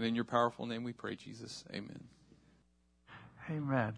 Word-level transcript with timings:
And 0.00 0.06
in 0.06 0.14
your 0.14 0.24
powerful 0.24 0.64
name 0.64 0.82
we 0.82 0.94
pray, 0.94 1.14
Jesus. 1.14 1.62
Amen. 1.74 2.00
Amen. 3.50 3.92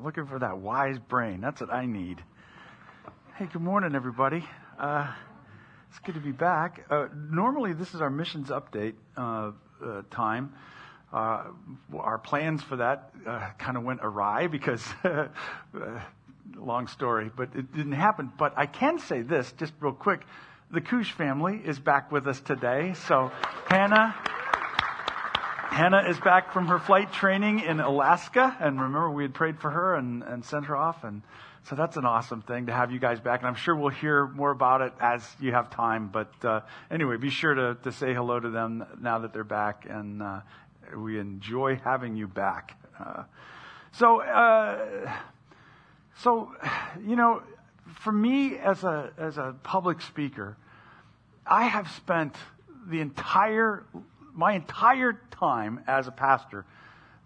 Looking 0.00 0.26
for 0.26 0.38
that 0.38 0.58
wise 0.58 0.96
brain. 1.00 1.40
That's 1.40 1.60
what 1.60 1.72
I 1.72 1.86
need. 1.86 2.22
Hey, 3.34 3.48
good 3.52 3.62
morning, 3.62 3.96
everybody. 3.96 4.44
Uh, 4.78 5.12
it's 5.90 5.98
good 5.98 6.14
to 6.14 6.20
be 6.20 6.30
back. 6.30 6.86
Uh, 6.88 7.08
normally, 7.16 7.72
this 7.72 7.94
is 7.94 8.00
our 8.00 8.10
missions 8.10 8.50
update 8.50 8.94
uh, 9.16 9.50
uh 9.84 10.02
time. 10.12 10.54
Uh, 11.12 11.46
our 11.98 12.18
plans 12.18 12.62
for 12.62 12.76
that 12.76 13.10
uh, 13.26 13.50
kind 13.58 13.76
of 13.76 13.82
went 13.82 13.98
awry 14.04 14.46
because, 14.46 14.86
long 16.56 16.86
story, 16.86 17.28
but 17.34 17.48
it 17.56 17.74
didn't 17.74 17.90
happen. 17.90 18.30
But 18.38 18.54
I 18.56 18.66
can 18.66 19.00
say 19.00 19.22
this, 19.22 19.50
just 19.58 19.72
real 19.80 19.94
quick. 19.94 20.20
The 20.70 20.80
Kush 20.80 21.10
family 21.10 21.60
is 21.62 21.80
back 21.80 22.12
with 22.12 22.28
us 22.28 22.40
today. 22.40 22.94
So, 23.08 23.32
Hannah, 23.66 24.14
Hannah 25.72 26.04
is 26.06 26.20
back 26.20 26.52
from 26.52 26.68
her 26.68 26.78
flight 26.78 27.14
training 27.14 27.60
in 27.60 27.80
Alaska, 27.80 28.54
and 28.60 28.78
remember 28.78 29.10
we 29.10 29.22
had 29.22 29.32
prayed 29.32 29.58
for 29.58 29.70
her 29.70 29.94
and, 29.94 30.22
and 30.22 30.44
sent 30.44 30.66
her 30.66 30.76
off, 30.76 31.02
and 31.02 31.22
so 31.62 31.74
that's 31.74 31.96
an 31.96 32.04
awesome 32.04 32.42
thing 32.42 32.66
to 32.66 32.74
have 32.74 32.92
you 32.92 32.98
guys 32.98 33.20
back, 33.20 33.40
and 33.40 33.48
I'm 33.48 33.54
sure 33.54 33.74
we'll 33.74 33.88
hear 33.88 34.26
more 34.26 34.50
about 34.50 34.82
it 34.82 34.92
as 35.00 35.26
you 35.40 35.52
have 35.52 35.70
time. 35.70 36.08
But 36.08 36.30
uh, 36.44 36.60
anyway, 36.90 37.16
be 37.16 37.30
sure 37.30 37.54
to, 37.54 37.78
to 37.84 37.90
say 37.90 38.12
hello 38.12 38.38
to 38.38 38.50
them 38.50 38.84
now 39.00 39.20
that 39.20 39.32
they're 39.32 39.44
back, 39.44 39.86
and 39.88 40.22
uh, 40.22 40.40
we 40.94 41.18
enjoy 41.18 41.80
having 41.82 42.16
you 42.16 42.28
back. 42.28 42.78
Uh, 43.02 43.22
so, 43.92 44.20
uh, 44.20 45.10
so 46.18 46.54
you 47.02 47.16
know, 47.16 47.42
for 48.02 48.12
me 48.12 48.58
as 48.58 48.84
a 48.84 49.10
as 49.16 49.38
a 49.38 49.54
public 49.62 50.02
speaker, 50.02 50.58
I 51.46 51.64
have 51.64 51.90
spent 51.92 52.36
the 52.86 53.00
entire 53.00 53.86
my 54.34 54.52
entire 54.54 55.20
time 55.30 55.80
as 55.86 56.06
a 56.06 56.12
pastor 56.12 56.64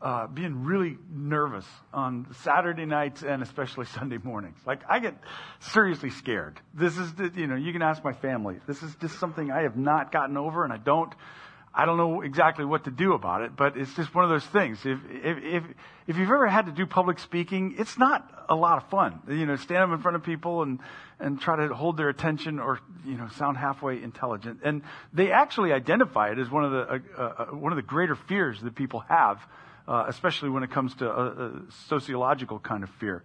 uh, 0.03 0.27
being 0.27 0.65
really 0.65 0.99
nervous 1.11 1.65
on 1.93 2.27
Saturday 2.43 2.85
nights 2.85 3.23
and 3.23 3.43
especially 3.43 3.87
Sunday 3.99 4.19
mornings. 4.23 4.59
Like 4.67 4.81
I 4.89 4.99
get 4.99 5.17
seriously 5.61 6.11
scared. 6.11 6.61
This 6.75 6.97
is, 6.99 7.15
the, 7.15 7.33
you 7.35 7.47
know, 7.47 7.57
you 7.57 7.73
can 7.73 7.83
ask 7.83 8.05
my 8.05 8.13
family. 8.13 8.57
This 8.67 8.83
is 8.83 8.95
just 8.97 9.19
something 9.19 9.51
I 9.51 9.63
have 9.63 9.77
not 9.77 10.13
gotten 10.13 10.37
over, 10.37 10.65
and 10.65 10.73
I 10.73 10.77
don't. 10.77 11.13
I 11.79 11.85
don't 11.85 11.99
know 11.99 12.23
exactly 12.23 12.65
what 12.65 12.85
to 12.85 12.91
do 12.91 13.13
about 13.13 13.43
it, 13.43 13.55
but 13.55 13.77
it's 13.77 13.95
just 13.95 14.15
one 14.15 14.25
of 14.25 14.31
those 14.31 14.47
things. 14.47 14.79
If, 14.87 14.99
if, 15.11 15.45
if, 15.45 15.65
if 16.07 16.17
you've 16.17 16.31
ever 16.31 16.47
had 16.47 16.65
to 16.67 16.73
do 16.73 16.87
public 16.87 17.19
speaking, 17.19 17.75
it's 17.79 17.99
not 17.99 18.47
a 18.49 18.55
lot 18.55 18.83
of 18.83 18.89
fun. 18.89 19.21
You 19.29 19.45
know, 19.45 19.57
stand 19.57 19.83
up 19.83 19.91
in 19.91 19.99
front 20.01 20.17
of 20.17 20.23
people 20.23 20.63
and, 20.63 20.79
and 21.21 21.39
try 21.39 21.57
to 21.57 21.75
hold 21.75 21.99
their 21.99 22.09
attention 22.09 22.61
or, 22.61 22.81
you 23.05 23.19
know, 23.19 23.29
sound 23.37 23.59
halfway 23.59 24.03
intelligent. 24.03 24.61
And 24.65 24.81
they 25.13 25.31
actually 25.31 25.75
identify 25.75 26.31
it 26.31 26.39
as 26.39 26.51
one 26.51 26.65
of 26.65 26.71
the, 26.71 26.81
uh, 27.19 27.23
uh, 27.23 27.45
one 27.47 27.73
of 27.73 27.77
the 27.77 27.83
greater 27.83 28.15
fears 28.15 28.59
that 28.63 28.75
people 28.75 29.01
have, 29.01 29.39
uh, 29.87 30.07
especially 30.09 30.49
when 30.49 30.63
it 30.63 30.71
comes 30.71 30.95
to 30.95 31.11
a, 31.11 31.27
a 31.27 31.51
sociological 31.89 32.59
kind 32.59 32.85
of 32.85 32.91
fear. 32.99 33.23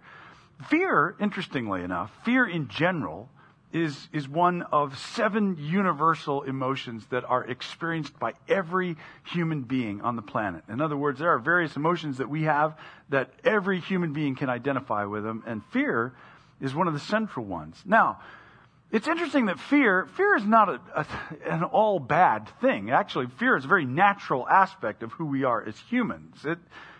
Fear, 0.68 1.16
interestingly 1.18 1.82
enough, 1.82 2.10
fear 2.26 2.46
in 2.46 2.68
general, 2.68 3.30
is, 3.72 4.08
is 4.12 4.28
one 4.28 4.62
of 4.62 4.98
seven 4.98 5.56
universal 5.58 6.42
emotions 6.42 7.06
that 7.10 7.24
are 7.24 7.44
experienced 7.44 8.18
by 8.18 8.34
every 8.48 8.96
human 9.24 9.62
being 9.62 10.02
on 10.02 10.16
the 10.16 10.22
planet. 10.22 10.62
In 10.68 10.80
other 10.80 10.96
words, 10.96 11.18
there 11.18 11.30
are 11.30 11.38
various 11.38 11.74
emotions 11.76 12.18
that 12.18 12.28
we 12.28 12.42
have 12.42 12.76
that 13.08 13.30
every 13.44 13.80
human 13.80 14.12
being 14.12 14.34
can 14.36 14.50
identify 14.50 15.04
with 15.04 15.24
them, 15.24 15.42
and 15.46 15.62
fear 15.72 16.12
is 16.60 16.74
one 16.74 16.86
of 16.86 16.94
the 16.94 17.00
central 17.00 17.46
ones. 17.46 17.82
Now, 17.84 18.20
it's 18.90 19.08
interesting 19.08 19.46
that 19.46 19.58
fear, 19.58 20.06
fear 20.16 20.36
is 20.36 20.44
not 20.44 20.68
a, 20.68 20.80
a, 20.94 21.06
an 21.46 21.64
all 21.64 21.98
bad 21.98 22.48
thing. 22.60 22.90
Actually, 22.90 23.26
fear 23.38 23.56
is 23.56 23.64
a 23.64 23.68
very 23.68 23.86
natural 23.86 24.46
aspect 24.46 25.02
of 25.02 25.12
who 25.12 25.24
we 25.24 25.44
are 25.44 25.64
as 25.66 25.78
humans. 25.88 26.36
It 26.44 26.58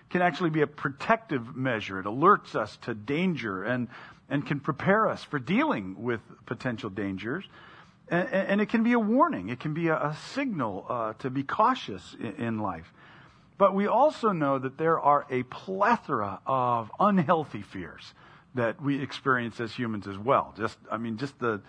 can 0.08 0.22
actually 0.22 0.50
be 0.50 0.62
a 0.62 0.66
protective 0.66 1.54
measure. 1.54 2.00
It 2.00 2.06
alerts 2.06 2.54
us 2.54 2.78
to 2.82 2.94
danger 2.94 3.62
and 3.62 3.88
and 4.32 4.46
can 4.46 4.60
prepare 4.60 5.10
us 5.10 5.22
for 5.22 5.38
dealing 5.38 6.02
with 6.02 6.20
potential 6.46 6.88
dangers. 6.88 7.44
And, 8.08 8.28
and 8.32 8.60
it 8.62 8.70
can 8.70 8.82
be 8.82 8.94
a 8.94 8.98
warning, 8.98 9.50
it 9.50 9.60
can 9.60 9.74
be 9.74 9.88
a, 9.88 9.94
a 9.94 10.16
signal 10.34 10.86
uh, 10.88 11.12
to 11.18 11.28
be 11.28 11.42
cautious 11.42 12.16
in, 12.18 12.34
in 12.46 12.58
life. 12.58 12.90
But 13.58 13.74
we 13.74 13.86
also 13.86 14.32
know 14.32 14.58
that 14.58 14.78
there 14.78 14.98
are 14.98 15.26
a 15.30 15.42
plethora 15.42 16.40
of 16.46 16.90
unhealthy 16.98 17.60
fears 17.60 18.14
that 18.54 18.80
we 18.80 19.02
experience 19.02 19.60
as 19.60 19.72
humans 19.74 20.08
as 20.08 20.16
well. 20.16 20.54
Just, 20.56 20.78
I 20.90 20.96
mean, 20.96 21.18
just 21.18 21.38
the, 21.38 21.60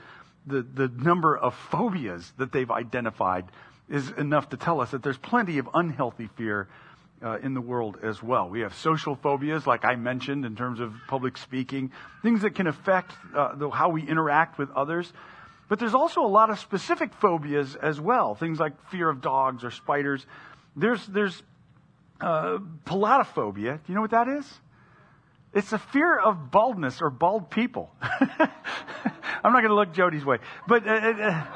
the, 0.48 0.62
the 0.62 0.88
number 0.88 1.38
of 1.38 1.54
phobias 1.54 2.32
that 2.38 2.54
they've 2.54 2.72
identified 2.72 3.44
is 3.90 4.10
enough 4.12 4.50
to 4.52 4.58
tell 4.58 4.80
us 4.80 4.92
that 4.92 5.04
there's 5.04 5.18
plenty 5.18 5.58
of 5.58 5.68
unhealthy 5.74 6.30
fear 6.38 6.70
uh, 7.24 7.38
in 7.42 7.54
the 7.54 7.62
world 7.62 7.98
as 8.04 8.22
well. 8.22 8.50
We 8.50 8.62
have 8.62 8.76
social 8.76 9.16
phobias, 9.16 9.66
like 9.66 9.86
I 9.86 9.96
mentioned, 9.96 10.46
in 10.46 10.56
terms 10.56 10.80
of 10.80 10.94
public 11.08 11.38
speaking, 11.38 11.92
things 12.22 12.42
that 12.42 12.56
can 12.56 12.68
affect 12.68 13.14
uh, 13.36 13.56
the, 13.56 13.70
how 13.70 13.90
we 13.90 14.08
interact 14.08 14.58
with 14.58 14.70
others. 14.72 15.12
But 15.70 15.80
there's 15.80 15.96
also 15.96 16.22
a 16.22 16.28
lot 16.28 16.50
of 16.50 16.60
specific 16.60 17.14
phobias 17.14 17.76
as 17.76 18.00
well, 18.00 18.36
things 18.36 18.60
like 18.60 18.74
fear 18.90 19.10
of 19.10 19.22
dogs 19.22 19.64
or 19.64 19.72
spiders. 19.72 20.26
There's, 20.76 21.06
there's 21.08 21.42
uh, 22.20 22.58
peladophobia. 22.86 23.78
Do 23.78 23.84
you 23.88 23.96
know 23.96 24.02
what 24.02 24.12
that 24.12 24.28
is? 24.28 24.52
It's 25.54 25.72
a 25.72 25.80
fear 25.80 26.18
of 26.18 26.52
baldness 26.52 27.02
or 27.02 27.10
bald 27.10 27.50
people. 27.50 27.92
I'm 28.02 29.52
not 29.52 29.62
going 29.62 29.70
to 29.70 29.76
look 29.76 29.94
Jody's 29.94 30.26
way, 30.26 30.40
but. 30.68 30.88
Uh, 30.88 30.92
uh 30.92 31.48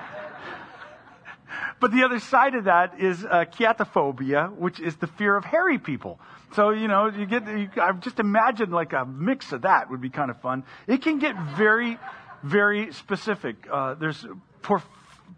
but 1.79 1.91
the 1.91 2.03
other 2.03 2.19
side 2.19 2.55
of 2.55 2.65
that 2.65 2.99
is 2.99 3.23
uh, 3.23 3.45
chaetophobia, 3.45 4.55
which 4.55 4.79
is 4.79 4.95
the 4.95 5.07
fear 5.07 5.35
of 5.35 5.45
hairy 5.45 5.77
people. 5.77 6.19
So, 6.53 6.71
you 6.71 6.87
know, 6.87 7.07
you 7.07 7.25
get, 7.25 7.47
you, 7.47 7.69
I 7.77 7.91
just 7.93 8.19
imagine 8.19 8.71
like 8.71 8.93
a 8.93 9.05
mix 9.05 9.51
of 9.51 9.63
that 9.63 9.89
would 9.89 10.01
be 10.01 10.09
kind 10.09 10.31
of 10.31 10.39
fun. 10.41 10.63
It 10.87 11.01
can 11.01 11.19
get 11.19 11.35
very, 11.55 11.99
very 12.43 12.93
specific. 12.93 13.67
Uh, 13.71 13.93
there's 13.95 14.25
por, 14.61 14.81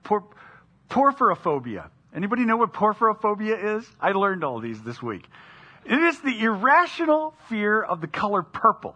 por, 0.03 0.23
porphyrophobia. 0.89 1.89
Anybody 2.15 2.45
know 2.45 2.57
what 2.57 2.73
porphyrophobia 2.73 3.77
is? 3.77 3.89
I 3.99 4.11
learned 4.11 4.43
all 4.43 4.59
these 4.59 4.81
this 4.81 5.01
week. 5.01 5.25
It 5.85 5.97
is 5.97 6.19
the 6.21 6.39
irrational 6.41 7.33
fear 7.47 7.81
of 7.81 8.01
the 8.01 8.07
color 8.07 8.43
purple. 8.43 8.95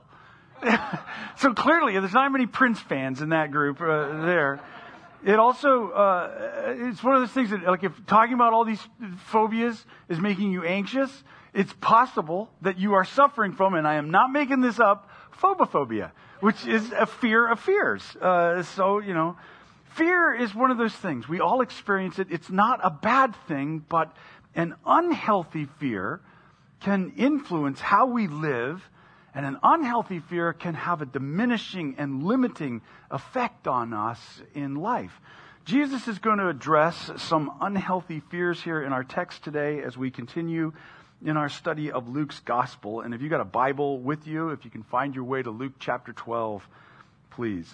so 1.38 1.54
clearly, 1.54 2.00
there's 2.00 2.14
not 2.14 2.32
many 2.32 2.46
Prince 2.46 2.80
fans 2.80 3.22
in 3.22 3.30
that 3.30 3.52
group 3.52 3.82
uh, 3.82 4.26
there. 4.26 4.62
It 5.26 5.40
also, 5.40 5.90
uh, 5.90 6.76
it's 6.80 7.04
one 7.04 7.16
of 7.16 7.22
those 7.22 7.32
things 7.32 7.52
that, 7.52 7.64
like, 7.64 7.84
if 7.84 7.94
talking 8.06 8.34
about 8.34 8.54
all 8.54 8.66
these 8.66 8.86
phobias 9.28 9.86
is 10.10 10.20
making 10.20 10.52
you 10.52 10.64
anxious, 10.64 11.24
it's 11.54 11.72
possible 11.74 12.50
that 12.62 12.78
you 12.78 12.94
are 12.96 13.06
suffering 13.06 13.54
from, 13.54 13.74
and 13.74 13.88
I 13.88 13.96
am 13.96 14.12
not 14.12 14.32
making 14.32 14.62
this 14.62 14.80
up, 14.80 15.10
phobophobia, 15.42 16.12
which 16.42 16.66
is 16.68 16.92
a 16.92 17.06
fear 17.06 17.48
of 17.48 17.60
fears. 17.60 18.04
Uh, 18.18 18.64
so, 18.64 19.00
you 19.00 19.14
know, 19.14 19.38
fear 19.96 20.34
is 20.34 20.54
one 20.54 20.72
of 20.72 20.78
those 20.78 20.94
things. 20.94 21.30
We 21.30 21.40
all 21.40 21.62
experience 21.62 22.20
it. 22.20 22.28
It's 22.30 22.50
not 22.50 22.82
a 22.84 22.90
bad 22.90 23.36
thing, 23.48 23.86
but 23.88 24.16
an 24.56 24.76
unhealthy 24.86 25.68
fear 25.80 26.20
can 26.82 27.14
influence 27.16 27.80
how 27.80 28.08
we 28.08 28.28
live 28.28 28.84
and 29.36 29.46
an 29.46 29.58
unhealthy 29.64 30.20
fear 30.20 30.54
can 30.54 30.76
have 30.76 31.02
a 31.02 31.06
diminishing 31.06 31.96
and 31.98 32.24
limiting 32.24 32.82
effect 33.10 33.68
on 33.68 33.94
us 33.94 34.20
in 34.54 34.76
life. 34.76 35.20
Jesus 35.66 36.08
is 36.08 36.20
going 36.20 36.40
to 36.40 36.50
address 36.50 37.10
some 37.18 37.52
unhealthy 37.62 38.20
fears 38.20 38.62
here 38.62 38.84
in 38.84 38.92
our 38.92 39.04
text 39.04 39.44
today 39.44 39.82
as 39.82 39.98
we 39.98 40.12
continue 40.12 40.74
in 41.26 41.38
our 41.38 41.48
study 41.48 41.92
of 41.92 42.10
Luke's 42.10 42.42
gospel. 42.42 43.02
And 43.02 43.14
if 43.14 43.22
you've 43.22 43.32
got 43.32 43.40
a 43.40 43.46
Bible 43.46 44.00
with 44.00 44.28
you, 44.28 44.50
if 44.50 44.66
you 44.66 44.72
can 44.72 44.84
find 44.84 45.16
your 45.16 45.24
way 45.24 45.42
to 45.42 45.52
Luke 45.52 45.74
chapter 45.80 46.12
12, 46.12 46.68
please. 47.32 47.74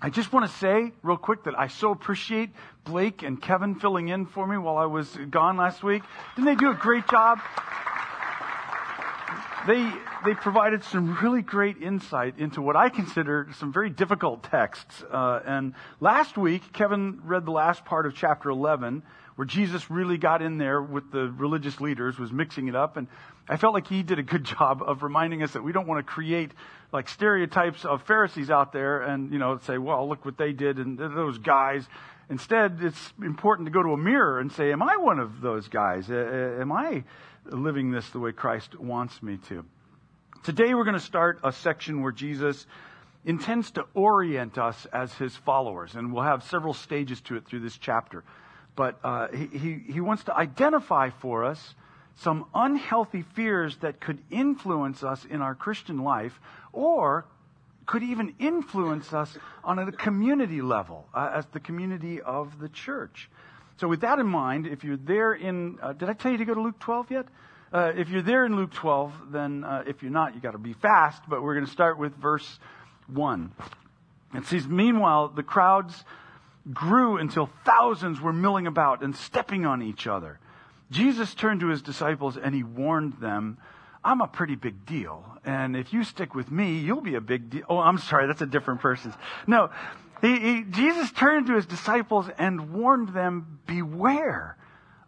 I 0.00 0.08
just 0.08 0.32
want 0.32 0.50
to 0.50 0.56
say 0.58 0.92
real 1.02 1.16
quick 1.16 1.44
that 1.44 1.58
I 1.58 1.66
so 1.66 1.90
appreciate 1.90 2.50
Blake 2.84 3.22
and 3.22 3.42
Kevin 3.42 3.74
filling 3.74 4.08
in 4.08 4.24
for 4.24 4.46
me 4.46 4.56
while 4.56 4.78
I 4.78 4.86
was 4.86 5.08
gone 5.28 5.56
last 5.56 5.82
week. 5.82 6.02
Didn't 6.36 6.46
they 6.46 6.54
do 6.54 6.70
a 6.70 6.74
great 6.74 7.06
job? 7.08 7.40
They, 9.66 9.92
they 10.24 10.34
provided 10.34 10.82
some 10.84 11.18
really 11.22 11.42
great 11.42 11.82
insight 11.82 12.38
into 12.38 12.62
what 12.62 12.76
I 12.76 12.88
consider 12.88 13.48
some 13.58 13.72
very 13.72 13.90
difficult 13.90 14.42
texts. 14.42 15.02
Uh, 15.10 15.40
and 15.44 15.74
last 16.00 16.38
week, 16.38 16.72
Kevin 16.72 17.20
read 17.24 17.44
the 17.44 17.50
last 17.50 17.84
part 17.84 18.06
of 18.06 18.14
chapter 18.14 18.50
11, 18.50 19.02
where 19.36 19.46
Jesus 19.46 19.90
really 19.90 20.18
got 20.18 20.42
in 20.42 20.58
there 20.58 20.80
with 20.80 21.10
the 21.12 21.30
religious 21.36 21.80
leaders, 21.80 22.18
was 22.18 22.32
mixing 22.32 22.68
it 22.68 22.76
up. 22.76 22.96
And 22.96 23.06
I 23.48 23.56
felt 23.56 23.74
like 23.74 23.86
he 23.86 24.02
did 24.02 24.18
a 24.18 24.22
good 24.22 24.44
job 24.58 24.82
of 24.82 25.02
reminding 25.02 25.42
us 25.42 25.52
that 25.52 25.62
we 25.62 25.72
don't 25.72 25.86
want 25.86 26.04
to 26.04 26.10
create 26.10 26.52
like 26.92 27.08
stereotypes 27.08 27.84
of 27.84 28.02
Pharisees 28.02 28.50
out 28.50 28.72
there 28.72 29.02
and, 29.02 29.32
you 29.32 29.38
know, 29.38 29.58
say, 29.66 29.78
well, 29.78 30.08
look 30.08 30.24
what 30.24 30.38
they 30.38 30.52
did 30.52 30.78
and 30.78 30.98
those 30.98 31.38
guys. 31.38 31.86
Instead, 32.28 32.78
it's 32.80 33.12
important 33.22 33.66
to 33.66 33.72
go 33.72 33.82
to 33.82 33.90
a 33.90 33.96
mirror 33.96 34.40
and 34.40 34.50
say, 34.52 34.72
am 34.72 34.82
I 34.82 34.96
one 34.96 35.18
of 35.18 35.40
those 35.40 35.68
guys? 35.68 36.08
Am 36.10 36.72
I 36.72 37.04
living 37.44 37.90
this 37.90 38.08
the 38.10 38.18
way 38.18 38.32
Christ 38.32 38.78
wants 38.78 39.22
me 39.22 39.38
to. 39.48 39.64
Today 40.42 40.74
we're 40.74 40.84
going 40.84 40.94
to 40.94 41.00
start 41.00 41.40
a 41.44 41.52
section 41.52 42.02
where 42.02 42.12
Jesus 42.12 42.66
intends 43.24 43.70
to 43.72 43.84
orient 43.94 44.56
us 44.58 44.86
as 44.92 45.12
his 45.14 45.36
followers, 45.36 45.94
and 45.94 46.12
we'll 46.12 46.24
have 46.24 46.42
several 46.44 46.74
stages 46.74 47.20
to 47.22 47.36
it 47.36 47.46
through 47.46 47.60
this 47.60 47.76
chapter. 47.76 48.24
but 48.76 48.98
uh, 49.04 49.28
he, 49.28 49.82
he, 49.86 50.00
wants 50.00 50.24
to 50.24 50.34
identify 50.34 51.10
for 51.10 51.44
us 51.44 51.74
some 52.16 52.46
unhealthy 52.54 53.22
fears 53.22 53.76
that 53.78 54.00
could 54.00 54.18
influence 54.30 55.02
us 55.02 55.24
in 55.24 55.42
our 55.42 55.54
Christian 55.54 55.98
life 55.98 56.40
or 56.72 57.26
could 57.84 58.02
even 58.02 58.34
influence 58.38 59.12
us 59.12 59.36
on 59.64 59.78
a 59.78 59.92
community 59.92 60.62
level 60.62 61.06
uh, 61.12 61.30
as 61.34 61.44
the 61.46 61.60
community 61.60 62.20
of 62.20 62.58
the 62.60 62.68
church. 62.68 63.28
So, 63.80 63.88
with 63.88 64.02
that 64.02 64.18
in 64.18 64.26
mind, 64.26 64.66
if 64.66 64.84
you're 64.84 64.98
there 64.98 65.32
in, 65.32 65.78
uh, 65.80 65.94
did 65.94 66.10
I 66.10 66.12
tell 66.12 66.30
you 66.30 66.36
to 66.36 66.44
go 66.44 66.52
to 66.52 66.60
Luke 66.60 66.78
12 66.80 67.10
yet? 67.10 67.26
Uh, 67.72 67.92
if 67.96 68.10
you're 68.10 68.20
there 68.20 68.44
in 68.44 68.54
Luke 68.54 68.72
12, 68.72 69.32
then 69.32 69.64
uh, 69.64 69.84
if 69.86 70.02
you're 70.02 70.10
not, 70.10 70.34
you 70.34 70.40
got 70.42 70.50
to 70.50 70.58
be 70.58 70.74
fast. 70.74 71.22
But 71.26 71.42
we're 71.42 71.54
going 71.54 71.64
to 71.64 71.72
start 71.72 71.98
with 71.98 72.14
verse 72.16 72.58
1. 73.06 73.50
It 74.34 74.44
says, 74.44 74.68
Meanwhile, 74.68 75.28
the 75.28 75.42
crowds 75.42 76.04
grew 76.74 77.16
until 77.16 77.48
thousands 77.64 78.20
were 78.20 78.34
milling 78.34 78.66
about 78.66 79.02
and 79.02 79.16
stepping 79.16 79.64
on 79.64 79.80
each 79.80 80.06
other. 80.06 80.38
Jesus 80.90 81.32
turned 81.32 81.60
to 81.60 81.68
his 81.68 81.80
disciples 81.80 82.36
and 82.36 82.54
he 82.54 82.62
warned 82.62 83.14
them, 83.14 83.56
I'm 84.04 84.20
a 84.20 84.28
pretty 84.28 84.56
big 84.56 84.84
deal. 84.84 85.24
And 85.42 85.74
if 85.74 85.94
you 85.94 86.04
stick 86.04 86.34
with 86.34 86.50
me, 86.50 86.80
you'll 86.80 87.00
be 87.00 87.14
a 87.14 87.20
big 87.22 87.48
deal. 87.48 87.64
Oh, 87.66 87.78
I'm 87.78 87.96
sorry, 87.96 88.26
that's 88.26 88.42
a 88.42 88.46
different 88.46 88.82
person. 88.82 89.14
No, 89.46 89.70
he, 90.20 90.38
he, 90.38 90.64
Jesus 90.64 91.10
turned 91.12 91.46
to 91.46 91.54
his 91.54 91.66
disciples 91.66 92.26
and 92.38 92.72
warned 92.72 93.10
them, 93.10 93.60
Beware 93.66 94.56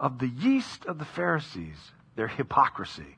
of 0.01 0.19
the 0.19 0.29
yeast 0.29 0.87
of 0.87 0.99
the 0.99 1.05
Pharisees, 1.05 1.77
their 2.17 2.29
hypocrisy. 2.29 3.17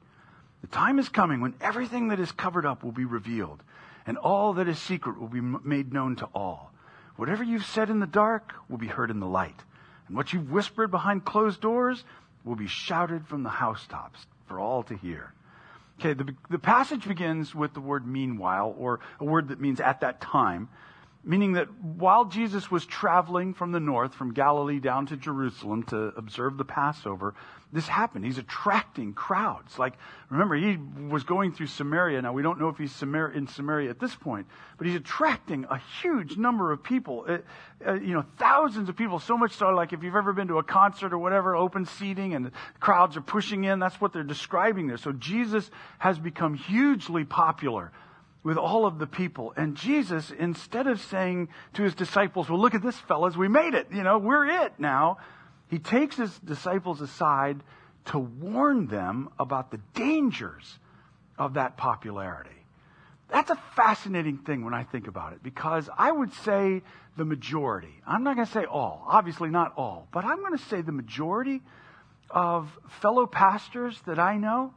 The 0.61 0.67
time 0.69 0.99
is 0.99 1.08
coming 1.08 1.41
when 1.41 1.55
everything 1.61 2.08
that 2.08 2.20
is 2.20 2.32
covered 2.32 2.67
up 2.67 2.82
will 2.82 2.93
be 2.93 3.05
revealed, 3.05 3.62
and 4.06 4.17
all 4.17 4.55
that 4.55 4.69
is 4.69 4.79
secret 4.79 5.20
will 5.20 5.29
be 5.29 5.41
made 5.41 5.93
known 5.93 6.17
to 6.17 6.29
all. 6.35 6.73
Whatever 7.17 7.44
you've 7.44 7.67
said 7.67 7.91
in 7.91 8.00
the 8.00 8.06
dark 8.06 8.52
will 8.69 8.79
be 8.79 8.87
heard 8.87 9.11
in 9.11 9.20
the 9.20 9.26
light, 9.26 9.61
and 10.08 10.17
what 10.17 10.32
you've 10.32 10.50
whispered 10.50 10.90
behind 10.90 11.25
closed 11.25 11.61
doors 11.61 12.05
will 12.44 12.56
be 12.56 12.67
shouted 12.67 13.26
from 13.26 13.43
the 13.43 13.50
housetops 13.50 14.26
for 14.47 14.58
all 14.58 14.82
to 14.85 14.97
hear. 14.97 15.32
Okay, 16.00 16.12
the, 16.12 16.35
the 16.50 16.58
passage 16.58 17.06
begins 17.06 17.55
with 17.55 17.73
the 17.73 17.81
word 17.81 18.06
meanwhile, 18.06 18.75
or 18.76 19.00
a 19.20 19.25
word 19.25 19.49
that 19.49 19.61
means 19.61 19.81
at 19.81 20.00
that 20.00 20.20
time 20.20 20.69
meaning 21.25 21.53
that 21.53 21.69
while 21.81 22.26
Jesus 22.26 22.71
was 22.71 22.85
traveling 22.85 23.55
from 23.55 23.73
the 23.73 23.81
north, 23.81 24.15
from 24.15 24.32
Galilee 24.32 24.79
down 24.79 25.06
to 25.06 25.17
Jerusalem 25.17 25.82
to 25.85 26.12
observe 26.17 26.59
the 26.59 26.65
Passover, 26.65 27.35
this 27.73 27.88
happened. 27.88 28.25
He's 28.25 28.38
attracting 28.38 29.15
crowds. 29.15 29.79
Like, 29.79 29.94
remember, 30.29 30.55
he 30.55 30.79
was 31.09 31.25
going 31.25 31.53
through 31.53 31.67
Samaria. 31.67 32.23
Now, 32.23 32.32
we 32.32 32.43
don't 32.43 32.61
know 32.61 32.69
if 32.69 32.76
he's 32.79 33.03
in 33.03 33.49
Samaria 33.49 33.91
at 33.91 33.99
this 33.99 34.15
point, 34.15 34.47
but 34.79 34.87
he's 34.87 34.97
attracting 34.97 35.67
a 35.69 35.81
huge 36.00 36.37
number 36.37 36.71
of 36.71 36.85
people. 36.85 37.25
Uh, 37.26 37.38
uh, 37.85 37.94
you 37.94 38.15
know, 38.15 38.25
thousands 38.38 38.88
of 38.88 38.97
people. 38.97 39.19
So 39.19 39.37
much 39.37 39.53
so, 39.53 39.71
like, 39.71 39.93
if 39.93 40.03
you've 40.03 40.15
ever 40.15 40.32
been 40.32 40.49
to 40.49 40.59
a 40.59 40.62
concert 40.62 41.12
or 41.12 41.19
whatever, 41.19 41.56
open 41.56 41.85
seating 41.85 42.35
and 42.35 42.53
crowds 42.79 43.17
are 43.17 43.23
pushing 43.23 43.65
in, 43.65 43.81
that's 43.81 44.00
what 44.00 44.12
they're 44.12 44.23
describing 44.23 44.87
there. 44.87 44.97
So 44.97 45.12
Jesus 45.12 45.69
has 45.99 46.19
become 46.19 46.55
hugely 46.55 47.25
popular 47.25 47.91
with 48.44 48.58
all 48.58 48.87
of 48.87 48.99
the 48.99 49.06
people. 49.06 49.52
And 49.56 49.75
Jesus, 49.75 50.31
instead 50.31 50.87
of 50.87 51.00
saying 51.00 51.49
to 51.73 51.82
his 51.82 51.94
disciples, 51.94 52.49
well, 52.49 52.61
look 52.61 52.75
at 52.75 52.82
this, 52.82 52.96
fellas, 53.00 53.37
we 53.37 53.49
made 53.49 53.75
it. 53.75 53.88
You 53.91 54.05
know, 54.05 54.19
we're 54.19 54.46
it 54.46 54.75
now. 54.79 55.17
He 55.69 55.79
takes 55.79 56.17
his 56.17 56.38
disciples 56.41 57.00
aside 57.00 57.62
to 58.06 58.19
warn 58.19 58.87
them 58.87 59.31
about 59.41 59.70
the 59.70 59.81
dangers 59.94 60.79
of 61.38 61.55
that 61.55 61.79
popularity. 61.79 62.50
That's 63.31 63.50
a 63.50 63.58
fascinating 63.75 64.38
thing 64.38 64.64
when 64.64 64.75
I 64.75 64.85
think 64.85 65.08
about 65.08 65.32
it 65.32 65.43
because 65.43 65.88
I 65.97 66.12
would 66.12 66.32
say 66.44 66.82
the 67.17 67.25
majority, 67.25 67.94
I'm 68.06 68.23
not 68.23 68.37
going 68.37 68.47
to 68.47 68.52
say 68.52 68.67
all, 68.67 69.05
obviously 69.08 69.49
not 69.49 69.73
all, 69.76 70.06
but 70.12 70.26
I'm 70.26 70.40
going 70.40 70.56
to 70.56 70.64
say 70.67 70.82
the 70.82 70.93
majority 70.93 71.62
of 72.31 72.69
fellow 73.00 73.26
pastors 73.26 73.99
that 74.06 74.19
I 74.19 74.37
know 74.37 74.75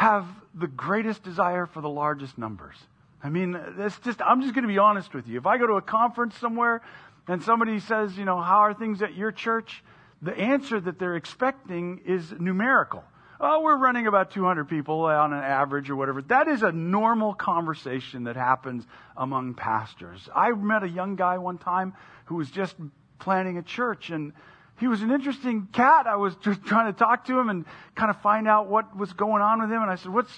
have 0.00 0.26
the 0.54 0.66
greatest 0.66 1.22
desire 1.22 1.66
for 1.66 1.82
the 1.82 1.88
largest 1.88 2.38
numbers. 2.38 2.74
I 3.22 3.28
mean, 3.28 3.54
it's 3.76 3.98
just, 3.98 4.22
I'm 4.22 4.40
just 4.40 4.54
going 4.54 4.62
to 4.62 4.72
be 4.72 4.78
honest 4.78 5.12
with 5.12 5.28
you. 5.28 5.36
If 5.36 5.44
I 5.44 5.58
go 5.58 5.66
to 5.66 5.74
a 5.74 5.82
conference 5.82 6.38
somewhere 6.38 6.80
and 7.28 7.42
somebody 7.42 7.80
says, 7.80 8.16
you 8.16 8.24
know, 8.24 8.40
how 8.40 8.60
are 8.60 8.72
things 8.72 9.02
at 9.02 9.14
your 9.14 9.30
church? 9.30 9.84
The 10.22 10.34
answer 10.34 10.80
that 10.80 10.98
they're 10.98 11.16
expecting 11.16 12.00
is 12.06 12.32
numerical. 12.32 13.04
Oh, 13.40 13.60
we're 13.60 13.76
running 13.76 14.06
about 14.06 14.30
200 14.30 14.70
people 14.70 15.02
on 15.02 15.34
an 15.34 15.44
average 15.44 15.90
or 15.90 15.96
whatever. 15.96 16.22
That 16.22 16.48
is 16.48 16.62
a 16.62 16.72
normal 16.72 17.34
conversation 17.34 18.24
that 18.24 18.36
happens 18.36 18.86
among 19.18 19.52
pastors. 19.52 20.30
I 20.34 20.52
met 20.52 20.82
a 20.82 20.88
young 20.88 21.14
guy 21.14 21.36
one 21.36 21.58
time 21.58 21.92
who 22.24 22.36
was 22.36 22.50
just 22.50 22.74
planning 23.18 23.58
a 23.58 23.62
church 23.62 24.08
and 24.08 24.32
he 24.80 24.88
was 24.88 25.02
an 25.02 25.10
interesting 25.10 25.68
cat. 25.72 26.06
I 26.06 26.16
was 26.16 26.34
just 26.36 26.62
trying 26.64 26.92
to 26.92 26.98
talk 26.98 27.26
to 27.26 27.38
him 27.38 27.50
and 27.50 27.66
kind 27.94 28.10
of 28.10 28.20
find 28.22 28.48
out 28.48 28.66
what 28.66 28.96
was 28.96 29.12
going 29.12 29.42
on 29.42 29.60
with 29.60 29.70
him. 29.70 29.82
And 29.82 29.90
I 29.90 29.96
said, 29.96 30.12
what's, 30.12 30.32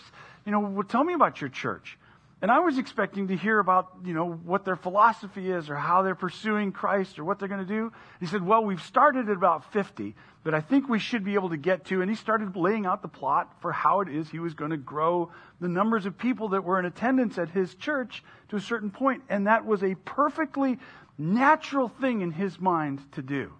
you 0.44 0.52
know, 0.52 0.60
well, 0.60 0.82
tell 0.82 1.04
me 1.04 1.14
about 1.14 1.40
your 1.40 1.48
church. 1.48 1.96
And 2.42 2.50
I 2.50 2.58
was 2.58 2.76
expecting 2.76 3.28
to 3.28 3.36
hear 3.36 3.60
about, 3.60 3.98
you 4.04 4.14
know, 4.14 4.28
what 4.28 4.64
their 4.64 4.74
philosophy 4.74 5.48
is 5.48 5.70
or 5.70 5.76
how 5.76 6.02
they're 6.02 6.16
pursuing 6.16 6.72
Christ 6.72 7.20
or 7.20 7.24
what 7.24 7.38
they're 7.38 7.46
going 7.46 7.64
to 7.64 7.72
do. 7.72 7.92
He 8.18 8.26
said, 8.26 8.44
well, 8.44 8.64
we've 8.64 8.82
started 8.82 9.28
at 9.28 9.36
about 9.36 9.72
50, 9.72 10.16
but 10.42 10.52
I 10.52 10.60
think 10.60 10.88
we 10.88 10.98
should 10.98 11.22
be 11.22 11.34
able 11.34 11.50
to 11.50 11.56
get 11.56 11.84
to, 11.86 12.00
and 12.00 12.10
he 12.10 12.16
started 12.16 12.56
laying 12.56 12.84
out 12.84 13.00
the 13.00 13.06
plot 13.06 13.54
for 13.60 13.70
how 13.70 14.00
it 14.00 14.08
is 14.08 14.28
he 14.28 14.40
was 14.40 14.54
going 14.54 14.72
to 14.72 14.76
grow 14.76 15.30
the 15.60 15.68
numbers 15.68 16.04
of 16.04 16.18
people 16.18 16.48
that 16.48 16.64
were 16.64 16.80
in 16.80 16.84
attendance 16.84 17.38
at 17.38 17.48
his 17.48 17.76
church 17.76 18.24
to 18.48 18.56
a 18.56 18.60
certain 18.60 18.90
point. 18.90 19.22
And 19.28 19.46
that 19.46 19.64
was 19.64 19.84
a 19.84 19.94
perfectly 20.04 20.80
natural 21.16 21.86
thing 21.86 22.22
in 22.22 22.32
his 22.32 22.58
mind 22.58 23.00
to 23.12 23.22
do. 23.22 23.52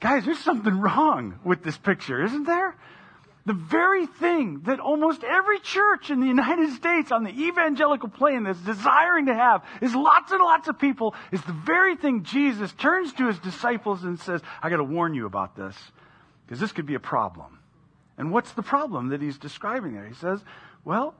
Guys, 0.00 0.24
there's 0.24 0.38
something 0.38 0.80
wrong 0.80 1.38
with 1.44 1.62
this 1.62 1.76
picture, 1.76 2.24
isn't 2.24 2.44
there? 2.44 2.74
the 3.46 3.54
very 3.54 4.06
thing 4.06 4.60
that 4.66 4.80
almost 4.80 5.24
every 5.24 5.58
church 5.60 6.10
in 6.10 6.20
the 6.20 6.26
United 6.26 6.72
States 6.74 7.10
on 7.10 7.24
the 7.24 7.30
evangelical 7.30 8.08
plane 8.08 8.44
that's 8.44 8.60
desiring 8.60 9.26
to 9.26 9.34
have 9.34 9.64
is 9.80 9.94
lots 9.94 10.30
and 10.30 10.40
lots 10.40 10.68
of 10.68 10.78
people 10.78 11.14
is 11.32 11.42
the 11.42 11.52
very 11.52 11.96
thing 11.96 12.22
Jesus 12.22 12.70
turns 12.72 13.12
to 13.14 13.26
his 13.26 13.38
disciples 13.38 14.04
and 14.04 14.20
says, 14.20 14.42
I 14.62 14.68
got 14.68 14.76
to 14.76 14.84
warn 14.84 15.14
you 15.14 15.26
about 15.26 15.56
this 15.56 15.74
because 16.46 16.60
this 16.60 16.72
could 16.72 16.86
be 16.86 16.94
a 16.94 17.00
problem. 17.00 17.58
And 18.18 18.30
what's 18.30 18.52
the 18.52 18.62
problem 18.62 19.08
that 19.08 19.22
he's 19.22 19.38
describing 19.38 19.94
there? 19.94 20.06
He 20.06 20.14
says, 20.14 20.40
well, 20.84 21.14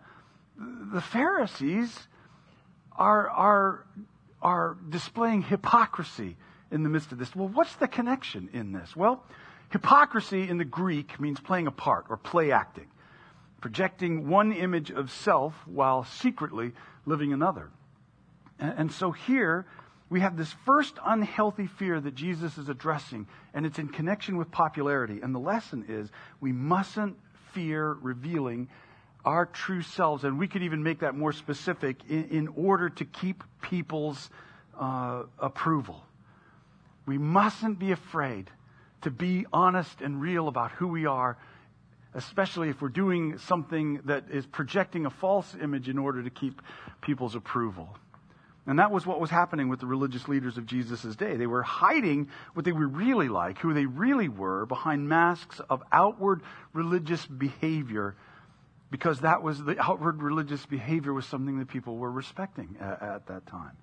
the 0.58 1.00
Pharisees 1.00 1.98
are, 2.92 3.28
are, 3.30 3.86
are 4.42 4.76
displaying 4.90 5.42
hypocrisy 5.42 6.36
in 6.70 6.82
the 6.82 6.88
midst 6.88 7.12
of 7.12 7.19
this. 7.19 7.34
Well, 7.34 7.49
what's 7.49 7.75
the 7.76 7.88
connection 7.88 8.49
in 8.52 8.72
this? 8.72 8.94
Well, 8.94 9.25
Hypocrisy 9.70 10.49
in 10.49 10.58
the 10.58 10.64
Greek 10.64 11.20
means 11.20 11.38
playing 11.38 11.68
a 11.68 11.73
part 11.73 12.06
or 12.09 12.16
play 12.16 12.50
acting, 12.50 12.88
projecting 13.61 14.28
one 14.28 14.52
image 14.52 14.90
of 14.90 15.12
self 15.12 15.54
while 15.64 16.04
secretly 16.04 16.73
living 17.06 17.33
another. 17.33 17.71
And 18.59 18.92
so 18.92 19.12
here 19.12 19.66
we 20.11 20.21
have 20.21 20.37
this 20.37 20.52
first 20.66 20.97
unhealthy 21.06 21.68
fear 21.68 22.00
that 22.00 22.16
Jesus 22.16 22.59
is 22.59 22.68
addressing, 22.68 23.28
and 23.54 23.64
it's 23.64 23.78
in 23.78 23.88
connection 23.88 24.37
with 24.37 24.50
popularity. 24.50 25.21
And 25.23 25.33
the 25.33 25.38
lesson 25.38 25.85
is 25.88 26.11
we 26.40 26.50
mustn't 26.50 27.16
fear 27.52 27.92
revealing 27.92 28.68
our 29.25 29.47
true 29.47 29.83
selves. 29.83 30.25
And 30.25 30.37
we 30.38 30.49
could 30.49 30.64
even 30.64 30.83
make 30.83 31.00
that 31.00 31.14
more 31.14 31.33
specific 31.33 31.97
in, 32.09 32.25
in 32.25 32.49
order 32.49 32.88
to 32.88 33.04
keep 33.04 33.44
people's 33.62 34.30
uh, 34.78 35.23
approval. 35.38 36.02
We 37.11 37.19
mustn't 37.19 37.81
be 37.81 37.90
afraid 37.90 38.49
to 39.00 39.11
be 39.11 39.45
honest 39.52 40.00
and 40.00 40.21
real 40.21 40.47
about 40.47 40.71
who 40.71 40.87
we 40.87 41.07
are, 41.07 41.37
especially 42.14 42.69
if 42.69 42.81
we're 42.81 42.88
doing 42.88 43.37
something 43.38 44.02
that 44.05 44.26
is 44.31 44.47
projecting 44.47 45.07
a 45.07 45.11
false 45.11 45.57
image 45.61 45.88
in 45.88 45.99
order 45.99 46.23
to 46.23 46.31
keep 46.31 46.62
people's 47.00 47.35
approval. 47.35 47.99
And 48.64 48.79
that 48.79 48.93
was 48.93 49.05
what 49.05 49.19
was 49.19 49.29
happening 49.29 49.69
with 49.69 49.81
the 49.81 49.87
religious 49.87 50.29
leaders 50.29 50.57
of 50.57 50.67
Jesus' 50.67 51.17
day. 51.17 51.35
They 51.37 51.49
were 51.49 51.64
hiding 51.64 52.29
what 52.52 52.64
they 52.64 52.71
were 52.71 52.87
really 52.87 53.29
like, 53.29 53.59
who 53.59 53.75
they 53.75 53.87
really 53.87 54.29
were, 54.29 54.64
behind 54.64 55.09
masks 55.09 55.61
of 55.69 55.83
outward 55.90 56.43
religious 56.73 57.26
behavior, 57.26 58.14
because 58.88 59.19
that 59.23 59.43
was 59.43 59.64
the 59.64 59.76
outward 59.83 60.23
religious 60.23 60.64
behavior 60.64 61.12
was 61.12 61.26
something 61.26 61.59
that 61.59 61.67
people 61.67 61.97
were 61.97 62.12
respecting 62.12 62.76
at, 62.79 63.02
at 63.02 63.26
that 63.26 63.47
time. 63.49 63.76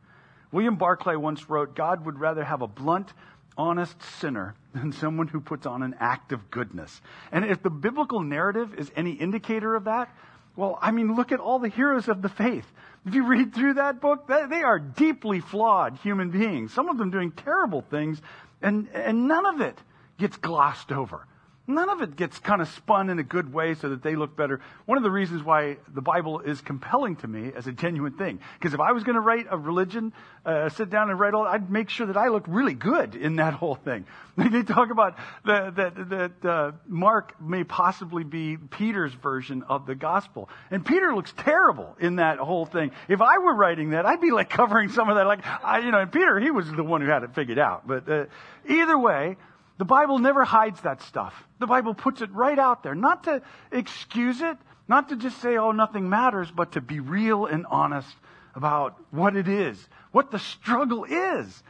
William 0.52 0.76
Barclay 0.76 1.16
once 1.16 1.50
wrote, 1.50 1.76
God 1.76 2.06
would 2.06 2.20
rather 2.20 2.44
have 2.44 2.62
a 2.62 2.68
blunt 2.68 3.14
honest 3.58 4.02
sinner 4.20 4.56
than 4.74 4.92
someone 4.92 5.28
who 5.28 5.42
puts 5.42 5.66
on 5.66 5.82
an 5.84 5.96
act 6.00 6.32
of 6.32 6.52
goodness. 6.52 7.02
And 7.32 7.46
if 7.46 7.64
the 7.64 7.70
biblical 7.70 8.22
narrative 8.22 8.76
is 8.76 8.92
any 8.96 9.12
indicator 9.12 9.76
of 9.76 9.86
that, 9.86 10.14
well, 10.56 10.80
I 10.82 10.92
mean, 10.92 11.16
look 11.16 11.32
at 11.32 11.40
all 11.40 11.60
the 11.60 11.70
heroes 11.70 12.08
of 12.08 12.22
the 12.22 12.30
faith. 12.30 12.66
If 13.06 13.14
you 13.14 13.28
read 13.28 13.54
through 13.54 13.76
that 13.76 14.02
book, 14.02 14.28
they 14.28 14.64
are 14.64 14.80
deeply 14.80 15.40
flawed 15.40 15.98
human 15.98 16.32
beings. 16.32 16.74
Some 16.74 16.90
of 16.90 16.98
them 16.98 17.12
doing 17.12 17.32
terrible 17.32 17.82
things, 17.82 18.22
and, 18.62 18.90
and 18.94 19.28
none 19.28 19.46
of 19.46 19.62
it 19.62 19.78
gets 20.18 20.36
glossed 20.38 20.92
over. 20.92 21.26
None 21.70 21.90
of 21.90 22.02
it 22.02 22.16
gets 22.16 22.40
kind 22.40 22.62
of 22.62 22.70
spun 22.70 23.10
in 23.10 23.20
a 23.20 23.24
good 23.24 23.52
way 23.52 23.76
so 23.76 23.90
that 23.90 24.02
they 24.02 24.16
look 24.16 24.38
better. 24.38 24.62
One 24.86 24.98
of 24.98 25.04
the 25.04 25.12
reasons 25.12 25.44
why 25.44 25.78
the 25.94 26.02
Bible 26.02 26.40
is 26.40 26.62
compelling 26.62 27.18
to 27.18 27.28
me 27.28 27.52
as 27.54 27.68
a 27.68 27.74
genuine 27.74 28.14
thing. 28.14 28.40
Because 28.58 28.74
if 28.74 28.80
I 28.80 28.94
was 28.94 29.04
going 29.04 29.16
to 29.16 29.22
write 29.22 29.48
a 29.50 29.58
religion, 29.58 30.14
uh, 30.46 30.70
sit 30.70 30.90
down 30.90 31.10
and 31.10 31.20
write 31.20 31.34
all, 31.34 31.46
I'd 31.46 31.70
make 31.70 31.90
sure 31.90 32.08
that 32.08 32.16
I 32.16 32.30
looked 32.30 32.48
really 32.48 32.74
good 32.74 33.16
in 33.16 33.36
that 33.36 33.54
whole 33.54 33.76
thing. 33.76 34.06
they 34.38 34.64
talk 34.64 34.92
about 34.92 35.18
that, 35.46 35.76
that, 35.76 36.32
uh, 36.50 36.72
Mark 36.88 37.36
may 37.42 37.66
possibly 37.66 38.24
be 38.24 38.56
Peter's 38.56 39.14
version 39.14 39.64
of 39.64 39.86
the 39.86 39.96
gospel. 39.96 40.50
And 40.72 40.86
Peter 40.86 41.14
looks 41.14 41.34
terrible 41.36 41.98
in 42.00 42.16
that 42.16 42.38
whole 42.38 42.66
thing. 42.66 42.92
If 43.10 43.22
I 43.22 43.40
were 43.40 43.54
writing 43.54 43.90
that, 43.90 44.06
I'd 44.06 44.22
be 44.22 44.32
like 44.32 44.50
covering 44.58 44.88
some 44.90 45.10
of 45.10 45.18
that. 45.18 45.28
Like, 45.28 45.46
I, 45.46 45.80
you 45.80 45.92
know, 45.92 46.00
and 46.00 46.12
Peter, 46.14 46.40
he 46.40 46.50
was 46.50 46.72
the 46.72 46.84
one 46.84 47.02
who 47.02 47.08
had 47.08 47.24
it 47.24 47.36
figured 47.36 47.60
out. 47.60 47.86
But 47.86 48.08
uh, 48.08 48.26
either 48.70 48.98
way, 48.98 49.36
the 49.78 49.86
Bible 49.86 50.20
never 50.20 50.44
hides 50.44 50.82
that 50.82 51.02
stuff. 51.02 51.34
The 51.60 51.68
Bible 51.68 51.94
puts 51.94 52.22
it 52.22 52.32
right 52.32 52.58
out 52.58 52.84
there, 52.84 52.96
not 52.96 53.26
to 53.26 53.42
excuse 53.72 54.42
it, 54.42 54.58
not 54.88 55.10
to 55.10 55.16
just 55.16 55.42
say, 55.42 55.58
oh, 55.58 55.72
nothing 55.72 56.10
matters, 56.10 56.50
but 56.50 56.74
to 56.74 56.82
be 56.82 57.00
real 57.00 57.46
and 57.46 57.66
honest 57.68 58.16
about 58.56 58.96
what 59.12 59.36
it 59.36 59.48
is, 59.48 59.78
what 60.12 60.32
the 60.32 60.40
struggle 60.40 61.04
is 61.04 61.64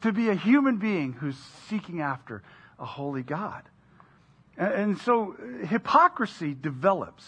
to 0.00 0.12
be 0.12 0.30
a 0.30 0.34
human 0.34 0.78
being 0.78 1.12
who's 1.12 1.36
seeking 1.68 2.00
after 2.00 2.42
a 2.78 2.86
holy 2.86 3.22
God. 3.22 3.62
And 4.56 4.98
so 4.98 5.34
uh, 5.34 5.66
hypocrisy 5.66 6.54
develops 6.54 7.24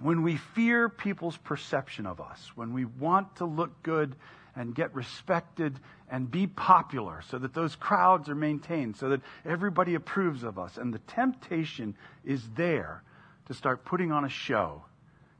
when 0.00 0.22
we 0.22 0.36
fear 0.36 0.88
people's 0.88 1.36
perception 1.36 2.06
of 2.06 2.20
us, 2.20 2.52
when 2.54 2.72
we 2.72 2.84
want 2.84 3.36
to 3.36 3.44
look 3.44 3.82
good 3.82 4.14
and 4.54 4.74
get 4.74 4.94
respected 4.94 5.78
and 6.10 6.30
be 6.30 6.46
popular 6.46 7.22
so 7.28 7.38
that 7.38 7.54
those 7.54 7.76
crowds 7.76 8.28
are 8.28 8.34
maintained, 8.34 8.96
so 8.96 9.10
that 9.10 9.20
everybody 9.44 9.94
approves 9.94 10.42
of 10.42 10.58
us. 10.58 10.76
And 10.76 10.92
the 10.92 11.00
temptation 11.00 11.94
is 12.24 12.42
there 12.56 13.02
to 13.46 13.54
start 13.54 13.84
putting 13.84 14.12
on 14.12 14.24
a 14.24 14.28
show 14.28 14.84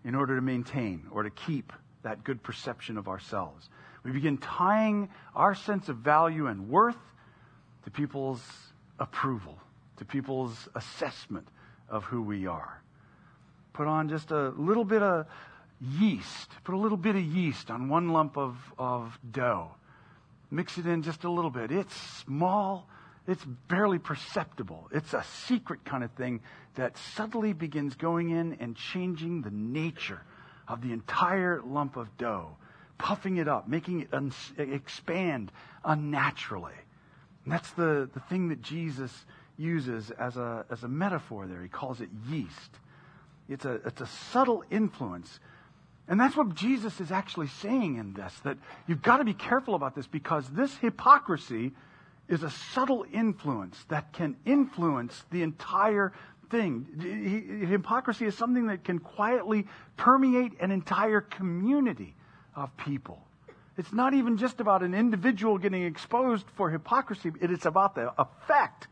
in 0.04 0.14
order 0.14 0.36
to 0.36 0.42
maintain 0.42 1.06
or 1.10 1.22
to 1.22 1.30
keep 1.30 1.72
that 2.02 2.24
good 2.24 2.42
perception 2.42 2.96
of 2.96 3.08
ourselves. 3.08 3.68
We 4.04 4.12
begin 4.12 4.38
tying 4.38 5.08
our 5.34 5.54
sense 5.54 5.88
of 5.88 5.98
value 5.98 6.46
and 6.46 6.68
worth 6.68 6.96
to 7.84 7.90
people's 7.90 8.42
approval, 8.98 9.58
to 9.96 10.04
people's 10.04 10.68
assessment 10.74 11.48
of 11.88 12.04
who 12.04 12.22
we 12.22 12.46
are. 12.46 12.80
Put 13.72 13.86
on 13.86 14.08
just 14.08 14.30
a 14.30 14.50
little 14.50 14.84
bit 14.84 15.02
of 15.02 15.26
yeast. 15.80 16.50
Put 16.64 16.74
a 16.74 16.78
little 16.78 16.96
bit 16.96 17.16
of 17.16 17.22
yeast 17.22 17.70
on 17.70 17.88
one 17.88 18.08
lump 18.10 18.36
of, 18.36 18.56
of 18.78 19.18
dough. 19.30 19.70
Mix 20.50 20.78
it 20.78 20.86
in 20.86 21.02
just 21.02 21.24
a 21.24 21.30
little 21.30 21.50
bit. 21.50 21.70
It's 21.70 21.94
small. 22.24 22.88
It's 23.26 23.44
barely 23.44 23.98
perceptible. 23.98 24.88
It's 24.92 25.12
a 25.12 25.22
secret 25.46 25.84
kind 25.84 26.02
of 26.02 26.10
thing 26.12 26.40
that 26.76 26.96
subtly 27.14 27.52
begins 27.52 27.94
going 27.94 28.30
in 28.30 28.56
and 28.60 28.74
changing 28.74 29.42
the 29.42 29.50
nature 29.50 30.22
of 30.66 30.80
the 30.80 30.92
entire 30.92 31.60
lump 31.62 31.96
of 31.96 32.16
dough, 32.16 32.56
puffing 32.96 33.36
it 33.36 33.48
up, 33.48 33.68
making 33.68 34.00
it 34.00 34.08
un- 34.14 34.32
expand 34.56 35.52
unnaturally. 35.84 36.74
And 37.44 37.52
that's 37.52 37.70
the, 37.72 38.08
the 38.14 38.20
thing 38.20 38.48
that 38.48 38.62
Jesus 38.62 39.12
uses 39.58 40.10
as 40.10 40.36
a, 40.36 40.64
as 40.70 40.82
a 40.82 40.88
metaphor 40.88 41.46
there. 41.46 41.62
He 41.62 41.68
calls 41.68 42.00
it 42.00 42.08
yeast. 42.30 42.78
It's 43.48 43.64
a, 43.64 43.74
it's 43.84 44.00
a 44.00 44.06
subtle 44.06 44.64
influence 44.70 45.40
and 46.08 46.18
that's 46.18 46.36
what 46.36 46.54
Jesus 46.54 47.00
is 47.00 47.12
actually 47.12 47.48
saying 47.48 47.96
in 47.96 48.14
this, 48.14 48.32
that 48.42 48.56
you've 48.86 49.02
got 49.02 49.18
to 49.18 49.24
be 49.24 49.34
careful 49.34 49.74
about 49.74 49.94
this 49.94 50.06
because 50.06 50.48
this 50.48 50.74
hypocrisy 50.78 51.72
is 52.28 52.42
a 52.42 52.50
subtle 52.50 53.04
influence 53.12 53.84
that 53.88 54.12
can 54.12 54.36
influence 54.46 55.24
the 55.30 55.42
entire 55.42 56.12
thing. 56.50 57.66
Hypocrisy 57.68 58.24
is 58.24 58.36
something 58.36 58.68
that 58.68 58.84
can 58.84 58.98
quietly 58.98 59.66
permeate 59.98 60.52
an 60.60 60.70
entire 60.70 61.20
community 61.20 62.14
of 62.56 62.74
people. 62.78 63.22
It's 63.76 63.92
not 63.92 64.14
even 64.14 64.38
just 64.38 64.60
about 64.60 64.82
an 64.82 64.94
individual 64.94 65.58
getting 65.58 65.84
exposed 65.84 66.46
for 66.56 66.70
hypocrisy, 66.70 67.32
it 67.40 67.50
is 67.50 67.66
about 67.66 67.94
the 67.94 68.12
effect 68.18 68.88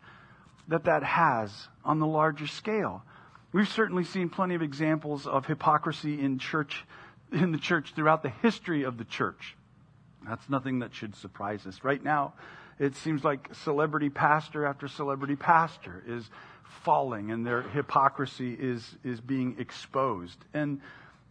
that 0.68 0.84
that 0.84 1.02
has 1.02 1.68
on 1.84 1.98
the 1.98 2.06
larger 2.06 2.46
scale. 2.46 3.02
We've 3.52 3.68
certainly 3.68 4.04
seen 4.04 4.28
plenty 4.28 4.54
of 4.54 4.62
examples 4.62 5.26
of 5.26 5.46
hypocrisy 5.46 6.20
in 6.20 6.38
church 6.38 6.84
in 7.36 7.52
the 7.52 7.58
church 7.58 7.92
throughout 7.94 8.22
the 8.22 8.30
history 8.30 8.82
of 8.82 8.98
the 8.98 9.04
church. 9.04 9.56
That's 10.26 10.48
nothing 10.48 10.80
that 10.80 10.94
should 10.94 11.14
surprise 11.14 11.66
us. 11.66 11.84
Right 11.84 12.02
now, 12.02 12.34
it 12.78 12.96
seems 12.96 13.24
like 13.24 13.54
celebrity 13.54 14.10
pastor 14.10 14.66
after 14.66 14.88
celebrity 14.88 15.36
pastor 15.36 16.02
is 16.06 16.28
falling 16.82 17.30
and 17.30 17.46
their 17.46 17.62
hypocrisy 17.62 18.56
is, 18.58 18.96
is 19.04 19.20
being 19.20 19.56
exposed. 19.58 20.38
And, 20.52 20.80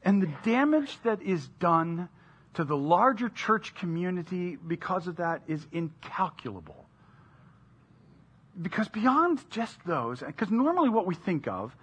and 0.03 0.21
the 0.21 0.31
damage 0.43 0.97
that 1.03 1.21
is 1.21 1.47
done 1.59 2.09
to 2.55 2.63
the 2.63 2.77
larger 2.77 3.29
church 3.29 3.75
community 3.75 4.55
because 4.55 5.07
of 5.07 5.17
that 5.17 5.41
is 5.47 5.65
incalculable. 5.71 6.85
Because 8.59 8.88
beyond 8.88 9.39
just 9.50 9.77
those, 9.85 10.21
because 10.21 10.50
normally 10.50 10.89
what 10.89 11.05
we 11.05 11.15
think 11.15 11.47
of 11.47 11.75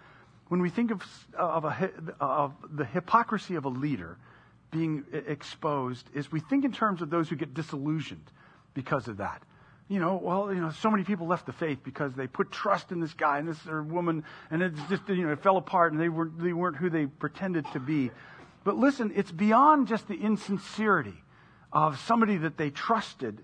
when 0.53 0.61
we 0.61 0.69
think 0.69 0.91
of, 0.91 1.03
of, 1.35 1.65
a, 1.65 1.91
of 2.21 2.53
the 2.71 2.85
hypocrisy 2.85 3.55
of 3.55 3.65
a 3.65 3.71
leader 3.71 4.19
being 4.71 5.03
exposed, 5.27 6.07
is 6.13 6.31
we 6.31 6.41
think 6.41 6.67
in 6.67 6.73
terms 6.73 7.01
of 7.01 7.09
those 7.09 7.31
who 7.31 7.37
get 7.37 7.55
disillusioned 7.55 8.31
because 8.75 9.09
of 9.09 9.17
that. 9.17 9.43
You 9.89 9.99
know, 9.99 10.21
well, 10.23 10.53
you 10.53 10.61
know, 10.61 10.69
so 10.69 10.91
many 10.91 11.05
people 11.05 11.27
left 11.27 11.47
the 11.47 11.55
faith 11.55 11.79
because 11.83 12.13
they 12.13 12.27
put 12.27 12.53
trust 12.53 12.93
in 12.93 13.01
this 13.01 13.15
guy 13.15 13.39
and 13.39 13.49
this 13.49 13.67
or 13.67 13.83
woman, 13.83 14.25
and 14.51 14.61
it 14.61 14.75
just, 14.91 15.09
you 15.09 15.25
know, 15.25 15.33
it 15.33 15.43
fell 15.43 15.57
apart, 15.57 15.93
and 15.93 15.99
they 15.99 16.11
weren't, 16.11 16.39
they 16.39 16.53
weren't 16.53 16.77
who 16.77 16.91
they 16.91 17.07
pretended 17.07 17.65
to 17.73 17.81
be. 17.81 18.11
But 18.63 18.77
listen, 18.77 19.11
it's 19.17 19.33
beyond 19.33 19.89
just 19.89 20.07
the 20.07 20.17
insincerity 20.17 21.17
of 21.73 21.99
somebody 22.01 22.37
that 22.37 22.59
they 22.59 22.69
trusted. 22.69 23.43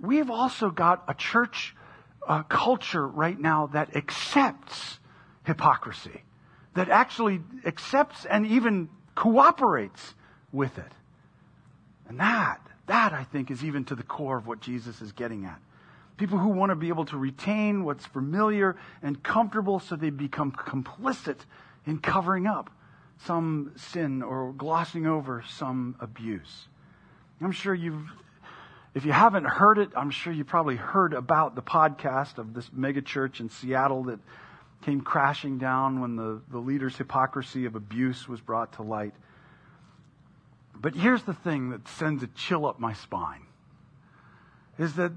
We've 0.00 0.28
also 0.28 0.70
got 0.70 1.04
a 1.06 1.14
church 1.14 1.76
uh, 2.26 2.42
culture 2.42 3.06
right 3.06 3.38
now 3.38 3.68
that 3.74 3.94
accepts 3.94 4.98
hypocrisy, 5.44 6.22
that 6.74 6.88
actually 6.88 7.40
accepts 7.64 8.24
and 8.24 8.46
even 8.46 8.88
cooperates 9.14 10.14
with 10.52 10.76
it. 10.78 10.92
And 12.08 12.20
that, 12.20 12.60
that 12.86 13.12
I 13.12 13.24
think 13.24 13.50
is 13.50 13.64
even 13.64 13.84
to 13.86 13.94
the 13.94 14.02
core 14.02 14.36
of 14.36 14.46
what 14.46 14.60
Jesus 14.60 15.00
is 15.00 15.12
getting 15.12 15.44
at. 15.44 15.60
People 16.16 16.38
who 16.38 16.48
want 16.48 16.70
to 16.70 16.76
be 16.76 16.88
able 16.88 17.06
to 17.06 17.16
retain 17.16 17.84
what's 17.84 18.06
familiar 18.06 18.76
and 19.02 19.20
comfortable 19.22 19.80
so 19.80 19.96
they 19.96 20.10
become 20.10 20.52
complicit 20.52 21.38
in 21.86 21.98
covering 21.98 22.46
up 22.46 22.70
some 23.26 23.72
sin 23.76 24.22
or 24.22 24.52
glossing 24.52 25.06
over 25.06 25.44
some 25.48 25.96
abuse. 26.00 26.68
I'm 27.40 27.52
sure 27.52 27.74
you've, 27.74 28.10
if 28.94 29.04
you 29.04 29.12
haven't 29.12 29.44
heard 29.44 29.78
it, 29.78 29.90
I'm 29.96 30.10
sure 30.10 30.32
you 30.32 30.44
probably 30.44 30.76
heard 30.76 31.12
about 31.12 31.54
the 31.54 31.62
podcast 31.62 32.38
of 32.38 32.54
this 32.54 32.70
megachurch 32.70 33.40
in 33.40 33.50
Seattle 33.50 34.04
that 34.04 34.20
came 34.84 35.00
crashing 35.00 35.56
down 35.58 36.00
when 36.00 36.16
the, 36.16 36.40
the 36.50 36.58
leader's 36.58 36.96
hypocrisy 36.96 37.64
of 37.64 37.74
abuse 37.74 38.28
was 38.28 38.40
brought 38.40 38.74
to 38.74 38.82
light. 38.82 39.14
But 40.74 40.94
here's 40.94 41.22
the 41.22 41.32
thing 41.32 41.70
that 41.70 41.88
sends 41.88 42.22
a 42.22 42.26
chill 42.28 42.66
up 42.66 42.78
my 42.78 42.92
spine 42.92 43.40
is 44.78 44.94
that 44.96 45.12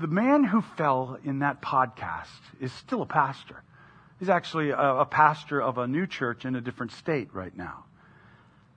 the 0.00 0.06
man 0.06 0.44
who 0.44 0.62
fell 0.76 1.18
in 1.24 1.40
that 1.40 1.60
podcast 1.60 2.28
is 2.60 2.72
still 2.72 3.02
a 3.02 3.06
pastor. 3.06 3.62
He's 4.20 4.28
actually 4.28 4.70
a, 4.70 4.76
a 4.76 5.06
pastor 5.06 5.60
of 5.60 5.78
a 5.78 5.88
new 5.88 6.06
church 6.06 6.44
in 6.44 6.54
a 6.54 6.60
different 6.60 6.92
state 6.92 7.30
right 7.32 7.56
now. 7.56 7.86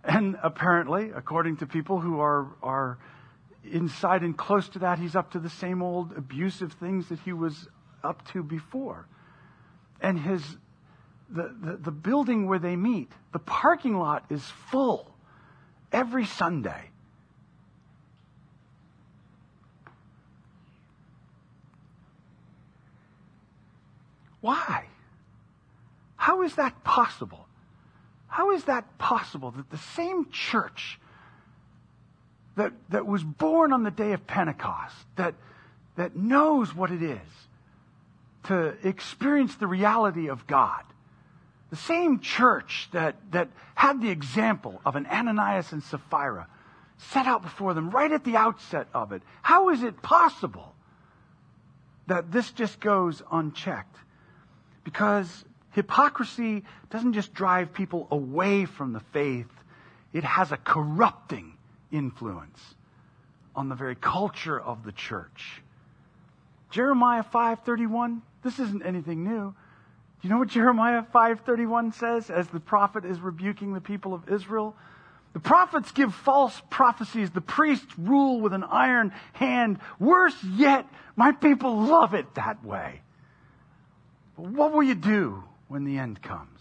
And 0.03 0.37
apparently, 0.41 1.11
according 1.13 1.57
to 1.57 1.67
people 1.67 1.99
who 1.99 2.19
are, 2.19 2.47
are 2.63 2.97
inside 3.69 4.23
and 4.23 4.35
close 4.35 4.67
to 4.69 4.79
that, 4.79 4.97
he's 4.97 5.15
up 5.15 5.33
to 5.33 5.39
the 5.39 5.49
same 5.49 5.83
old 5.83 6.13
abusive 6.17 6.73
things 6.73 7.09
that 7.09 7.19
he 7.19 7.33
was 7.33 7.67
up 8.03 8.25
to 8.29 8.41
before 8.41 9.05
and 10.01 10.19
his 10.19 10.43
the, 11.29 11.55
the, 11.61 11.77
the 11.77 11.91
building 11.91 12.47
where 12.47 12.59
they 12.59 12.75
meet, 12.75 13.09
the 13.31 13.39
parking 13.39 13.97
lot 13.97 14.25
is 14.29 14.43
full 14.69 15.09
every 15.91 16.25
Sunday. 16.25 16.89
Why? 24.41 24.85
How 26.17 26.41
is 26.41 26.55
that 26.55 26.83
possible? 26.83 27.47
How 28.27 28.51
is 28.51 28.65
that 28.65 28.97
possible 28.97 29.51
that 29.51 29.69
the 29.69 29.77
same 29.77 30.29
church 30.31 30.99
that, 32.55 32.73
that 32.89 33.05
was 33.05 33.23
born 33.23 33.71
on 33.71 33.83
the 33.83 33.91
day 33.91 34.13
of 34.13 34.27
Pentecost, 34.27 34.95
that, 35.15 35.35
that 35.95 36.15
knows 36.15 36.75
what 36.75 36.91
it 36.91 37.01
is 37.01 37.19
to 38.43 38.75
experience 38.87 39.55
the 39.55 39.67
reality 39.67 40.29
of 40.29 40.47
God. 40.47 40.83
The 41.69 41.75
same 41.75 42.19
church 42.19 42.89
that, 42.91 43.15
that 43.31 43.49
had 43.75 44.01
the 44.01 44.09
example 44.09 44.81
of 44.85 44.95
an 44.95 45.05
Ananias 45.05 45.71
and 45.71 45.81
Sapphira 45.83 46.47
set 46.97 47.25
out 47.25 47.41
before 47.41 47.73
them 47.73 47.89
right 47.89 48.11
at 48.11 48.23
the 48.23 48.35
outset 48.35 48.87
of 48.93 49.11
it. 49.11 49.21
How 49.41 49.69
is 49.69 49.83
it 49.83 50.01
possible 50.01 50.75
that 52.07 52.31
this 52.31 52.51
just 52.51 52.79
goes 52.79 53.21
unchecked? 53.31 53.95
Because 54.83 55.45
hypocrisy 55.71 56.63
doesn't 56.89 57.13
just 57.13 57.33
drive 57.33 57.73
people 57.73 58.07
away 58.11 58.65
from 58.65 58.93
the 58.93 58.99
faith, 58.99 59.47
it 60.13 60.23
has 60.23 60.51
a 60.51 60.57
corrupting 60.57 61.53
influence 61.91 62.59
on 63.55 63.69
the 63.69 63.75
very 63.75 63.95
culture 63.95 64.59
of 64.59 64.83
the 64.83 64.91
church. 64.91 65.61
Jeremiah 66.71 67.23
5:31, 67.23 68.21
this 68.43 68.59
isn't 68.59 68.83
anything 68.83 69.23
new. 69.23 69.53
Do 70.21 70.27
you 70.27 70.29
know 70.29 70.39
what 70.39 70.49
Jeremiah 70.49 71.03
5:31 71.13 71.93
says 71.93 72.29
as 72.29 72.47
the 72.47 72.59
prophet 72.59 73.05
is 73.05 73.19
rebuking 73.19 73.73
the 73.73 73.81
people 73.81 74.13
of 74.13 74.29
Israel? 74.29 74.75
The 75.33 75.39
prophets 75.39 75.91
give 75.91 76.13
false 76.13 76.61
prophecies. 76.69 77.31
The 77.31 77.41
priests 77.41 77.97
rule 77.97 78.41
with 78.41 78.53
an 78.53 78.63
iron 78.63 79.13
hand. 79.33 79.79
Worse 79.99 80.43
yet, 80.43 80.85
my 81.15 81.31
people 81.31 81.83
love 81.83 82.13
it 82.13 82.33
that 82.35 82.63
way. 82.63 83.01
But 84.35 84.47
what 84.47 84.73
will 84.73 84.83
you 84.83 84.95
do 84.95 85.43
when 85.67 85.85
the 85.85 85.97
end 85.97 86.21
comes? 86.21 86.59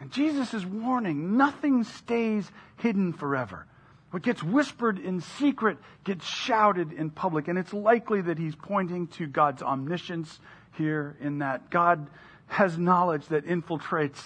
And 0.00 0.10
Jesus 0.10 0.54
is 0.54 0.64
warning 0.64 1.36
nothing 1.36 1.84
stays 1.84 2.50
hidden 2.76 3.12
forever. 3.12 3.66
What 4.10 4.22
gets 4.22 4.42
whispered 4.42 4.98
in 4.98 5.20
secret 5.20 5.78
gets 6.04 6.26
shouted 6.26 6.92
in 6.92 7.10
public. 7.10 7.48
And 7.48 7.58
it's 7.58 7.72
likely 7.72 8.22
that 8.22 8.38
he's 8.38 8.56
pointing 8.56 9.06
to 9.08 9.26
God's 9.26 9.62
omniscience 9.62 10.40
here 10.76 11.16
in 11.20 11.38
that 11.38 11.70
God 11.70 12.08
has 12.48 12.76
knowledge 12.76 13.26
that 13.28 13.46
infiltrates 13.46 14.18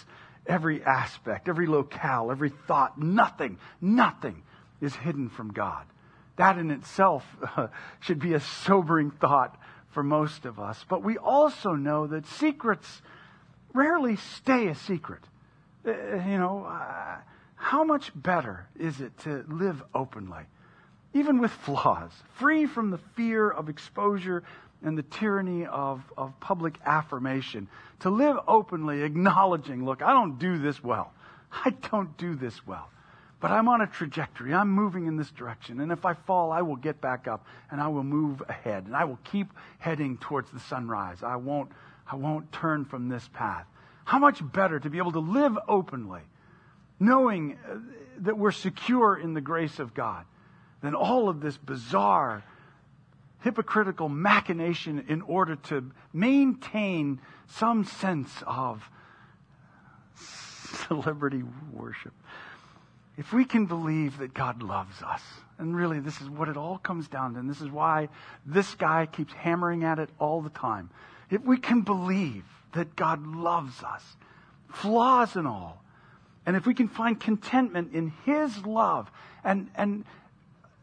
every 0.46 0.82
aspect, 0.82 1.48
every 1.48 1.66
locale, 1.66 2.30
every 2.30 2.50
thought. 2.66 2.98
Nothing, 2.98 3.58
nothing 3.80 4.42
is 4.80 4.94
hidden 4.94 5.28
from 5.28 5.52
God. 5.52 5.84
That 6.36 6.58
in 6.58 6.70
itself 6.70 7.24
uh, 7.56 7.68
should 8.00 8.18
be 8.18 8.34
a 8.34 8.40
sobering 8.40 9.10
thought 9.10 9.58
for 9.90 10.02
most 10.02 10.46
of 10.46 10.58
us. 10.58 10.82
But 10.88 11.02
we 11.02 11.18
also 11.18 11.72
know 11.74 12.06
that 12.06 12.26
secrets 12.26 13.02
rarely 13.72 14.16
stay 14.16 14.68
a 14.68 14.74
secret. 14.74 15.22
Uh, 15.86 15.92
you 15.92 16.38
know, 16.38 16.66
uh, 16.68 17.18
how 17.64 17.82
much 17.82 18.12
better 18.14 18.66
is 18.78 19.00
it 19.00 19.16
to 19.20 19.42
live 19.48 19.82
openly, 19.94 20.42
even 21.14 21.38
with 21.38 21.50
flaws, 21.50 22.10
free 22.34 22.66
from 22.66 22.90
the 22.90 22.98
fear 23.16 23.48
of 23.48 23.70
exposure 23.70 24.42
and 24.82 24.98
the 24.98 25.02
tyranny 25.02 25.64
of, 25.64 26.02
of 26.18 26.38
public 26.40 26.78
affirmation, 26.84 27.66
to 28.00 28.10
live 28.10 28.36
openly, 28.46 29.02
acknowledging, 29.02 29.82
look, 29.82 30.02
I 30.02 30.12
don't 30.12 30.38
do 30.38 30.58
this 30.58 30.84
well. 30.84 31.14
I 31.64 31.70
don't 31.90 32.14
do 32.18 32.34
this 32.34 32.66
well. 32.66 32.90
But 33.40 33.50
I'm 33.50 33.68
on 33.68 33.80
a 33.80 33.86
trajectory. 33.86 34.52
I'm 34.52 34.68
moving 34.68 35.06
in 35.06 35.16
this 35.16 35.30
direction. 35.30 35.80
And 35.80 35.90
if 35.90 36.04
I 36.04 36.12
fall, 36.12 36.52
I 36.52 36.60
will 36.60 36.76
get 36.76 37.00
back 37.00 37.26
up 37.26 37.46
and 37.70 37.80
I 37.80 37.88
will 37.88 38.04
move 38.04 38.42
ahead 38.46 38.84
and 38.84 38.94
I 38.94 39.04
will 39.04 39.18
keep 39.24 39.50
heading 39.78 40.18
towards 40.18 40.50
the 40.50 40.60
sunrise. 40.60 41.22
I 41.22 41.36
won't, 41.36 41.72
I 42.12 42.16
won't 42.16 42.52
turn 42.52 42.84
from 42.84 43.08
this 43.08 43.26
path. 43.32 43.64
How 44.04 44.18
much 44.18 44.42
better 44.52 44.78
to 44.78 44.90
be 44.90 44.98
able 44.98 45.12
to 45.12 45.20
live 45.20 45.56
openly, 45.66 46.20
knowing 46.98 47.58
uh, 47.68 47.76
that 48.18 48.38
we're 48.38 48.52
secure 48.52 49.16
in 49.16 49.34
the 49.34 49.40
grace 49.40 49.78
of 49.78 49.94
God, 49.94 50.24
than 50.82 50.94
all 50.94 51.28
of 51.28 51.40
this 51.40 51.56
bizarre 51.56 52.44
hypocritical 53.40 54.08
machination 54.08 55.04
in 55.08 55.22
order 55.22 55.56
to 55.56 55.90
maintain 56.12 57.20
some 57.46 57.84
sense 57.84 58.30
of 58.46 58.82
celebrity 60.88 61.42
worship. 61.72 62.12
If 63.16 63.32
we 63.32 63.44
can 63.44 63.66
believe 63.66 64.18
that 64.18 64.34
God 64.34 64.62
loves 64.62 65.00
us, 65.02 65.22
and 65.58 65.76
really 65.76 66.00
this 66.00 66.20
is 66.20 66.28
what 66.28 66.48
it 66.48 66.56
all 66.56 66.78
comes 66.78 67.06
down 67.06 67.34
to, 67.34 67.40
and 67.40 67.48
this 67.48 67.60
is 67.60 67.70
why 67.70 68.08
this 68.44 68.74
guy 68.74 69.06
keeps 69.06 69.32
hammering 69.34 69.84
at 69.84 69.98
it 69.98 70.10
all 70.18 70.42
the 70.42 70.50
time. 70.50 70.90
If 71.30 71.42
we 71.44 71.58
can 71.58 71.82
believe 71.82 72.44
that 72.72 72.96
God 72.96 73.26
loves 73.26 73.82
us, 73.82 74.02
flaws 74.72 75.36
and 75.36 75.46
all, 75.46 75.82
and 76.46 76.56
if 76.56 76.66
we 76.66 76.74
can 76.74 76.88
find 76.88 77.18
contentment 77.18 77.94
in 77.94 78.12
His 78.24 78.64
love 78.66 79.10
and, 79.42 79.70
and 79.74 80.04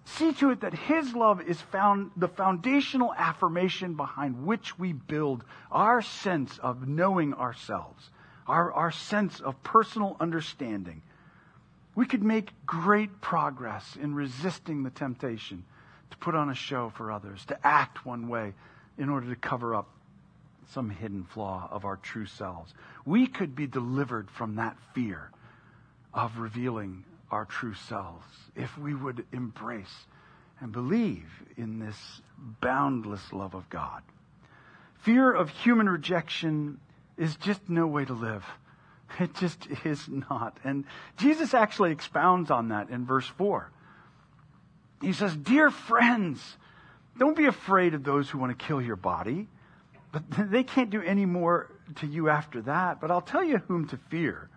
see 0.05 0.33
to 0.33 0.49
it 0.49 0.61
that 0.61 0.73
His 0.73 1.13
love 1.13 1.41
is 1.41 1.61
found 1.61 2.11
the 2.17 2.27
foundational 2.27 3.13
affirmation 3.13 3.93
behind 3.93 4.45
which 4.45 4.77
we 4.79 4.93
build 4.93 5.43
our 5.71 6.01
sense 6.01 6.57
of 6.59 6.87
knowing 6.87 7.33
ourselves, 7.33 8.09
our, 8.47 8.71
our 8.73 8.91
sense 8.91 9.39
of 9.39 9.61
personal 9.63 10.17
understanding. 10.19 11.01
We 11.93 12.05
could 12.05 12.23
make 12.23 12.53
great 12.65 13.21
progress 13.21 13.97
in 14.01 14.15
resisting 14.15 14.83
the 14.83 14.89
temptation 14.89 15.63
to 16.09 16.17
put 16.17 16.35
on 16.35 16.49
a 16.49 16.55
show 16.55 16.89
for 16.89 17.11
others, 17.11 17.45
to 17.45 17.67
act 17.67 18.05
one 18.05 18.27
way 18.27 18.53
in 18.97 19.09
order 19.09 19.29
to 19.29 19.35
cover 19.35 19.75
up 19.75 19.89
some 20.69 20.89
hidden 20.89 21.23
flaw 21.23 21.67
of 21.69 21.85
our 21.85 21.97
true 21.97 22.25
selves. 22.25 22.73
We 23.05 23.27
could 23.27 23.55
be 23.55 23.67
delivered 23.67 24.29
from 24.31 24.55
that 24.55 24.77
fear 24.93 25.31
of 26.13 26.37
revealing 26.37 27.03
our 27.29 27.45
true 27.45 27.73
selves 27.73 28.25
if 28.55 28.77
we 28.77 28.93
would 28.93 29.25
embrace 29.31 30.05
and 30.59 30.71
believe 30.71 31.27
in 31.57 31.79
this 31.79 32.21
boundless 32.59 33.33
love 33.33 33.53
of 33.53 33.69
God. 33.69 34.01
Fear 34.99 35.31
of 35.33 35.49
human 35.49 35.89
rejection 35.89 36.79
is 37.17 37.35
just 37.37 37.67
no 37.69 37.87
way 37.87 38.05
to 38.05 38.13
live. 38.13 38.45
It 39.19 39.33
just 39.35 39.67
is 39.83 40.07
not. 40.07 40.57
And 40.63 40.85
Jesus 41.17 41.53
actually 41.53 41.91
expounds 41.91 42.49
on 42.49 42.69
that 42.69 42.89
in 42.89 43.05
verse 43.05 43.27
4. 43.27 43.69
He 45.01 45.11
says, 45.11 45.35
Dear 45.35 45.69
friends, 45.69 46.55
don't 47.17 47.35
be 47.35 47.45
afraid 47.45 47.93
of 47.93 48.05
those 48.05 48.29
who 48.29 48.37
want 48.37 48.57
to 48.57 48.65
kill 48.65 48.81
your 48.81 48.95
body, 48.95 49.49
but 50.13 50.23
they 50.49 50.63
can't 50.63 50.89
do 50.89 51.01
any 51.01 51.25
more 51.25 51.69
to 51.95 52.07
you 52.07 52.29
after 52.29 52.61
that. 52.61 53.01
But 53.01 53.11
I'll 53.11 53.19
tell 53.19 53.43
you 53.43 53.57
whom 53.67 53.87
to 53.89 53.97
fear. 54.09 54.49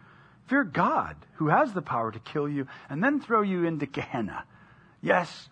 Fear 0.46 0.64
God, 0.64 1.16
who 1.34 1.48
has 1.48 1.72
the 1.72 1.82
power 1.82 2.12
to 2.12 2.18
kill 2.18 2.48
you 2.48 2.66
and 2.90 3.02
then 3.02 3.20
throw 3.20 3.42
you 3.42 3.64
into 3.64 3.86
Gehenna. 3.86 4.44
Yes, 5.00 5.48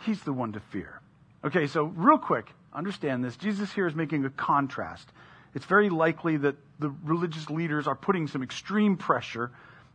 He's 0.00 0.22
the 0.22 0.32
one 0.32 0.52
to 0.52 0.60
fear. 0.60 1.00
Okay, 1.44 1.66
so 1.66 1.84
real 1.84 2.18
quick, 2.18 2.50
understand 2.72 3.24
this. 3.24 3.36
Jesus 3.36 3.72
here 3.72 3.86
is 3.86 3.94
making 3.94 4.24
a 4.24 4.30
contrast. 4.30 5.08
It's 5.54 5.66
very 5.66 5.90
likely 5.90 6.36
that 6.38 6.56
the 6.78 6.92
religious 7.04 7.48
leaders 7.50 7.86
are 7.86 7.94
putting 7.94 8.26
some 8.26 8.42
extreme 8.42 8.96
pressure 8.96 9.50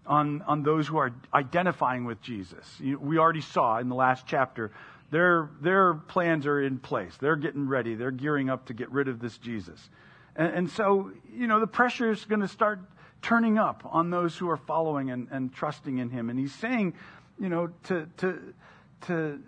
on, 0.05 0.41
on 0.43 0.63
those 0.63 0.87
who 0.87 0.97
are 0.97 1.13
identifying 1.33 2.05
with 2.05 2.21
Jesus. 2.21 2.65
We 2.79 3.17
already 3.17 3.41
saw 3.41 3.79
in 3.79 3.89
the 3.89 3.95
last 3.95 4.25
chapter, 4.27 4.71
their, 5.11 5.49
their 5.61 5.93
plans 5.95 6.45
are 6.45 6.61
in 6.61 6.79
place. 6.79 7.13
They're 7.19 7.35
getting 7.35 7.67
ready. 7.67 7.95
They're 7.95 8.11
gearing 8.11 8.49
up 8.49 8.67
to 8.67 8.73
get 8.73 8.91
rid 8.91 9.07
of 9.07 9.19
this 9.19 9.37
Jesus. 9.37 9.89
And, 10.35 10.53
and 10.53 10.69
so, 10.69 11.11
you 11.33 11.47
know, 11.47 11.59
the 11.59 11.67
pressure 11.67 12.11
is 12.11 12.23
going 12.25 12.41
to 12.41 12.47
start 12.47 12.79
turning 13.21 13.57
up 13.57 13.83
on 13.85 14.09
those 14.09 14.37
who 14.37 14.49
are 14.49 14.57
following 14.57 15.11
and, 15.11 15.27
and 15.31 15.53
trusting 15.53 15.97
in 15.97 16.09
him. 16.09 16.29
And 16.29 16.39
he's 16.39 16.53
saying, 16.55 16.93
you 17.39 17.49
know, 17.49 17.67
to, 17.85 18.07
to, 18.17 18.53
to, 19.01 19.39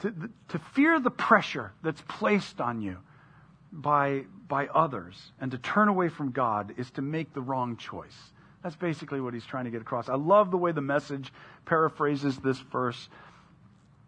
to, 0.00 0.14
to 0.48 0.58
fear 0.74 1.00
the 1.00 1.10
pressure 1.10 1.72
that's 1.82 2.02
placed 2.08 2.60
on 2.60 2.80
you 2.80 2.98
by, 3.72 4.24
by 4.48 4.66
others 4.68 5.32
and 5.40 5.50
to 5.50 5.58
turn 5.58 5.88
away 5.88 6.08
from 6.08 6.30
God 6.30 6.74
is 6.76 6.90
to 6.92 7.02
make 7.02 7.34
the 7.34 7.40
wrong 7.40 7.76
choice. 7.76 8.16
That's 8.62 8.76
basically 8.76 9.20
what 9.20 9.34
he's 9.34 9.44
trying 9.44 9.64
to 9.66 9.70
get 9.70 9.82
across. 9.82 10.08
I 10.08 10.14
love 10.14 10.50
the 10.50 10.56
way 10.56 10.72
the 10.72 10.80
message 10.80 11.32
paraphrases 11.66 12.38
this 12.38 12.58
verse. 12.58 13.08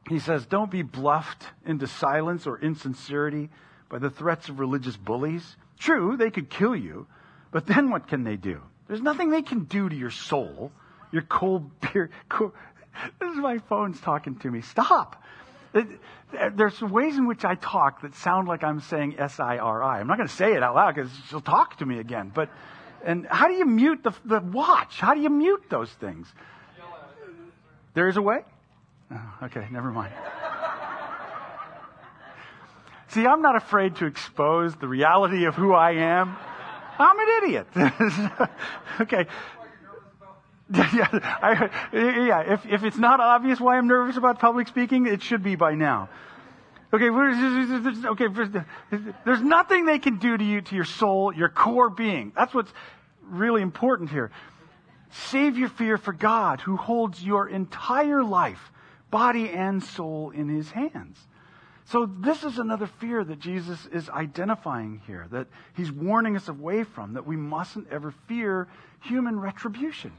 He 0.08 0.18
says, 0.18 0.46
Don't 0.46 0.70
be 0.70 0.82
bluffed 0.82 1.44
into 1.66 1.86
silence 1.86 2.46
or 2.46 2.58
insincerity 2.58 3.50
by 3.90 3.98
the 3.98 4.08
threats 4.08 4.48
of 4.48 4.58
religious 4.58 4.96
bullies. 4.96 5.56
True, 5.78 6.16
they 6.16 6.30
could 6.30 6.48
kill 6.48 6.74
you, 6.74 7.06
but 7.50 7.66
then 7.66 7.90
what 7.90 8.08
can 8.08 8.24
they 8.24 8.36
do? 8.36 8.62
There's 8.88 9.02
nothing 9.02 9.30
they 9.30 9.42
can 9.42 9.64
do 9.64 9.88
to 9.88 9.96
your 9.96 10.10
soul, 10.10 10.72
your 11.12 11.22
cold 11.22 11.70
beer. 11.80 12.10
This 13.20 13.30
is 13.32 13.36
my 13.36 13.58
phone's 13.58 14.00
talking 14.00 14.36
to 14.36 14.50
me. 14.50 14.60
Stop. 14.62 15.22
There's 16.54 16.80
ways 16.80 17.16
in 17.16 17.26
which 17.26 17.44
I 17.44 17.54
talk 17.56 18.02
that 18.02 18.14
sound 18.14 18.48
like 18.48 18.64
I'm 18.64 18.80
saying 18.80 19.16
S-I-R-I. 19.18 20.00
I'm 20.00 20.06
not 20.06 20.16
going 20.16 20.28
to 20.28 20.34
say 20.34 20.54
it 20.54 20.62
out 20.62 20.74
loud 20.74 20.94
because 20.94 21.10
she'll 21.28 21.40
talk 21.40 21.78
to 21.78 21.86
me 21.86 21.98
again. 21.98 22.32
But, 22.34 22.48
and 23.04 23.26
how 23.26 23.48
do 23.48 23.54
you 23.54 23.66
mute 23.66 24.02
the, 24.02 24.12
the 24.24 24.40
watch? 24.40 24.98
How 25.00 25.14
do 25.14 25.20
you 25.20 25.30
mute 25.30 25.64
those 25.68 25.90
things? 25.90 26.32
There 27.94 28.08
is 28.08 28.16
a 28.16 28.22
way? 28.22 28.40
Oh, 29.10 29.34
okay, 29.44 29.66
never 29.70 29.90
mind. 29.90 30.12
See, 33.08 33.26
I'm 33.26 33.40
not 33.40 33.56
afraid 33.56 33.96
to 33.96 34.06
expose 34.06 34.74
the 34.76 34.88
reality 34.88 35.44
of 35.44 35.54
who 35.54 35.72
I 35.72 35.92
am. 35.92 36.36
I'm 36.98 37.18
an 37.18 37.26
idiot. 37.42 37.66
okay. 39.00 39.26
yeah, 40.74 41.08
I, 41.12 41.70
yeah. 41.92 42.54
If, 42.54 42.66
if 42.66 42.82
it's 42.82 42.96
not 42.96 43.20
obvious 43.20 43.60
why 43.60 43.78
I'm 43.78 43.86
nervous 43.86 44.16
about 44.16 44.40
public 44.40 44.66
speaking, 44.66 45.06
it 45.06 45.22
should 45.22 45.42
be 45.42 45.54
by 45.54 45.74
now. 45.74 46.08
Okay, 46.92 47.10
okay. 47.10 48.26
There's 49.24 49.42
nothing 49.42 49.86
they 49.86 49.98
can 49.98 50.18
do 50.18 50.36
to 50.36 50.44
you, 50.44 50.60
to 50.62 50.74
your 50.74 50.84
soul, 50.84 51.32
your 51.32 51.48
core 51.48 51.90
being. 51.90 52.32
That's 52.34 52.54
what's 52.54 52.72
really 53.22 53.62
important 53.62 54.10
here. 54.10 54.30
Save 55.10 55.56
your 55.56 55.68
fear 55.68 55.98
for 55.98 56.12
God, 56.12 56.60
who 56.60 56.76
holds 56.76 57.22
your 57.22 57.48
entire 57.48 58.22
life, 58.22 58.72
body 59.10 59.50
and 59.50 59.82
soul, 59.82 60.30
in 60.30 60.48
His 60.48 60.70
hands. 60.70 61.18
So 61.86 62.06
this 62.06 62.42
is 62.42 62.58
another 62.58 62.86
fear 62.86 63.22
that 63.22 63.38
Jesus 63.38 63.86
is 63.92 64.10
identifying 64.10 65.02
here, 65.06 65.26
that 65.30 65.46
he's 65.74 65.90
warning 65.92 66.36
us 66.36 66.48
away 66.48 66.82
from, 66.82 67.14
that 67.14 67.26
we 67.26 67.36
mustn't 67.36 67.88
ever 67.92 68.12
fear 68.26 68.66
human 69.02 69.38
retribution. 69.38 70.12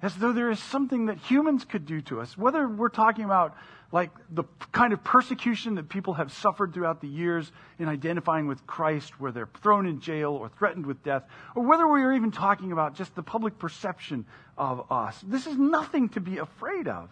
As 0.00 0.14
though 0.16 0.32
there 0.32 0.50
is 0.50 0.58
something 0.58 1.06
that 1.06 1.18
humans 1.18 1.64
could 1.64 1.86
do 1.86 2.00
to 2.02 2.20
us. 2.20 2.36
Whether 2.36 2.66
we're 2.66 2.88
talking 2.88 3.24
about 3.24 3.54
like 3.92 4.10
the 4.30 4.44
kind 4.72 4.92
of 4.92 5.04
persecution 5.04 5.76
that 5.76 5.88
people 5.88 6.14
have 6.14 6.32
suffered 6.32 6.74
throughout 6.74 7.00
the 7.00 7.08
years 7.08 7.52
in 7.78 7.88
identifying 7.88 8.48
with 8.48 8.66
Christ, 8.66 9.20
where 9.20 9.30
they're 9.30 9.48
thrown 9.62 9.86
in 9.86 10.00
jail 10.00 10.32
or 10.32 10.48
threatened 10.48 10.84
with 10.84 11.02
death, 11.04 11.22
or 11.54 11.62
whether 11.62 11.86
we 11.86 12.02
are 12.02 12.12
even 12.12 12.32
talking 12.32 12.72
about 12.72 12.96
just 12.96 13.14
the 13.14 13.22
public 13.22 13.58
perception 13.58 14.26
of 14.58 14.90
us. 14.90 15.20
This 15.26 15.46
is 15.46 15.56
nothing 15.56 16.08
to 16.10 16.20
be 16.20 16.38
afraid 16.38 16.88
of. 16.88 17.08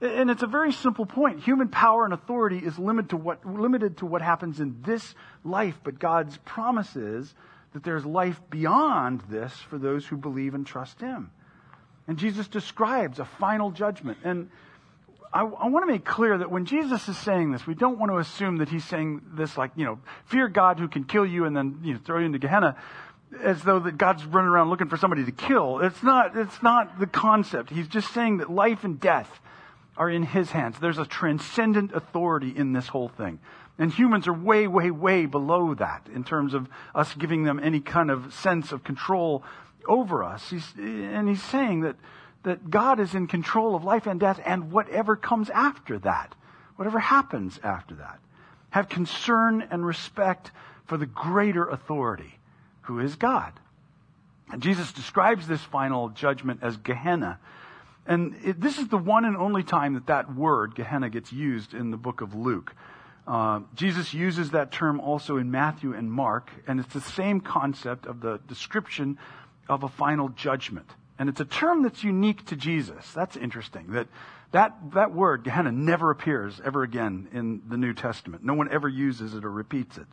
And 0.00 0.30
it's 0.30 0.42
a 0.42 0.46
very 0.46 0.72
simple 0.72 1.04
point. 1.04 1.40
Human 1.40 1.68
power 1.68 2.04
and 2.04 2.14
authority 2.14 2.58
is 2.58 2.78
limited 2.78 3.10
to 3.10 3.16
what, 3.18 3.44
limited 3.44 3.98
to 3.98 4.06
what 4.06 4.22
happens 4.22 4.58
in 4.58 4.80
this 4.82 5.14
life, 5.44 5.78
but 5.84 5.98
God's 5.98 6.38
promise 6.38 6.96
is 6.96 7.34
that 7.74 7.84
there's 7.84 8.04
life 8.06 8.40
beyond 8.48 9.20
this 9.28 9.52
for 9.52 9.78
those 9.78 10.06
who 10.06 10.16
believe 10.16 10.54
and 10.54 10.66
trust 10.66 11.00
Him. 11.00 11.30
And 12.08 12.18
Jesus 12.18 12.48
describes 12.48 13.18
a 13.18 13.24
final 13.24 13.70
judgment. 13.70 14.18
And 14.24 14.50
I, 15.32 15.42
I, 15.42 15.68
want 15.68 15.86
to 15.86 15.92
make 15.92 16.04
clear 16.04 16.38
that 16.38 16.50
when 16.50 16.64
Jesus 16.64 17.08
is 17.08 17.16
saying 17.18 17.52
this, 17.52 17.66
we 17.66 17.74
don't 17.74 17.98
want 17.98 18.10
to 18.10 18.16
assume 18.16 18.56
that 18.56 18.68
he's 18.68 18.84
saying 18.84 19.22
this 19.34 19.56
like, 19.56 19.70
you 19.76 19.84
know, 19.84 20.00
fear 20.24 20.48
God 20.48 20.80
who 20.80 20.88
can 20.88 21.04
kill 21.04 21.24
you 21.24 21.44
and 21.44 21.56
then 21.56 21.78
you 21.84 21.92
know, 21.94 22.00
throw 22.04 22.18
you 22.18 22.26
into 22.26 22.40
Gehenna 22.40 22.76
as 23.40 23.62
though 23.62 23.78
that 23.78 23.96
God's 23.96 24.24
running 24.24 24.48
around 24.48 24.70
looking 24.70 24.88
for 24.88 24.96
somebody 24.96 25.24
to 25.24 25.30
kill. 25.30 25.78
It's 25.80 26.02
not, 26.02 26.36
it's 26.36 26.60
not 26.64 26.98
the 26.98 27.06
concept. 27.06 27.70
He's 27.70 27.86
just 27.86 28.12
saying 28.12 28.38
that 28.38 28.50
life 28.50 28.82
and 28.82 28.98
death 28.98 29.30
are 30.00 30.08
in 30.08 30.22
his 30.22 30.50
hands. 30.50 30.78
There's 30.80 30.96
a 30.96 31.04
transcendent 31.04 31.92
authority 31.92 32.54
in 32.56 32.72
this 32.72 32.88
whole 32.88 33.10
thing. 33.10 33.38
And 33.78 33.92
humans 33.92 34.26
are 34.28 34.32
way, 34.32 34.66
way, 34.66 34.90
way 34.90 35.26
below 35.26 35.74
that 35.74 36.06
in 36.14 36.24
terms 36.24 36.54
of 36.54 36.68
us 36.94 37.12
giving 37.12 37.44
them 37.44 37.60
any 37.62 37.80
kind 37.80 38.10
of 38.10 38.32
sense 38.32 38.72
of 38.72 38.82
control 38.82 39.44
over 39.86 40.24
us. 40.24 40.48
He's, 40.48 40.64
and 40.78 41.28
he's 41.28 41.42
saying 41.42 41.82
that, 41.82 41.96
that 42.44 42.70
God 42.70 42.98
is 42.98 43.14
in 43.14 43.26
control 43.26 43.74
of 43.74 43.84
life 43.84 44.06
and 44.06 44.18
death 44.18 44.40
and 44.42 44.72
whatever 44.72 45.16
comes 45.16 45.50
after 45.50 45.98
that, 45.98 46.34
whatever 46.76 46.98
happens 46.98 47.60
after 47.62 47.96
that. 47.96 48.20
Have 48.70 48.88
concern 48.88 49.68
and 49.70 49.84
respect 49.84 50.50
for 50.86 50.96
the 50.96 51.04
greater 51.04 51.68
authority, 51.68 52.38
who 52.82 53.00
is 53.00 53.16
God. 53.16 53.52
And 54.50 54.62
Jesus 54.62 54.92
describes 54.92 55.46
this 55.46 55.60
final 55.60 56.08
judgment 56.08 56.60
as 56.62 56.78
Gehenna, 56.78 57.38
and 58.10 58.34
it, 58.44 58.60
this 58.60 58.78
is 58.78 58.88
the 58.88 58.98
one 58.98 59.24
and 59.24 59.36
only 59.36 59.62
time 59.62 59.94
that 59.94 60.08
that 60.08 60.34
word, 60.34 60.74
Gehenna, 60.74 61.08
gets 61.08 61.32
used 61.32 61.72
in 61.72 61.90
the 61.90 61.96
book 61.96 62.20
of 62.20 62.34
Luke. 62.34 62.74
Uh, 63.26 63.60
Jesus 63.74 64.12
uses 64.12 64.50
that 64.50 64.72
term 64.72 64.98
also 64.98 65.36
in 65.36 65.50
Matthew 65.50 65.94
and 65.94 66.12
Mark, 66.12 66.50
and 66.66 66.80
it's 66.80 66.92
the 66.92 67.00
same 67.00 67.40
concept 67.40 68.06
of 68.06 68.20
the 68.20 68.40
description 68.48 69.16
of 69.68 69.84
a 69.84 69.88
final 69.88 70.28
judgment. 70.28 70.90
And 71.18 71.28
it's 71.28 71.40
a 71.40 71.44
term 71.44 71.84
that's 71.84 72.02
unique 72.02 72.44
to 72.46 72.56
Jesus. 72.56 73.12
That's 73.12 73.36
interesting. 73.36 73.92
That 73.92 74.08
that, 74.52 74.76
that 74.94 75.14
word, 75.14 75.44
Gehenna, 75.44 75.70
never 75.70 76.10
appears 76.10 76.60
ever 76.64 76.82
again 76.82 77.28
in 77.32 77.62
the 77.68 77.76
New 77.76 77.94
Testament. 77.94 78.42
No 78.44 78.54
one 78.54 78.68
ever 78.72 78.88
uses 78.88 79.34
it 79.34 79.44
or 79.44 79.50
repeats 79.50 79.96
it. 79.96 80.06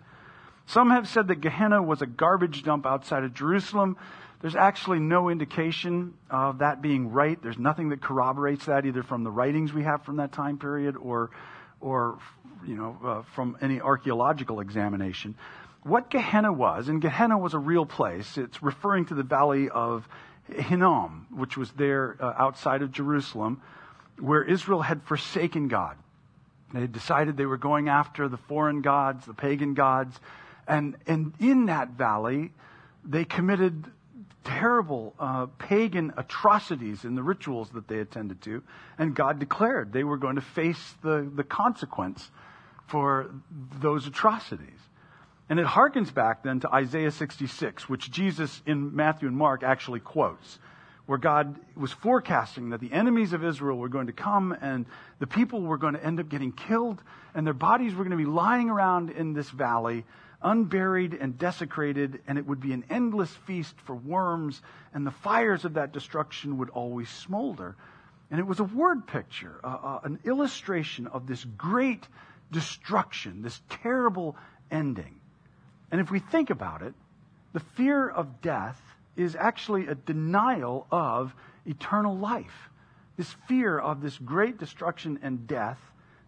Some 0.67 0.91
have 0.91 1.07
said 1.07 1.29
that 1.29 1.41
Gehenna 1.41 1.81
was 1.81 2.01
a 2.01 2.05
garbage 2.05 2.61
dump 2.61 2.85
outside 2.85 3.23
of 3.23 3.33
Jerusalem. 3.33 3.97
There's 4.41 4.55
actually 4.55 4.99
no 4.99 5.29
indication 5.29 6.13
of 6.29 6.59
that 6.59 6.81
being 6.81 7.11
right. 7.11 7.41
There's 7.41 7.57
nothing 7.57 7.89
that 7.89 8.01
corroborates 8.01 8.65
that, 8.65 8.85
either 8.85 9.01
from 9.01 9.23
the 9.23 9.31
writings 9.31 9.73
we 9.73 9.83
have 9.83 10.03
from 10.03 10.17
that 10.17 10.31
time 10.31 10.59
period 10.59 10.95
or, 10.95 11.31
or 11.81 12.19
you 12.65 12.75
know, 12.75 12.97
uh, 13.03 13.21
from 13.33 13.57
any 13.61 13.81
archaeological 13.81 14.59
examination. 14.59 15.35
What 15.81 16.09
Gehenna 16.09 16.51
was, 16.53 16.87
and 16.87 17.01
Gehenna 17.01 17.37
was 17.37 17.53
a 17.53 17.59
real 17.59 17.85
place. 17.85 18.37
It's 18.37 18.61
referring 18.61 19.05
to 19.05 19.15
the 19.15 19.23
valley 19.23 19.69
of 19.69 20.07
Hinnom, 20.53 21.27
which 21.31 21.57
was 21.57 21.71
there 21.71 22.15
uh, 22.19 22.33
outside 22.37 22.81
of 22.81 22.91
Jerusalem, 22.91 23.61
where 24.19 24.43
Israel 24.43 24.81
had 24.81 25.01
forsaken 25.03 25.67
God. 25.67 25.95
They 26.73 26.81
had 26.81 26.91
decided 26.91 27.37
they 27.37 27.45
were 27.45 27.57
going 27.57 27.89
after 27.89 28.27
the 28.27 28.37
foreign 28.37 28.81
gods, 28.81 29.25
the 29.25 29.33
pagan 29.33 29.73
gods, 29.73 30.19
and, 30.67 30.97
and 31.07 31.33
in 31.39 31.67
that 31.67 31.91
valley, 31.91 32.51
they 33.05 33.23
committed 33.23 33.85
terrible 34.43 35.13
uh, 35.19 35.47
pagan 35.57 36.13
atrocities 36.17 37.03
in 37.03 37.15
the 37.15 37.23
rituals 37.23 37.69
that 37.71 37.87
they 37.87 37.99
attended 37.99 38.41
to, 38.43 38.63
and 38.97 39.15
God 39.15 39.39
declared 39.39 39.91
they 39.91 40.03
were 40.03 40.17
going 40.17 40.35
to 40.35 40.41
face 40.41 40.95
the, 41.03 41.29
the 41.35 41.43
consequence 41.43 42.31
for 42.87 43.29
those 43.79 44.07
atrocities. 44.07 44.79
And 45.49 45.59
it 45.59 45.65
harkens 45.65 46.13
back 46.13 46.43
then 46.43 46.59
to 46.61 46.73
Isaiah 46.73 47.11
66, 47.11 47.87
which 47.87 48.11
Jesus 48.11 48.61
in 48.65 48.95
Matthew 48.95 49.27
and 49.27 49.37
Mark 49.37 49.63
actually 49.63 50.01
quotes, 50.01 50.59
where 51.05 51.17
God 51.17 51.57
was 51.75 51.91
forecasting 51.91 52.71
that 52.71 52.81
the 52.81 52.91
enemies 52.91 53.31
of 53.31 53.43
Israel 53.43 53.77
were 53.77 53.87
going 53.87 54.07
to 54.07 54.13
come 54.13 54.55
and 54.61 54.85
the 55.19 55.27
people 55.27 55.61
were 55.61 55.77
going 55.77 55.93
to 55.93 56.03
end 56.03 56.19
up 56.19 56.27
getting 56.27 56.51
killed 56.51 57.01
and 57.33 57.47
their 57.47 57.53
bodies 57.53 57.95
were 57.95 58.03
going 58.03 58.17
to 58.17 58.17
be 58.17 58.25
lying 58.25 58.69
around 58.69 59.09
in 59.09 59.33
this 59.33 59.49
valley 59.49 60.03
unburied 60.41 61.13
and 61.13 61.37
desecrated, 61.37 62.21
and 62.27 62.37
it 62.37 62.45
would 62.45 62.59
be 62.59 62.73
an 62.73 62.83
endless 62.89 63.31
feast 63.47 63.75
for 63.85 63.95
worms, 63.95 64.61
and 64.93 65.05
the 65.05 65.11
fires 65.11 65.65
of 65.65 65.73
that 65.75 65.91
destruction 65.91 66.57
would 66.57 66.69
always 66.69 67.09
smolder. 67.09 67.75
And 68.29 68.39
it 68.39 68.45
was 68.45 68.59
a 68.59 68.63
word 68.63 69.07
picture, 69.07 69.59
uh, 69.63 69.67
uh, 69.67 69.99
an 70.03 70.19
illustration 70.25 71.07
of 71.07 71.27
this 71.27 71.43
great 71.43 72.07
destruction, 72.51 73.41
this 73.41 73.59
terrible 73.69 74.35
ending. 74.69 75.19
And 75.91 76.01
if 76.01 76.11
we 76.11 76.19
think 76.19 76.49
about 76.49 76.81
it, 76.81 76.93
the 77.53 77.59
fear 77.59 78.07
of 78.07 78.41
death 78.41 78.79
is 79.15 79.35
actually 79.35 79.87
a 79.87 79.95
denial 79.95 80.85
of 80.91 81.33
eternal 81.65 82.15
life. 82.15 82.69
This 83.15 83.33
fear 83.47 83.79
of 83.79 84.01
this 84.01 84.17
great 84.17 84.59
destruction 84.59 85.19
and 85.23 85.47
death, 85.47 85.79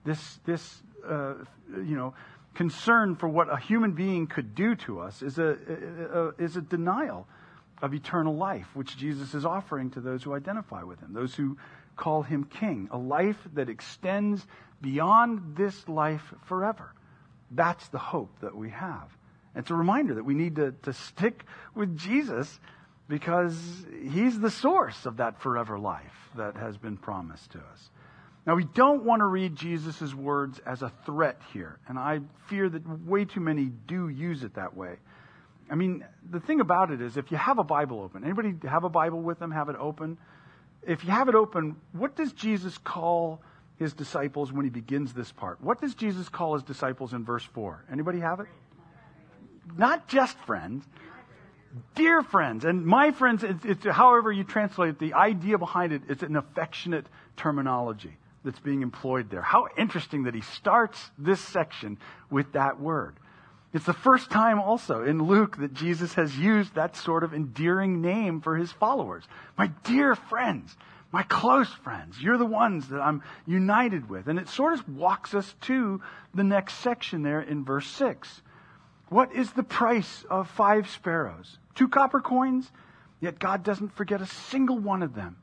this, 0.05 0.39
this 0.45 0.81
uh, 1.07 1.35
you 1.71 1.95
know, 1.95 2.13
concern 2.53 3.15
for 3.15 3.27
what 3.27 3.51
a 3.51 3.57
human 3.57 3.93
being 3.93 4.27
could 4.27 4.55
do 4.55 4.75
to 4.75 4.99
us 4.99 5.21
is 5.21 5.37
a, 5.37 5.57
a, 6.37 6.43
is 6.43 6.57
a 6.57 6.61
denial 6.61 7.27
of 7.81 7.93
eternal 7.93 8.35
life, 8.35 8.67
which 8.73 8.97
Jesus 8.97 9.33
is 9.33 9.45
offering 9.45 9.91
to 9.91 10.01
those 10.01 10.23
who 10.23 10.33
identify 10.33 10.83
with 10.83 10.99
him, 10.99 11.13
those 11.13 11.35
who 11.35 11.57
call 11.95 12.23
him 12.23 12.43
king, 12.43 12.89
a 12.91 12.97
life 12.97 13.37
that 13.53 13.69
extends 13.69 14.45
beyond 14.81 15.55
this 15.55 15.87
life 15.87 16.33
forever. 16.45 16.93
That's 17.51 17.87
the 17.89 17.97
hope 17.97 18.39
that 18.41 18.55
we 18.55 18.69
have. 18.69 19.09
It's 19.55 19.71
a 19.71 19.75
reminder 19.75 20.15
that 20.15 20.25
we 20.25 20.33
need 20.33 20.55
to, 20.57 20.73
to 20.83 20.93
stick 20.93 21.43
with 21.75 21.97
Jesus 21.97 22.59
because 23.07 23.57
he's 24.11 24.39
the 24.39 24.51
source 24.51 25.05
of 25.05 25.17
that 25.17 25.41
forever 25.41 25.79
life 25.79 26.29
that 26.35 26.55
has 26.55 26.77
been 26.77 26.95
promised 26.95 27.51
to 27.51 27.57
us. 27.57 27.89
Now, 28.49 28.55
we 28.55 28.63
don't 28.63 29.03
want 29.03 29.19
to 29.19 29.27
read 29.27 29.55
Jesus' 29.55 30.11
words 30.11 30.57
as 30.65 30.81
a 30.81 30.91
threat 31.05 31.39
here, 31.53 31.77
and 31.87 31.99
I 31.99 32.21
fear 32.47 32.67
that 32.67 32.81
way 33.05 33.23
too 33.23 33.41
many 33.41 33.65
do 33.65 34.09
use 34.09 34.43
it 34.43 34.55
that 34.55 34.75
way. 34.75 34.95
I 35.69 35.75
mean, 35.75 36.03
the 36.27 36.39
thing 36.39 36.59
about 36.59 36.89
it 36.89 36.99
is, 36.99 37.15
if 37.15 37.29
you 37.29 37.37
have 37.37 37.59
a 37.59 37.63
Bible 37.63 38.01
open, 38.01 38.23
anybody 38.23 38.55
have 38.67 38.85
a 38.85 38.89
Bible 38.89 39.21
with 39.21 39.37
them, 39.37 39.51
have 39.51 39.69
it 39.69 39.75
open? 39.75 40.17
If 40.81 41.03
you 41.03 41.11
have 41.11 41.29
it 41.29 41.35
open, 41.35 41.75
what 41.91 42.15
does 42.15 42.33
Jesus 42.33 42.75
call 42.79 43.43
his 43.77 43.93
disciples 43.93 44.51
when 44.51 44.65
he 44.65 44.71
begins 44.71 45.13
this 45.13 45.31
part? 45.31 45.61
What 45.61 45.79
does 45.79 45.93
Jesus 45.93 46.27
call 46.27 46.55
his 46.55 46.63
disciples 46.63 47.13
in 47.13 47.23
verse 47.23 47.43
4? 47.53 47.85
Anybody 47.91 48.19
have 48.19 48.39
it? 48.39 48.47
Not 49.77 50.07
just 50.07 50.35
friends, 50.47 50.87
dear 51.93 52.23
friends. 52.23 52.65
And 52.65 52.83
my 52.83 53.11
friends, 53.11 53.43
it's, 53.43 53.63
it's, 53.63 53.85
however 53.85 54.31
you 54.31 54.43
translate 54.43 54.89
it, 54.89 54.99
the 54.99 55.13
idea 55.13 55.59
behind 55.59 55.93
it 55.93 56.01
is 56.09 56.23
an 56.23 56.35
affectionate 56.35 57.05
terminology 57.37 58.17
that's 58.43 58.59
being 58.59 58.81
employed 58.81 59.29
there. 59.29 59.41
How 59.41 59.67
interesting 59.77 60.23
that 60.23 60.35
he 60.35 60.41
starts 60.41 61.11
this 61.17 61.39
section 61.39 61.97
with 62.29 62.53
that 62.53 62.79
word. 62.79 63.15
It's 63.71 63.85
the 63.85 63.93
first 63.93 64.31
time 64.31 64.59
also 64.59 65.03
in 65.03 65.23
Luke 65.23 65.57
that 65.57 65.73
Jesus 65.73 66.15
has 66.15 66.37
used 66.37 66.73
that 66.73 66.95
sort 66.95 67.23
of 67.23 67.33
endearing 67.33 68.01
name 68.01 68.41
for 68.41 68.55
his 68.55 68.71
followers. 68.71 69.25
My 69.57 69.67
dear 69.83 70.15
friends, 70.15 70.75
my 71.11 71.23
close 71.23 71.69
friends, 71.69 72.19
you're 72.19 72.37
the 72.37 72.45
ones 72.45 72.87
that 72.89 73.01
I'm 73.01 73.21
united 73.45 74.09
with. 74.09 74.27
And 74.27 74.39
it 74.39 74.49
sort 74.49 74.73
of 74.73 74.89
walks 74.89 75.35
us 75.35 75.55
to 75.61 76.01
the 76.33 76.43
next 76.43 76.75
section 76.75 77.21
there 77.21 77.41
in 77.41 77.63
verse 77.63 77.87
6. 77.87 78.41
What 79.09 79.33
is 79.33 79.51
the 79.51 79.63
price 79.63 80.23
of 80.29 80.49
five 80.49 80.89
sparrows? 80.89 81.57
Two 81.75 81.87
copper 81.87 82.21
coins? 82.21 82.71
Yet 83.21 83.39
God 83.39 83.63
doesn't 83.63 83.95
forget 83.95 84.21
a 84.21 84.25
single 84.25 84.77
one 84.77 85.03
of 85.03 85.13
them. 85.13 85.37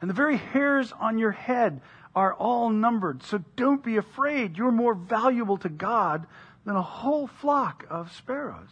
And 0.00 0.08
the 0.08 0.14
very 0.14 0.36
hairs 0.38 0.92
on 0.98 1.18
your 1.18 1.32
head 1.32 1.80
are 2.14 2.34
all 2.34 2.70
numbered. 2.70 3.22
So 3.22 3.42
don't 3.56 3.84
be 3.84 3.96
afraid. 3.96 4.56
You're 4.56 4.72
more 4.72 4.94
valuable 4.94 5.56
to 5.58 5.68
God 5.68 6.26
than 6.64 6.76
a 6.76 6.82
whole 6.82 7.26
flock 7.26 7.86
of 7.88 8.12
sparrows. 8.12 8.68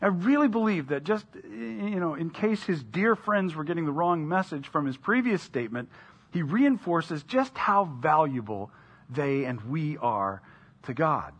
I 0.00 0.06
really 0.06 0.48
believe 0.48 0.88
that 0.88 1.04
just, 1.04 1.26
you 1.44 2.00
know, 2.00 2.14
in 2.14 2.30
case 2.30 2.64
his 2.64 2.82
dear 2.82 3.14
friends 3.14 3.54
were 3.54 3.64
getting 3.64 3.84
the 3.84 3.92
wrong 3.92 4.26
message 4.26 4.66
from 4.66 4.84
his 4.86 4.96
previous 4.96 5.42
statement, 5.42 5.88
he 6.32 6.42
reinforces 6.42 7.22
just 7.22 7.56
how 7.56 7.84
valuable 7.84 8.70
they 9.08 9.44
and 9.44 9.60
we 9.62 9.96
are 9.98 10.42
to 10.84 10.94
God. 10.94 11.32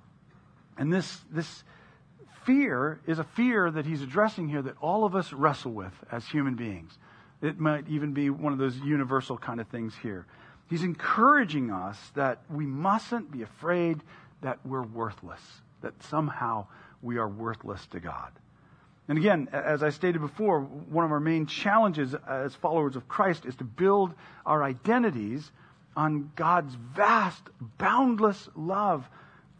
And 0.79 0.93
this, 0.93 1.19
this 1.31 1.65
fear 2.45 3.01
is 3.07 3.19
a 3.19 3.25
fear 3.25 3.71
that 3.71 3.87
he's 3.87 4.03
addressing 4.03 4.49
here 4.49 4.63
that 4.63 4.77
all 4.81 5.05
of 5.05 5.17
us 5.17 5.33
wrestle 5.33 5.73
with 5.73 5.95
as 6.11 6.25
human 6.27 6.55
beings. 6.55 6.97
It 7.41 7.59
might 7.59 7.89
even 7.89 8.13
be 8.13 8.31
one 8.31 8.53
of 8.53 8.59
those 8.59 8.77
universal 8.77 9.37
kind 9.37 9.61
of 9.61 9.67
things 9.69 9.95
here. 10.03 10.27
He's 10.73 10.85
encouraging 10.85 11.71
us 11.71 11.99
that 12.15 12.39
we 12.49 12.65
mustn't 12.65 13.31
be 13.31 13.43
afraid 13.43 14.01
that 14.41 14.59
we're 14.65 14.81
worthless, 14.81 15.43
that 15.83 16.03
somehow 16.05 16.67
we 17.03 17.19
are 17.19 17.29
worthless 17.29 17.85
to 17.89 18.01
God. 18.01 18.31
And 19.07 19.19
again, 19.19 19.51
as 19.53 19.83
I 19.83 19.91
stated 19.91 20.23
before, 20.23 20.63
one 20.63 21.05
of 21.05 21.13
our 21.13 21.21
main 21.21 21.45
challenges 21.45 22.15
as 22.27 22.55
followers 22.55 22.97
of 22.97 23.07
Christ 23.07 23.45
is 23.45 23.55
to 23.57 23.65
build 23.65 24.15
our 24.47 24.63
identities 24.63 25.53
on 25.95 26.33
God's 26.37 26.75
vast, 26.75 27.43
boundless 27.77 28.49
love 28.57 29.07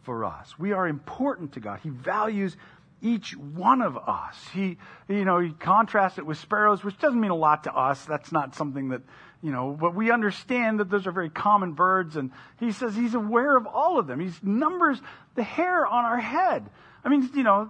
for 0.01 0.25
us. 0.25 0.57
We 0.57 0.71
are 0.71 0.87
important 0.87 1.53
to 1.53 1.59
God. 1.59 1.79
He 1.83 1.89
values 1.89 2.57
each 3.03 3.37
one 3.37 3.83
of 3.83 3.97
us. 3.97 4.35
He, 4.51 4.77
you 5.07 5.25
know, 5.25 5.37
he 5.37 5.51
contrasts 5.51 6.17
it 6.17 6.25
with 6.25 6.39
sparrows, 6.39 6.83
which 6.83 6.97
doesn't 6.97 7.21
mean 7.21 7.29
a 7.29 7.35
lot 7.35 7.65
to 7.65 7.75
us. 7.75 8.03
That's 8.05 8.31
not 8.31 8.55
something 8.55 8.89
that, 8.89 9.01
you 9.43 9.51
know, 9.51 9.77
but 9.77 9.93
we 9.93 10.09
understand 10.09 10.79
that 10.79 10.89
those 10.89 11.05
are 11.05 11.11
very 11.11 11.29
common 11.29 11.73
birds. 11.73 12.15
And 12.15 12.31
he 12.59 12.71
says 12.71 12.95
he's 12.95 13.13
aware 13.13 13.57
of 13.57 13.67
all 13.67 13.99
of 13.99 14.07
them. 14.07 14.21
He 14.21 14.31
numbers 14.41 14.99
the 15.35 15.43
hair 15.43 15.85
on 15.85 16.05
our 16.05 16.17
head. 16.17 16.65
I 17.03 17.09
mean, 17.09 17.29
you 17.35 17.43
know, 17.43 17.69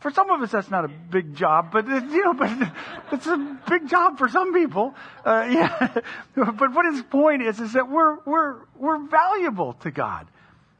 for 0.00 0.10
some 0.10 0.30
of 0.30 0.42
us 0.42 0.50
that's 0.50 0.70
not 0.70 0.84
a 0.84 0.88
big 0.88 1.34
job, 1.34 1.72
but 1.72 1.86
you 1.86 2.24
know, 2.24 2.34
but 2.34 2.50
it's 3.12 3.26
a 3.26 3.58
big 3.66 3.88
job 3.88 4.18
for 4.18 4.28
some 4.28 4.52
people. 4.52 4.94
Uh, 5.24 5.48
yeah. 5.50 5.94
but 6.36 6.74
what 6.74 6.92
his 6.92 7.02
point 7.04 7.42
is 7.42 7.58
is 7.58 7.72
that 7.72 7.88
we're 7.88 8.18
we're 8.26 8.56
we're 8.76 8.98
valuable 9.08 9.72
to 9.72 9.90
God. 9.90 10.26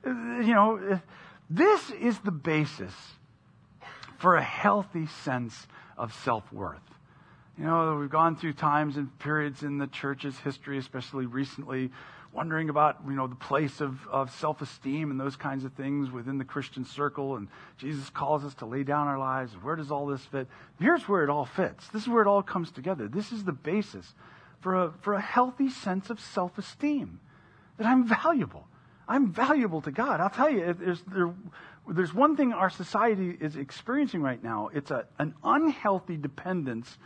Uh, 0.06 0.10
you 0.10 0.52
know, 0.52 1.00
this 1.48 1.90
is 1.90 2.18
the 2.18 2.32
basis 2.32 2.92
for 4.18 4.36
a 4.36 4.44
healthy 4.44 5.06
sense 5.24 5.66
of 5.96 6.12
self 6.12 6.52
worth. 6.52 6.82
You 7.58 7.64
know, 7.64 7.98
we've 8.00 8.10
gone 8.10 8.36
through 8.36 8.54
times 8.54 8.96
and 8.96 9.16
periods 9.20 9.62
in 9.62 9.78
the 9.78 9.86
church's 9.86 10.36
history, 10.38 10.76
especially 10.78 11.26
recently, 11.26 11.90
wondering 12.32 12.68
about, 12.68 12.98
you 13.06 13.14
know, 13.14 13.28
the 13.28 13.36
place 13.36 13.80
of, 13.80 14.06
of 14.08 14.34
self 14.34 14.60
esteem 14.60 15.12
and 15.12 15.20
those 15.20 15.36
kinds 15.36 15.64
of 15.64 15.72
things 15.74 16.10
within 16.10 16.38
the 16.38 16.44
Christian 16.44 16.84
circle. 16.84 17.36
And 17.36 17.46
Jesus 17.78 18.10
calls 18.10 18.44
us 18.44 18.54
to 18.54 18.66
lay 18.66 18.82
down 18.82 19.06
our 19.06 19.18
lives. 19.18 19.52
Where 19.62 19.76
does 19.76 19.92
all 19.92 20.06
this 20.06 20.24
fit? 20.24 20.48
Here's 20.80 21.08
where 21.08 21.22
it 21.22 21.30
all 21.30 21.44
fits. 21.44 21.86
This 21.88 22.02
is 22.02 22.08
where 22.08 22.22
it 22.22 22.28
all 22.28 22.42
comes 22.42 22.72
together. 22.72 23.06
This 23.06 23.30
is 23.30 23.44
the 23.44 23.52
basis 23.52 24.14
for 24.60 24.74
a, 24.74 24.92
for 25.02 25.14
a 25.14 25.20
healthy 25.20 25.70
sense 25.70 26.10
of 26.10 26.18
self 26.18 26.58
esteem 26.58 27.20
that 27.76 27.86
I'm 27.86 28.08
valuable. 28.08 28.66
I'm 29.06 29.30
valuable 29.30 29.82
to 29.82 29.92
God. 29.92 30.20
I'll 30.20 30.30
tell 30.30 30.50
you, 30.50 30.72
there's, 30.72 31.02
there, 31.02 31.32
there's 31.86 32.14
one 32.14 32.36
thing 32.36 32.52
our 32.52 32.70
society 32.70 33.36
is 33.38 33.54
experiencing 33.54 34.22
right 34.22 34.42
now. 34.42 34.70
It's 34.72 34.90
a, 34.90 35.04
an 35.18 35.34
unhealthy 35.44 36.16
dependence 36.16 36.96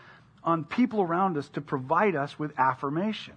on 0.49 0.65
people 0.65 1.03
around 1.03 1.37
us 1.37 1.47
to 1.51 1.61
provide 1.61 2.17
us 2.17 2.39
with 2.39 2.59
affirmation. 2.59 3.35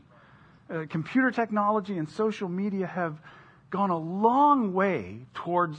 Uh, 0.70 0.86
computer 0.90 1.30
technology 1.30 1.98
and 1.98 2.10
social 2.10 2.48
media 2.48 2.88
have 2.88 3.20
gone 3.70 3.90
a 3.90 3.98
long 3.98 4.74
way 4.74 5.20
towards 5.34 5.78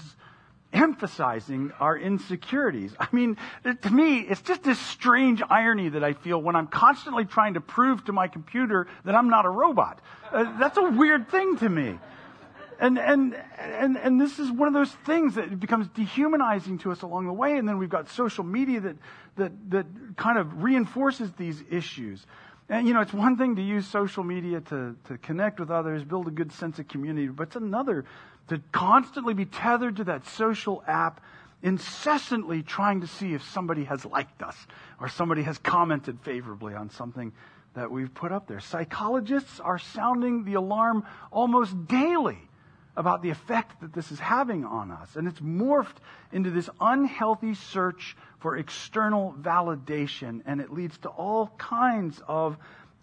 emphasizing 0.75 1.73
our 1.81 1.97
insecurities. 1.97 2.95
I 3.01 3.09
mean, 3.13 3.39
to 3.65 3.91
me, 3.91 4.21
it's 4.21 4.43
just 4.43 4.63
this 4.63 4.79
strange 4.79 5.43
irony 5.49 5.89
that 5.89 6.05
I 6.05 6.13
feel 6.13 6.41
when 6.41 6.55
I'm 6.55 6.67
constantly 6.67 7.25
trying 7.25 7.55
to 7.55 7.63
prove 7.63 8.05
to 8.05 8.13
my 8.13 8.29
computer 8.29 8.87
that 9.07 9.15
I'm 9.15 9.31
not 9.31 9.47
a 9.47 9.51
robot. 9.51 10.03
Uh, 10.31 10.59
that's 10.59 10.77
a 10.77 10.91
weird 10.91 11.31
thing 11.31 11.57
to 11.59 11.69
me. 11.69 11.99
And, 12.83 12.99
and, 12.99 13.41
and, 13.61 13.97
and 13.97 14.21
this 14.21 14.41
is 14.41 14.51
one 14.51 14.67
of 14.67 14.75
those 14.75 14.91
things 15.07 15.37
that 15.37 15.61
becomes 15.61 15.87
dehumanizing 15.95 16.79
to 16.79 16.91
us 16.91 17.03
along 17.03 17.27
the 17.27 17.33
way. 17.33 17.57
And 17.57 17.69
then 17.69 17.79
we've 17.79 17.89
got 17.89 18.09
social 18.09 18.43
media 18.43 18.81
that, 18.81 18.97
that, 19.37 19.53
that 19.71 19.87
kind 20.17 20.37
of 20.37 20.65
reinforces 20.65 21.31
these 21.39 21.63
issues. 21.71 22.27
And, 22.69 22.89
you 22.89 22.93
know, 22.93 23.01
it's 23.01 23.13
one 23.13 23.37
thing 23.37 23.55
to 23.55 23.63
use 23.63 23.87
social 23.87 24.25
media 24.25 24.63
to, 24.63 24.97
to 25.05 25.17
connect 25.19 25.61
with 25.61 25.71
others, 25.71 26.03
build 26.03 26.27
a 26.27 26.33
good 26.33 26.51
sense 26.51 26.81
of 26.81 26.89
community, 26.89 27.29
but 27.29 27.45
it's 27.45 27.57
another 27.57 28.05
to 28.49 28.61
constantly 28.73 29.33
be 29.33 29.45
tethered 29.45 29.99
to 29.99 30.05
that 30.05 30.27
social 30.27 30.83
app, 30.89 31.21
incessantly 31.63 32.65
trying 32.65 33.03
to 33.03 33.07
see 33.07 33.33
if 33.33 33.45
somebody 33.45 33.85
has 33.85 34.05
liked 34.05 34.43
us 34.43 34.57
or 35.01 35.09
somebody 35.09 35.45
has 35.45 35.57
commented 35.59 36.19
favorably 36.23 36.75
on 36.75 36.91
something 36.91 37.33
that 37.75 37.93
we've 37.93 38.13
put 38.13 38.33
up 38.33 38.49
there. 38.49 38.59
Psychologists 38.59 39.61
are 39.61 39.79
sounding 39.79 40.43
the 40.43 40.55
alarm 40.55 41.05
almost 41.31 41.87
daily 41.87 42.39
about 42.97 43.23
the 43.23 43.31
effect 43.31 43.81
that 43.81 43.93
this 43.93 44.13
is 44.13 44.19
having 44.19 44.65
on 44.65 44.91
us. 44.91 45.17
And 45.17 45.27
it's 45.27 45.41
morphed 45.41 45.97
into 46.33 46.51
this 46.51 46.69
unhealthy 46.81 47.55
search 47.55 48.17
for 48.41 48.57
external 48.57 49.35
validation, 49.41 50.43
and 50.47 50.61
it 50.61 50.73
leads 50.73 50.99
to 50.99 51.09
all 51.09 51.49
kinds 51.59 52.21
of 52.29 52.57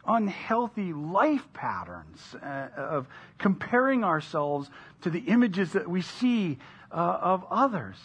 unhealthy 0.06 0.94
life 0.94 1.46
patterns 1.54 2.36
uh, 2.36 2.68
of 2.76 3.08
comparing 3.38 4.04
ourselves 4.04 4.70
to 5.02 5.10
the 5.10 5.20
images 5.20 5.74
that 5.74 5.90
we 5.90 6.02
see 6.02 6.58
uh, 6.92 6.96
of 7.22 7.46
others. 7.50 7.96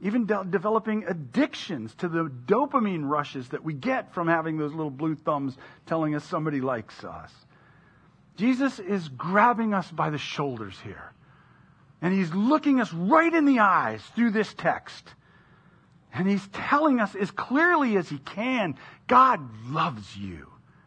Even 0.00 0.26
de- 0.26 0.46
developing 0.48 1.04
addictions 1.06 1.94
to 1.96 2.08
the 2.08 2.24
dopamine 2.24 3.08
rushes 3.08 3.48
that 3.50 3.62
we 3.62 3.74
get 3.74 4.14
from 4.14 4.28
having 4.28 4.56
those 4.56 4.72
little 4.72 4.90
blue 4.90 5.14
thumbs 5.14 5.56
telling 5.86 6.14
us 6.14 6.24
somebody 6.24 6.60
likes 6.60 7.04
us. 7.04 7.30
Jesus 8.36 8.78
is 8.78 9.08
grabbing 9.08 9.74
us 9.74 9.90
by 9.90 10.08
the 10.08 10.18
shoulders 10.18 10.78
here. 10.82 11.12
And 12.02 12.14
he's 12.14 12.32
looking 12.32 12.80
us 12.80 12.92
right 12.92 13.32
in 13.32 13.44
the 13.44 13.58
eyes 13.58 14.00
through 14.14 14.30
this 14.30 14.52
text. 14.54 15.04
And 16.12 16.28
he's 16.28 16.46
telling 16.48 17.00
us 17.00 17.14
as 17.14 17.30
clearly 17.30 17.96
as 17.96 18.08
he 18.08 18.18
can 18.18 18.76
God 19.06 19.40
loves 19.68 20.16
you. 20.16 20.46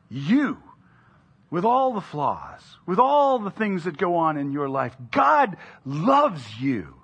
You. 0.09 0.57
With 1.49 1.65
all 1.65 1.93
the 1.93 2.01
flaws, 2.01 2.61
with 2.87 2.97
all 2.97 3.37
the 3.37 3.51
things 3.51 3.83
that 3.83 3.97
go 3.97 4.15
on 4.15 4.37
in 4.37 4.51
your 4.51 4.67
life, 4.67 4.95
God 5.11 5.57
loves 5.85 6.43
you. 6.59 6.95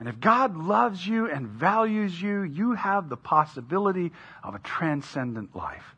And 0.00 0.08
if 0.08 0.18
God 0.18 0.56
loves 0.56 1.06
you 1.06 1.30
and 1.30 1.46
values 1.46 2.20
you, 2.20 2.42
you 2.42 2.72
have 2.72 3.08
the 3.08 3.16
possibility 3.16 4.10
of 4.42 4.56
a 4.56 4.58
transcendent 4.58 5.54
life 5.54 5.94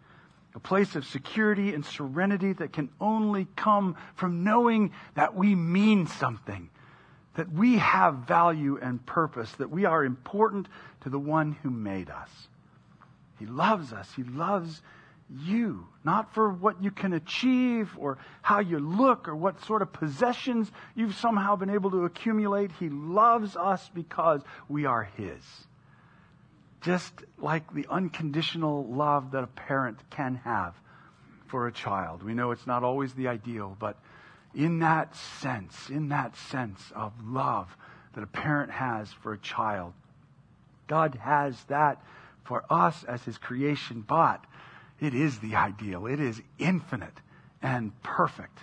a 0.55 0.61
place 0.61 0.95
of 0.95 1.05
security 1.05 1.75
and 1.75 1.85
serenity 1.85 2.53
that 2.53 2.73
can 2.73 2.89
only 3.01 3.47
come 3.57 3.97
from 4.15 4.45
knowing 4.45 4.93
that 5.15 5.35
we 5.35 5.55
mean 5.55 6.07
something, 6.07 6.71
that 7.35 7.53
we 7.53 7.79
have 7.79 8.15
value 8.19 8.79
and 8.81 9.05
purpose, 9.05 9.51
that 9.53 9.71
we 9.71 9.85
are 9.85 10.05
important 10.05 10.69
to 11.01 11.11
the 11.11 11.19
one 11.19 11.57
who 11.63 11.71
made 11.71 12.09
us. 12.09 12.31
He 13.39 13.47
loves 13.47 13.93
us. 13.93 14.09
He 14.15 14.23
loves 14.23 14.81
you, 15.29 15.89
not 16.05 16.33
for 16.35 16.51
what 16.51 16.83
you 16.83 16.93
can 16.93 17.15
achieve 17.15 17.91
or 17.99 18.19
how 18.43 18.61
you 18.61 18.79
look 18.79 19.27
or 19.27 19.35
what 19.35 19.65
sort 19.65 19.83
of 19.83 19.93
possessions 19.93 20.71
you've 20.95 21.17
somehow 21.17 21.57
been 21.57 21.71
able 21.71 21.91
to 21.91 22.05
accumulate. 22.05 22.71
He 22.79 22.89
loves 22.91 23.57
us 23.57 23.91
because 23.93 24.43
we 24.69 24.85
are 24.85 25.05
His 25.17 25.43
just 26.85 27.13
like 27.39 27.73
the 27.73 27.87
unconditional 27.91 28.85
love 28.85 29.33
that 29.33 29.43
a 29.43 29.49
parent 29.49 29.99
can 30.11 30.37
have 30.37 30.75
for 31.47 31.67
a 31.67 31.73
child. 31.73 32.23
We 32.23 32.35
know 32.35 32.51
it's 32.51 32.67
not 32.67 32.85
always 32.85 33.15
the 33.15 33.29
ideal, 33.29 33.77
but 33.79 33.97
in 34.55 34.81
that 34.81 35.17
sense, 35.17 35.89
in 35.89 36.11
that 36.11 36.37
sense 36.37 36.81
of 36.95 37.13
love 37.25 37.75
that 38.15 38.23
a 38.23 38.27
parent 38.27 38.71
has 38.71 39.11
for 39.13 39.33
a 39.33 39.39
child, 39.39 39.95
God 40.87 41.15
has 41.17 41.63
that 41.65 42.03
for 42.45 42.65
us 42.71 43.03
as 43.05 43.23
his 43.23 43.39
creation, 43.39 44.05
but 44.07 44.45
it 45.01 45.15
is 45.15 45.39
the 45.39 45.57
ideal. 45.57 46.07
It 46.07 46.21
is 46.21 46.41
infinite 46.59 47.19
and 47.63 47.93
perfect. 48.03 48.59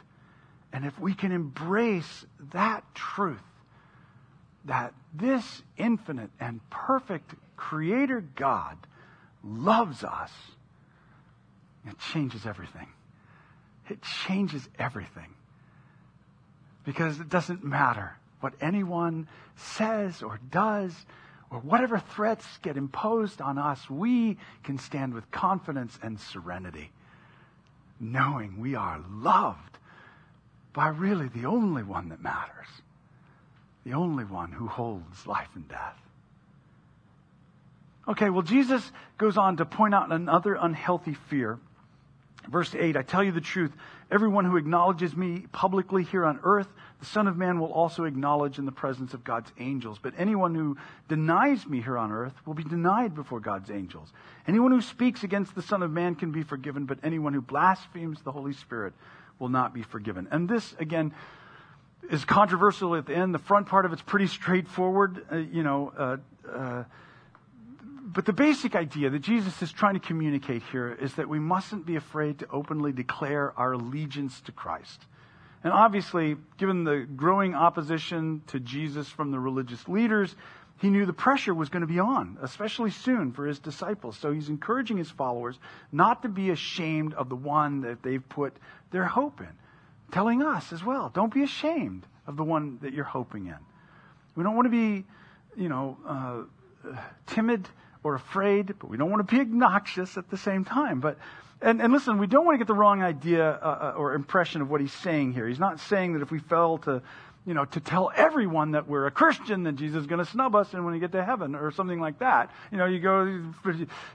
And 0.71 0.85
if 0.85 0.97
we 0.99 1.13
can 1.13 1.31
embrace 1.31 2.25
that 2.53 2.83
truth, 2.93 3.41
that 4.65 4.93
this 5.13 5.63
infinite 5.75 6.29
and 6.39 6.61
perfect 6.69 7.33
Creator 7.69 8.21
God 8.35 8.77
loves 9.43 10.03
us, 10.03 10.31
it 11.87 11.95
changes 12.11 12.45
everything. 12.45 12.87
It 13.89 13.99
changes 14.25 14.67
everything. 14.79 15.33
Because 16.85 17.19
it 17.19 17.29
doesn't 17.29 17.63
matter 17.63 18.17
what 18.39 18.53
anyone 18.61 19.27
says 19.55 20.23
or 20.23 20.39
does 20.49 20.93
or 21.51 21.59
whatever 21.59 21.99
threats 21.99 22.45
get 22.61 22.77
imposed 22.77 23.41
on 23.41 23.57
us, 23.57 23.89
we 23.89 24.37
can 24.63 24.77
stand 24.77 25.13
with 25.13 25.29
confidence 25.29 25.99
and 26.01 26.19
serenity, 26.19 26.91
knowing 27.99 28.59
we 28.59 28.75
are 28.75 29.03
loved 29.09 29.77
by 30.73 30.87
really 30.87 31.27
the 31.27 31.45
only 31.45 31.83
one 31.83 32.09
that 32.09 32.21
matters 32.21 32.67
the 33.83 33.93
only 33.93 34.23
one 34.23 34.51
who 34.51 34.67
holds 34.67 35.25
life 35.25 35.49
and 35.55 35.67
death. 35.67 35.97
Okay, 38.07 38.29
well, 38.29 38.41
Jesus 38.41 38.91
goes 39.17 39.37
on 39.37 39.57
to 39.57 39.65
point 39.65 39.93
out 39.93 40.11
another 40.11 40.55
unhealthy 40.55 41.13
fear 41.13 41.59
Verse 42.49 42.73
8, 42.73 42.97
I 42.97 43.03
tell 43.03 43.23
you 43.23 43.31
the 43.31 43.41
truth. 43.41 43.71
Everyone 44.09 44.45
who 44.45 44.57
acknowledges 44.57 45.15
me 45.15 45.45
publicly 45.51 46.03
here 46.03 46.25
on 46.25 46.39
earth, 46.43 46.67
the 46.99 47.05
Son 47.05 47.27
of 47.27 47.37
Man 47.37 47.59
will 47.59 47.71
also 47.71 48.03
acknowledge 48.05 48.57
in 48.57 48.65
the 48.65 48.71
presence 48.71 49.13
of 49.13 49.23
God's 49.23 49.51
angels. 49.59 49.99
But 50.01 50.13
anyone 50.17 50.55
who 50.55 50.77
denies 51.07 51.67
me 51.67 51.81
here 51.81 51.97
on 51.97 52.11
earth 52.11 52.33
will 52.45 52.53
be 52.53 52.63
denied 52.63 53.15
before 53.15 53.39
God's 53.39 53.69
angels. 53.69 54.11
Anyone 54.47 54.71
who 54.71 54.81
speaks 54.81 55.23
against 55.23 55.55
the 55.55 55.61
Son 55.61 55.83
of 55.83 55.91
Man 55.91 56.15
can 56.15 56.31
be 56.31 56.43
forgiven, 56.43 56.85
but 56.85 56.99
anyone 57.03 57.33
who 57.33 57.41
blasphemes 57.41 58.21
the 58.21 58.31
Holy 58.31 58.53
Spirit 58.53 58.93
will 59.39 59.49
not 59.49 59.73
be 59.73 59.83
forgiven. 59.83 60.27
And 60.31 60.49
this, 60.49 60.75
again, 60.79 61.13
is 62.09 62.25
controversial 62.25 62.95
at 62.95 63.05
the 63.05 63.15
end. 63.15 63.33
The 63.33 63.39
front 63.39 63.67
part 63.67 63.85
of 63.85 63.93
it's 63.93 64.01
pretty 64.01 64.27
straightforward. 64.27 65.25
Uh, 65.31 65.37
you 65.37 65.63
know, 65.63 65.93
uh, 65.95 66.17
uh, 66.51 66.83
but 68.13 68.25
the 68.25 68.33
basic 68.33 68.75
idea 68.75 69.09
that 69.09 69.21
Jesus 69.21 69.61
is 69.61 69.71
trying 69.71 69.93
to 69.93 69.99
communicate 69.99 70.63
here 70.71 70.91
is 70.99 71.13
that 71.13 71.29
we 71.29 71.39
mustn't 71.39 71.85
be 71.85 71.95
afraid 71.95 72.39
to 72.39 72.47
openly 72.51 72.91
declare 72.91 73.53
our 73.57 73.73
allegiance 73.73 74.41
to 74.41 74.51
Christ. 74.51 75.05
And 75.63 75.71
obviously, 75.71 76.35
given 76.57 76.83
the 76.83 77.07
growing 77.15 77.55
opposition 77.55 78.41
to 78.47 78.59
Jesus 78.59 79.07
from 79.07 79.31
the 79.31 79.39
religious 79.39 79.87
leaders, 79.87 80.35
he 80.79 80.89
knew 80.89 81.05
the 81.05 81.13
pressure 81.13 81.53
was 81.53 81.69
going 81.69 81.81
to 81.81 81.87
be 81.87 81.99
on, 81.99 82.37
especially 82.41 82.89
soon 82.89 83.31
for 83.31 83.45
his 83.45 83.59
disciples. 83.59 84.17
So 84.17 84.31
he's 84.31 84.49
encouraging 84.49 84.97
his 84.97 85.11
followers 85.11 85.59
not 85.91 86.23
to 86.23 86.29
be 86.29 86.49
ashamed 86.49 87.13
of 87.13 87.29
the 87.29 87.35
one 87.35 87.81
that 87.81 88.01
they've 88.01 88.27
put 88.27 88.57
their 88.89 89.05
hope 89.05 89.39
in. 89.39 89.53
Telling 90.11 90.41
us 90.41 90.73
as 90.73 90.83
well, 90.83 91.11
don't 91.13 91.33
be 91.33 91.43
ashamed 91.43 92.05
of 92.27 92.35
the 92.35 92.43
one 92.43 92.79
that 92.81 92.93
you're 92.93 93.05
hoping 93.05 93.47
in. 93.47 93.57
We 94.35 94.43
don't 94.43 94.55
want 94.55 94.65
to 94.65 94.69
be, 94.71 95.05
you 95.55 95.69
know, 95.69 95.97
uh, 96.05 96.93
timid 97.27 97.69
or 98.03 98.15
afraid, 98.15 98.67
but 98.79 98.89
we 98.89 98.97
don't 98.97 99.09
want 99.09 99.27
to 99.27 99.35
be 99.35 99.41
obnoxious 99.47 100.17
at 100.17 100.29
the 100.29 100.37
same 100.37 100.65
time. 100.65 100.99
But 100.99 101.17
and, 101.61 101.81
and 101.81 101.93
listen, 101.93 102.17
we 102.17 102.27
don't 102.27 102.45
want 102.45 102.55
to 102.55 102.57
get 102.57 102.67
the 102.67 102.73
wrong 102.73 103.03
idea 103.03 103.47
uh, 103.47 103.93
uh, 103.93 103.93
or 103.95 104.15
impression 104.15 104.61
of 104.61 104.69
what 104.69 104.81
he's 104.81 104.93
saying 104.93 105.33
here. 105.33 105.47
He's 105.47 105.59
not 105.59 105.79
saying 105.79 106.13
that 106.13 106.23
if 106.23 106.31
we 106.31 106.39
fail 106.39 106.79
to, 106.79 107.03
you 107.45 107.53
know, 107.53 107.65
to 107.65 107.79
tell 107.79 108.11
everyone 108.15 108.71
that 108.71 108.87
we're 108.87 109.05
a 109.05 109.11
Christian, 109.11 109.61
then 109.63 109.77
Jesus 109.77 110.01
is 110.01 110.07
going 110.07 110.25
to 110.25 110.29
snub 110.29 110.55
us 110.55 110.73
and 110.73 110.83
when 110.83 110.95
we 110.95 110.99
get 110.99 111.11
to 111.11 111.23
heaven 111.23 111.53
or 111.53 111.69
something 111.69 111.99
like 111.99 112.17
that. 112.19 112.51
You 112.71 112.79
know, 112.79 112.85
you 112.85 112.99
go, 112.99 113.43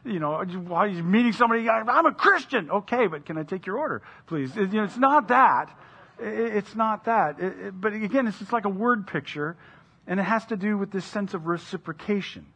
you 0.05 0.19
know, 0.19 0.45
while 0.67 0.89
you're 0.89 1.05
meeting 1.05 1.33
somebody, 1.33 1.69
I'm 1.69 2.07
a 2.07 2.13
Christian. 2.13 2.69
Okay, 2.69 3.07
but 3.07 3.25
can 3.25 3.39
I 3.39 3.45
take 3.45 3.65
your 3.65 3.79
order, 3.79 4.03
please? 4.27 4.55
You 4.57 4.67
know, 4.67 4.85
it's 4.85 4.99
not 4.99 5.29
that. 5.29 5.71
It's 6.19 6.75
not 6.75 7.05
that. 7.05 7.39
It, 7.39 7.59
it, 7.67 7.81
but 7.81 7.93
again, 7.93 8.27
it's 8.27 8.39
just 8.41 8.53
like 8.53 8.65
a 8.65 8.71
word 8.71 9.07
picture, 9.07 9.57
and 10.09 10.19
it 10.19 10.25
has 10.25 10.45
to 10.47 10.57
do 10.57 10.77
with 10.77 10.91
this 10.91 11.05
sense 11.05 11.33
of 11.33 11.47
reciprocation. 11.47 12.47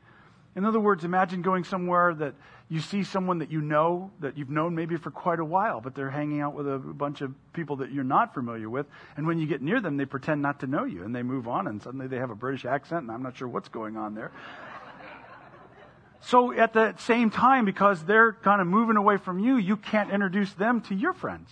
In 0.56 0.64
other 0.64 0.80
words, 0.80 1.04
imagine 1.04 1.42
going 1.42 1.64
somewhere 1.64 2.12
that 2.14 2.34
you 2.68 2.80
see 2.80 3.04
someone 3.04 3.38
that 3.38 3.50
you 3.50 3.60
know, 3.60 4.10
that 4.20 4.36
you've 4.36 4.50
known 4.50 4.74
maybe 4.74 4.96
for 4.96 5.10
quite 5.10 5.38
a 5.38 5.44
while, 5.44 5.80
but 5.80 5.94
they're 5.94 6.10
hanging 6.10 6.40
out 6.40 6.54
with 6.54 6.72
a 6.72 6.78
bunch 6.78 7.20
of 7.20 7.34
people 7.52 7.76
that 7.76 7.92
you're 7.92 8.04
not 8.04 8.34
familiar 8.34 8.68
with. 8.68 8.86
And 9.16 9.26
when 9.26 9.38
you 9.38 9.46
get 9.46 9.62
near 9.62 9.80
them, 9.80 9.96
they 9.96 10.04
pretend 10.04 10.42
not 10.42 10.60
to 10.60 10.66
know 10.66 10.84
you 10.84 11.04
and 11.04 11.14
they 11.14 11.22
move 11.22 11.46
on 11.46 11.66
and 11.66 11.82
suddenly 11.82 12.08
they 12.08 12.18
have 12.18 12.30
a 12.30 12.34
British 12.34 12.64
accent 12.64 13.02
and 13.02 13.10
I'm 13.10 13.22
not 13.22 13.36
sure 13.36 13.48
what's 13.48 13.68
going 13.68 13.96
on 13.96 14.14
there. 14.14 14.32
So 16.22 16.52
at 16.52 16.74
the 16.74 16.94
same 16.98 17.30
time, 17.30 17.64
because 17.64 18.04
they're 18.04 18.32
kind 18.32 18.60
of 18.60 18.66
moving 18.66 18.96
away 18.96 19.16
from 19.16 19.38
you, 19.38 19.56
you 19.56 19.76
can't 19.76 20.10
introduce 20.10 20.52
them 20.52 20.82
to 20.82 20.94
your 20.94 21.14
friends. 21.14 21.48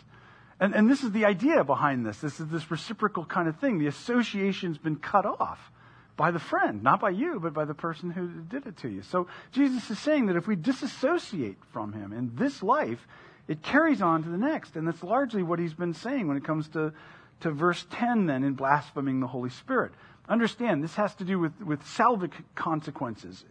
And, 0.60 0.74
and 0.74 0.90
this 0.90 1.02
is 1.02 1.12
the 1.12 1.24
idea 1.24 1.64
behind 1.64 2.04
this. 2.04 2.18
This 2.18 2.38
is 2.38 2.48
this 2.48 2.70
reciprocal 2.70 3.24
kind 3.24 3.48
of 3.48 3.58
thing. 3.58 3.78
The 3.78 3.86
association's 3.86 4.76
been 4.76 4.96
cut 4.96 5.24
off 5.24 5.70
by 6.18 6.32
the 6.32 6.38
friend, 6.40 6.82
not 6.82 7.00
by 7.00 7.10
you, 7.10 7.38
but 7.40 7.54
by 7.54 7.64
the 7.64 7.72
person 7.72 8.10
who 8.10 8.26
did 8.42 8.66
it 8.66 8.76
to 8.78 8.88
you. 8.88 9.02
So 9.02 9.28
Jesus 9.52 9.88
is 9.88 10.00
saying 10.00 10.26
that 10.26 10.36
if 10.36 10.48
we 10.48 10.56
disassociate 10.56 11.58
from 11.72 11.92
him 11.92 12.12
in 12.12 12.32
this 12.34 12.60
life, 12.60 13.06
it 13.46 13.62
carries 13.62 14.02
on 14.02 14.24
to 14.24 14.28
the 14.28 14.36
next. 14.36 14.74
And 14.74 14.86
that's 14.86 15.04
largely 15.04 15.44
what 15.44 15.60
he's 15.60 15.72
been 15.72 15.94
saying 15.94 16.26
when 16.26 16.36
it 16.36 16.44
comes 16.44 16.68
to, 16.70 16.92
to 17.40 17.50
verse 17.52 17.86
10 17.90 18.26
then 18.26 18.42
in 18.42 18.54
blaspheming 18.54 19.20
the 19.20 19.28
Holy 19.28 19.48
Spirit. 19.48 19.92
Understand, 20.28 20.82
this 20.82 20.96
has 20.96 21.14
to 21.14 21.24
do 21.24 21.38
with, 21.38 21.58
with 21.62 21.82
salvific 21.84 22.32
consequences. 22.56 23.44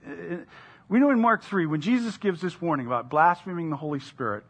We 0.89 0.99
know 0.99 1.09
in 1.09 1.21
Mark 1.21 1.43
3, 1.43 1.67
when 1.67 1.79
Jesus 1.79 2.17
gives 2.17 2.41
this 2.41 2.61
warning 2.61 2.85
about 2.85 3.09
blaspheming 3.09 3.69
the 3.69 3.77
Holy 3.77 4.01
Spirit, 4.01 4.43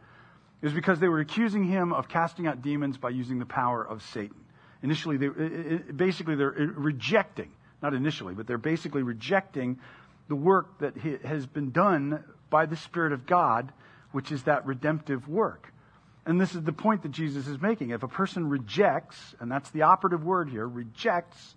is 0.63 0.73
because 0.73 0.99
they 0.99 1.07
were 1.07 1.19
accusing 1.19 1.65
him 1.65 1.93
of 1.93 2.09
casting 2.09 2.47
out 2.47 2.63
demons 2.63 2.97
by 2.97 3.09
using 3.09 3.37
the 3.37 3.45
power 3.45 3.87
of 3.87 4.01
Satan. 4.01 4.43
Initially, 4.81 5.17
they, 5.17 5.27
basically, 5.27 6.35
they're 6.35 6.59
uh, 6.59 6.65
rejecting 6.73 7.51
not 7.81 7.93
initially, 7.93 8.33
but 8.33 8.47
they're 8.47 8.57
basically 8.57 9.03
rejecting 9.03 9.79
the 10.27 10.35
work 10.35 10.79
that 10.79 10.97
has 10.97 11.45
been 11.45 11.71
done 11.71 12.23
by 12.49 12.65
the 12.65 12.75
Spirit 12.75 13.13
of 13.13 13.25
God, 13.25 13.71
which 14.11 14.31
is 14.31 14.43
that 14.43 14.65
redemptive 14.65 15.27
work. 15.27 15.73
And 16.25 16.41
this 16.41 16.55
is 16.55 16.63
the 16.63 16.73
point 16.73 17.03
that 17.03 17.11
Jesus 17.11 17.47
is 17.47 17.61
making. 17.61 17.91
If 17.91 18.03
a 18.03 18.07
person 18.07 18.49
rejects, 18.49 19.35
and 19.39 19.49
that's 19.49 19.69
the 19.69 19.83
operative 19.83 20.25
word 20.25 20.49
here, 20.49 20.67
rejects 20.67 21.55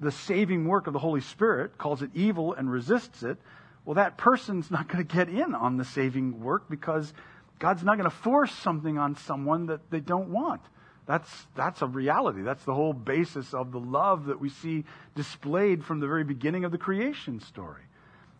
the 0.00 0.10
saving 0.10 0.66
work 0.66 0.86
of 0.86 0.92
the 0.92 0.98
Holy 0.98 1.20
Spirit, 1.20 1.76
calls 1.76 2.02
it 2.02 2.10
evil 2.14 2.54
and 2.54 2.70
resists 2.70 3.22
it, 3.22 3.36
well, 3.84 3.94
that 3.94 4.16
person's 4.16 4.70
not 4.70 4.88
going 4.88 5.06
to 5.06 5.14
get 5.16 5.28
in 5.28 5.54
on 5.54 5.76
the 5.76 5.84
saving 5.84 6.40
work 6.42 6.68
because 6.70 7.12
God's 7.58 7.82
not 7.82 7.96
going 7.96 8.08
to 8.08 8.16
force 8.16 8.52
something 8.52 8.98
on 8.98 9.16
someone 9.16 9.66
that 9.66 9.90
they 9.90 10.00
don't 10.00 10.28
want. 10.28 10.60
That's, 11.08 11.46
that's 11.56 11.80
a 11.80 11.86
reality. 11.86 12.42
That's 12.42 12.62
the 12.64 12.74
whole 12.74 12.92
basis 12.92 13.54
of 13.54 13.72
the 13.72 13.80
love 13.80 14.26
that 14.26 14.38
we 14.38 14.50
see 14.50 14.84
displayed 15.14 15.82
from 15.82 16.00
the 16.00 16.06
very 16.06 16.22
beginning 16.22 16.66
of 16.66 16.70
the 16.70 16.76
creation 16.76 17.40
story. 17.40 17.80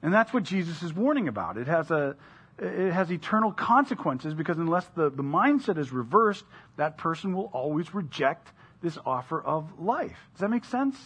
And 0.03 0.13
that's 0.13 0.35
what 0.35 0.43
Jesus 0.43 0.83
is 0.83 0.93
warning 0.93 1.29
about. 1.29 1.57
It 1.57 1.67
has 1.67 1.91
a, 1.91 2.15
it 2.59 2.93
has 2.93 3.11
eternal 3.11 3.53
consequences 3.53 4.35
because 4.35 4.59
unless 4.59 4.87
the, 4.89 5.09
the 5.09 5.23
mindset 5.23 5.79
is 5.79 5.93
reversed, 5.93 6.45
that 6.77 6.99
person 6.99 7.35
will 7.35 7.51
always 7.55 7.95
reject 7.95 8.53
this 8.83 8.99
offer 9.07 9.41
of 9.41 9.81
life. 9.81 10.19
Does 10.35 10.43
that 10.43 10.51
make 10.51 10.67
sense? 10.67 10.97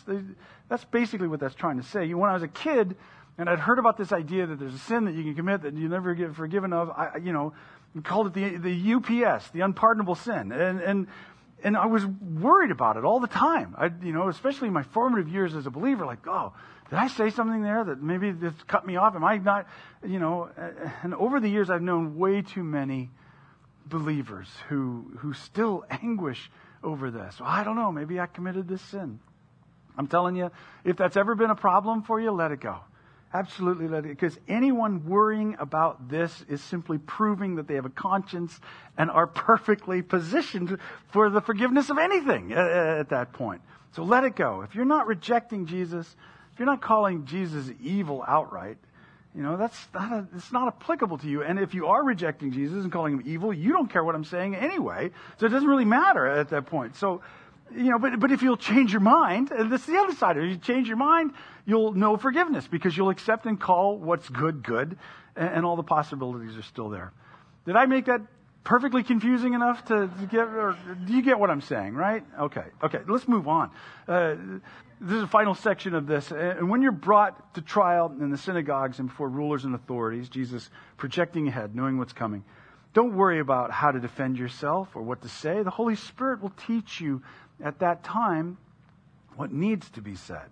That's 0.69 0.85
basically 0.87 1.29
what 1.29 1.39
that's 1.39 1.55
trying 1.55 1.81
to 1.81 1.87
say. 1.87 2.13
When 2.13 2.29
I 2.29 2.35
was 2.35 2.43
a 2.43 2.49
kid, 2.49 2.97
and 3.39 3.49
I'd 3.49 3.61
heard 3.61 3.79
about 3.79 3.97
this 3.97 4.11
idea 4.11 4.47
that 4.47 4.59
there's 4.59 4.75
a 4.75 4.79
sin 4.79 5.05
that 5.05 5.15
you 5.15 5.23
can 5.23 5.37
commit 5.37 5.63
that 5.63 5.75
you 5.75 5.89
never 5.89 6.15
get 6.15 6.35
forgiven 6.35 6.73
of, 6.73 6.91
I, 6.91 7.19
you 7.23 7.33
know, 7.33 7.55
called 8.03 8.29
it 8.29 8.35
the, 8.35 8.57
the 8.57 8.95
UPS, 8.95 9.51
the 9.51 9.61
unpardonable 9.61 10.15
sin. 10.15 10.51
And, 10.53 10.81
and 10.81 11.07
and 11.65 11.77
I 11.77 11.87
was 11.87 12.05
worried 12.05 12.71
about 12.71 12.97
it 12.97 13.05
all 13.05 13.21
the 13.21 13.27
time. 13.29 13.75
I, 13.79 13.91
you 14.03 14.13
know, 14.13 14.29
especially 14.29 14.69
in 14.69 14.75
my 14.75 14.83
formative 14.83 15.29
years 15.29 15.55
as 15.55 15.67
a 15.67 15.71
believer, 15.71 16.05
like, 16.05 16.27
oh, 16.27 16.53
did 16.91 16.99
I 16.99 17.09
say 17.09 17.31
something 17.31 17.63
there 17.63 17.85
that 17.85 18.03
maybe 18.03 18.33
this 18.33 18.53
cut 18.67 18.87
me 18.87 18.97
off? 18.97 19.15
Am 19.15 19.25
I 19.25 19.39
not, 19.39 19.67
you 20.07 20.19
know? 20.19 20.51
And 21.03 21.15
over 21.15 21.41
the 21.41 21.49
years, 21.49 21.71
I've 21.71 21.83
known 21.83 22.17
way 22.19 22.43
too 22.43 22.65
many 22.65 23.11
believers 23.87 24.49
who 24.69 25.13
who 25.19 25.33
still 25.33 25.85
anguish 25.91 26.51
over 26.83 27.11
this. 27.11 27.41
Well, 27.41 27.49
I 27.49 27.65
don't 27.65 27.77
know. 27.77 27.93
Maybe 27.93 28.21
I 28.21 28.27
committed 28.27 28.69
this 28.69 28.83
sin. 28.83 29.21
I'm 29.97 30.07
telling 30.07 30.37
you, 30.37 30.51
if 30.85 30.97
that's 30.97 31.17
ever 31.17 31.35
been 31.35 31.51
a 31.51 31.55
problem 31.55 32.03
for 32.03 32.21
you, 32.21 32.31
let 32.31 32.51
it 32.51 32.61
go. 32.61 32.81
Absolutely 33.35 33.89
let 33.89 34.05
it, 34.05 34.09
because 34.09 34.39
anyone 34.47 35.07
worrying 35.07 35.57
about 35.59 36.11
this 36.11 36.45
is 36.49 36.61
simply 36.61 36.99
proving 36.99 37.55
that 37.57 37.67
they 37.67 37.77
have 37.77 37.87
a 37.87 37.91
conscience 37.91 38.61
and 38.99 39.11
are 39.11 39.27
perfectly 39.27 40.03
positioned 40.03 40.79
for 41.09 41.31
the 41.31 41.41
forgiveness 41.41 41.89
of 41.89 41.97
anything 41.97 42.53
at, 42.53 42.71
at 42.71 43.09
that 43.09 43.33
point. 43.33 43.63
So 43.93 44.03
let 44.05 44.25
it 44.25 44.37
go. 44.37 44.61
If 44.63 44.75
you're 44.75 44.85
not 44.85 45.07
rejecting 45.07 45.65
Jesus, 45.65 46.15
if 46.53 46.59
you're 46.59 46.67
not 46.67 46.83
calling 46.83 47.25
Jesus 47.25 47.71
evil 47.83 48.23
outright, 48.29 48.77
you 49.35 49.43
know, 49.43 49.57
that's 49.57 49.79
not, 49.95 50.13
a, 50.13 50.27
it's 50.37 50.53
not 50.53 50.69
applicable 50.69 51.17
to 51.19 51.27
you. 51.27 51.43
And 51.43 51.59
if 51.59 51.73
you 51.73 51.87
are 51.87 52.05
rejecting 52.05 52.53
Jesus 52.53 52.85
and 52.85 52.93
calling 52.93 53.15
him 53.15 53.23
evil, 53.25 53.51
you 53.51 53.73
don't 53.73 53.89
care 53.89 54.05
what 54.05 54.15
I'm 54.15 54.25
saying 54.25 54.55
anyway. 54.55 55.11
So 55.39 55.47
it 55.47 55.49
doesn't 55.49 55.69
really 55.69 55.87
matter 55.87 56.27
at 56.27 56.51
that 56.51 56.67
point. 56.67 56.97
So 56.97 57.23
you 57.77 57.91
know, 57.91 57.99
but, 57.99 58.19
but 58.21 58.31
if 58.33 58.43
you'll 58.43 58.57
change 58.57 58.93
your 58.93 59.01
mind, 59.01 59.51
and 59.51 59.71
this 59.71 59.83
is 59.83 59.87
the 59.87 59.99
other 59.99 60.15
side. 60.15 60.37
If 60.37 60.45
you 60.45 60.57
change 60.57 60.89
your 60.89 60.97
mind, 60.97 61.33
you'll 61.67 61.93
know 61.93 62.17
forgiveness 62.17 62.67
because 62.67 62.97
you'll 62.97 63.11
accept 63.11 63.47
and 63.47 63.61
call 63.61 63.97
what's 63.99 64.29
good, 64.29 64.63
good, 64.63 64.99
and, 65.37 65.49
and 65.49 65.67
all 65.67 65.77
the 65.77 65.83
possibilities 65.83 66.57
are 66.57 66.63
still 66.63 66.89
there. 66.89 67.13
Did 67.67 67.77
I 67.77 67.87
make 67.87 68.07
that 68.07 68.23
perfectly 68.65 69.03
confusing 69.03 69.55
enough 69.55 69.85
to, 69.87 70.09
to 70.09 70.27
get, 70.31 70.47
or 70.47 70.77
do 71.07 71.13
you 71.13 71.23
get 71.23 71.39
what 71.39 71.51
I'm 71.51 71.61
saying, 71.61 71.95
right? 71.95 72.25
Okay, 72.39 72.65
okay, 72.83 73.01
let's 73.09 73.27
move 73.27 73.49
on. 73.49 73.71
Uh, 74.07 74.37
this 75.01 75.17
is 75.17 75.23
the 75.23 75.29
final 75.29 75.55
section 75.55 75.95
of 75.95 76.07
this. 76.07 76.31
And 76.31 76.71
when 76.71 76.81
you're 76.81 76.93
brought 76.93 77.55
to 77.55 77.61
trial 77.61 78.15
in 78.21 78.31
the 78.31 78.39
synagogues 78.39 79.01
and 79.01 79.09
before 79.09 79.29
rulers 79.29 79.65
and 79.65 79.75
authorities, 79.75 80.29
Jesus 80.29 80.71
projecting 80.97 81.49
ahead, 81.49 81.75
knowing 81.75 81.99
what's 81.99 82.13
coming, 82.13 82.45
don't 82.95 83.17
worry 83.17 83.41
about 83.41 83.71
how 83.71 83.91
to 83.91 83.99
defend 83.99 84.39
yourself 84.39 84.95
or 84.95 85.03
what 85.03 85.23
to 85.23 85.29
say. 85.29 85.63
The 85.63 85.71
Holy 85.71 85.97
Spirit 85.97 86.43
will 86.43 86.53
teach 86.67 87.01
you 87.01 87.23
at 87.63 87.79
that 87.81 88.05
time 88.05 88.59
what 89.37 89.53
needs 89.53 89.89
to 89.91 90.03
be 90.03 90.15
said. 90.15 90.51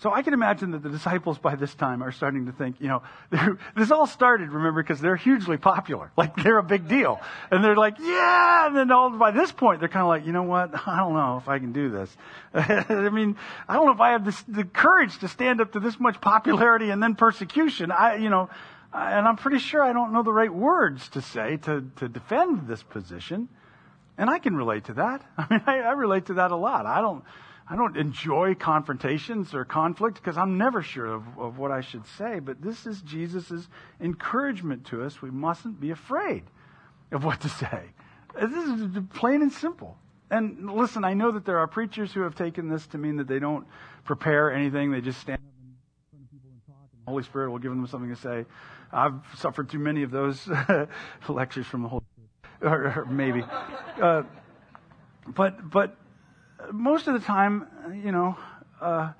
So 0.00 0.10
I 0.10 0.22
can 0.22 0.32
imagine 0.32 0.70
that 0.70 0.82
the 0.82 0.88
disciples 0.88 1.36
by 1.36 1.56
this 1.56 1.74
time 1.74 2.02
are 2.02 2.10
starting 2.10 2.46
to 2.46 2.52
think, 2.52 2.80
you 2.80 2.88
know, 2.88 3.02
this 3.76 3.90
all 3.90 4.06
started, 4.06 4.50
remember, 4.50 4.82
because 4.82 4.98
they're 4.98 5.16
hugely 5.16 5.58
popular. 5.58 6.10
Like 6.16 6.36
they're 6.36 6.58
a 6.58 6.62
big 6.62 6.88
deal. 6.88 7.20
And 7.50 7.62
they're 7.62 7.76
like, 7.76 7.98
yeah. 7.98 8.66
And 8.66 8.76
then 8.76 8.90
all, 8.90 9.10
by 9.10 9.30
this 9.30 9.52
point, 9.52 9.80
they're 9.80 9.88
kind 9.88 10.02
of 10.02 10.08
like, 10.08 10.26
you 10.26 10.32
know 10.32 10.42
what? 10.42 10.70
I 10.86 10.98
don't 10.98 11.12
know 11.12 11.36
if 11.36 11.48
I 11.48 11.58
can 11.58 11.72
do 11.72 11.90
this. 11.90 12.16
I 12.54 13.10
mean, 13.10 13.36
I 13.68 13.74
don't 13.74 13.86
know 13.86 13.92
if 13.92 14.00
I 14.00 14.12
have 14.12 14.24
this, 14.24 14.40
the 14.48 14.64
courage 14.64 15.18
to 15.18 15.28
stand 15.28 15.60
up 15.60 15.72
to 15.72 15.80
this 15.80 16.00
much 16.00 16.20
popularity 16.20 16.90
and 16.90 17.02
then 17.02 17.14
persecution. 17.14 17.90
I, 17.90 18.16
you 18.16 18.30
know, 18.30 18.48
and 18.92 19.28
I'm 19.28 19.36
pretty 19.36 19.58
sure 19.58 19.82
I 19.82 19.92
don't 19.92 20.12
know 20.12 20.22
the 20.22 20.32
right 20.32 20.52
words 20.52 21.08
to 21.10 21.20
say 21.20 21.58
to, 21.58 21.84
to 21.96 22.08
defend 22.08 22.66
this 22.66 22.82
position. 22.82 23.48
And 24.20 24.28
I 24.28 24.38
can 24.38 24.54
relate 24.54 24.84
to 24.84 24.92
that. 24.94 25.24
I 25.38 25.46
mean, 25.48 25.62
I, 25.66 25.78
I 25.78 25.92
relate 25.92 26.26
to 26.26 26.34
that 26.34 26.50
a 26.50 26.56
lot. 26.56 26.84
I 26.84 27.00
don't, 27.00 27.24
I 27.66 27.74
don't 27.74 27.96
enjoy 27.96 28.54
confrontations 28.54 29.54
or 29.54 29.64
conflict 29.64 30.16
because 30.16 30.36
I'm 30.36 30.58
never 30.58 30.82
sure 30.82 31.06
of, 31.06 31.22
of 31.38 31.56
what 31.56 31.70
I 31.70 31.80
should 31.80 32.06
say. 32.18 32.38
But 32.38 32.60
this 32.60 32.86
is 32.86 33.00
Jesus' 33.00 33.66
encouragement 33.98 34.84
to 34.88 35.04
us. 35.04 35.22
We 35.22 35.30
mustn't 35.30 35.80
be 35.80 35.90
afraid 35.90 36.42
of 37.10 37.24
what 37.24 37.40
to 37.40 37.48
say. 37.48 37.80
Uh, 38.38 38.46
this 38.46 38.68
is 38.68 38.88
plain 39.14 39.40
and 39.40 39.50
simple. 39.50 39.96
And 40.30 40.70
listen, 40.70 41.02
I 41.02 41.14
know 41.14 41.32
that 41.32 41.46
there 41.46 41.58
are 41.58 41.66
preachers 41.66 42.12
who 42.12 42.20
have 42.20 42.34
taken 42.34 42.68
this 42.68 42.86
to 42.88 42.98
mean 42.98 43.16
that 43.16 43.26
they 43.26 43.38
don't 43.38 43.66
prepare 44.04 44.52
anything. 44.52 44.90
They 44.90 45.00
just 45.00 45.18
stand 45.18 45.38
up 45.38 46.12
in 46.12 46.18
front 46.18 46.24
of 46.26 46.30
people 46.30 46.50
and 46.52 46.66
talk, 46.66 46.90
and 46.92 47.06
the 47.06 47.10
Holy 47.10 47.22
Spirit 47.22 47.50
will 47.50 47.58
give 47.58 47.70
them 47.70 47.86
something 47.86 48.10
to 48.10 48.20
say. 48.20 48.44
I've 48.92 49.14
suffered 49.36 49.70
too 49.70 49.78
many 49.78 50.02
of 50.02 50.10
those 50.10 50.46
lectures 51.28 51.66
from 51.66 51.82
the 51.82 51.88
Holy 51.88 52.04
or, 52.66 53.00
or 53.00 53.06
maybe. 53.06 53.44
Uh, 54.00 54.22
but 55.26 55.70
but 55.70 55.96
most 56.72 57.08
of 57.08 57.14
the 57.14 57.20
time, 57.20 57.66
you 58.04 58.12
know, 58.12 58.36
uh, 58.80 59.12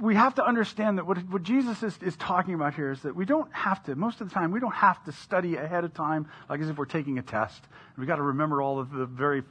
we 0.00 0.14
have 0.14 0.34
to 0.36 0.44
understand 0.44 0.98
that 0.98 1.06
what, 1.06 1.18
what 1.28 1.42
Jesus 1.42 1.82
is, 1.82 1.96
is, 2.02 2.16
talking 2.16 2.54
about 2.54 2.74
here 2.74 2.90
is 2.90 3.02
that 3.02 3.14
we 3.14 3.26
don't 3.26 3.52
have 3.52 3.82
to, 3.84 3.94
most 3.94 4.20
of 4.20 4.28
the 4.28 4.34
time, 4.34 4.50
we 4.50 4.60
don't 4.60 4.74
have 4.74 5.02
to 5.04 5.12
study 5.12 5.56
ahead 5.56 5.84
of 5.84 5.92
time 5.92 6.26
like 6.48 6.60
as 6.60 6.68
if 6.68 6.78
we're 6.78 6.86
taking 6.86 7.18
a 7.18 7.22
test. 7.22 7.62
We've 7.98 8.06
got 8.06 8.16
to 8.16 8.22
remember 8.22 8.62
all 8.62 8.78
of 8.78 8.90
the 8.90 9.06
very 9.06 9.42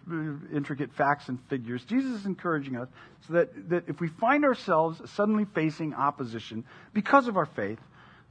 intricate 0.51 0.91
facts 0.93 1.29
and 1.29 1.39
figures. 1.49 1.85
Jesus 1.85 2.21
is 2.21 2.25
encouraging 2.25 2.77
us 2.77 2.87
so 3.27 3.33
that, 3.33 3.69
that 3.69 3.83
if 3.87 3.99
we 3.99 4.07
find 4.07 4.43
ourselves 4.43 5.01
suddenly 5.11 5.45
facing 5.53 5.93
opposition 5.93 6.65
because 6.93 7.27
of 7.27 7.37
our 7.37 7.45
faith, 7.45 7.79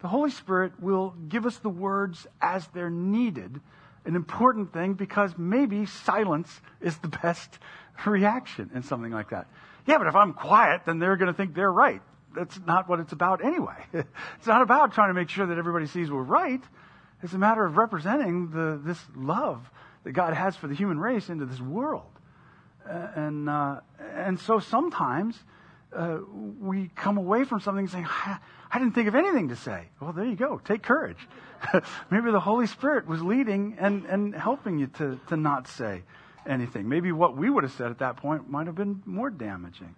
the 0.03 0.09
Holy 0.09 0.31
Spirit 0.31 0.73
will 0.81 1.15
give 1.29 1.47
us 1.47 1.57
the 1.59 1.69
words 1.71 2.27
as 2.41 2.67
they're 2.75 2.91
needed. 2.91 3.61
An 4.05 4.17
important 4.17 4.73
thing 4.73 4.95
because 4.95 5.33
maybe 5.39 5.87
silence 5.87 6.61
is 6.81 6.99
the 6.99 7.09
best 7.23 7.59
reaction 8.05 8.71
in 8.75 8.83
something 8.83 9.13
like 9.13 9.31
that. 9.31 9.47
Yeah, 9.87 9.99
but 9.99 10.09
if 10.09 10.17
I'm 10.17 10.33
quiet, 10.33 10.83
then 10.87 10.99
they're 10.99 11.17
going 11.17 11.29
to 11.29 11.37
think 11.37 11.55
they're 11.55 11.73
right. 11.73 12.03
That's 12.35 12.59
not 12.67 12.89
what 12.89 12.99
it's 12.99 13.13
about 13.13 13.45
anyway. 13.45 13.77
it's 13.93 14.47
not 14.47 14.63
about 14.63 14.93
trying 14.93 15.11
to 15.11 15.15
make 15.15 15.29
sure 15.29 15.47
that 15.47 15.57
everybody 15.57 15.87
sees 15.87 16.11
we're 16.11 16.23
right. 16.23 16.63
It's 17.23 17.33
a 17.33 17.39
matter 17.39 17.65
of 17.65 17.77
representing 17.77 18.51
the, 18.51 18.81
this 18.83 18.99
love 19.15 19.71
that 20.03 20.13
God 20.13 20.35
has 20.35 20.57
for 20.57 20.67
the 20.67 20.75
human 20.75 20.99
race 20.99 21.29
into 21.29 21.47
this 21.47 21.61
world. 21.61 22.11
and, 22.89 23.49
uh, 23.49 23.81
and 24.17 24.41
so 24.41 24.59
sometimes 24.59 25.39
uh, 25.95 26.19
we 26.61 26.91
come 26.95 27.19
away 27.19 27.45
from 27.45 27.61
something 27.61 27.89
saying, 27.89 28.07
I 28.09 28.79
didn't 28.79 28.95
think 28.95 29.09
of 29.09 29.15
anything 29.15 29.49
to 29.49 29.57
say. 29.57 29.89
Well, 30.01 30.13
there 30.13 30.25
you 30.25 30.37
go. 30.37 30.61
Take 30.65 30.83
courage. 30.83 31.29
Maybe 32.11 32.31
the 32.31 32.41
Holy 32.41 32.67
Spirit 32.67 33.07
was 33.07 33.23
leading 33.23 33.77
and, 33.79 34.05
and 34.07 34.35
helping 34.35 34.79
you 34.79 34.87
to, 34.99 35.21
to 35.29 35.37
not 35.37 35.69
say 35.69 36.03
anything. 36.47 36.89
Maybe 36.89 37.13
what 37.13 37.37
we 37.37 37.51
would 37.51 37.65
have 37.65 37.73
said 37.73 37.91
at 37.91 37.99
that 37.99 38.17
point 38.17 38.51
might 38.51 38.67
have 38.67 38.75
been 38.75 39.03
more 39.07 39.31
damaging. 39.31 39.95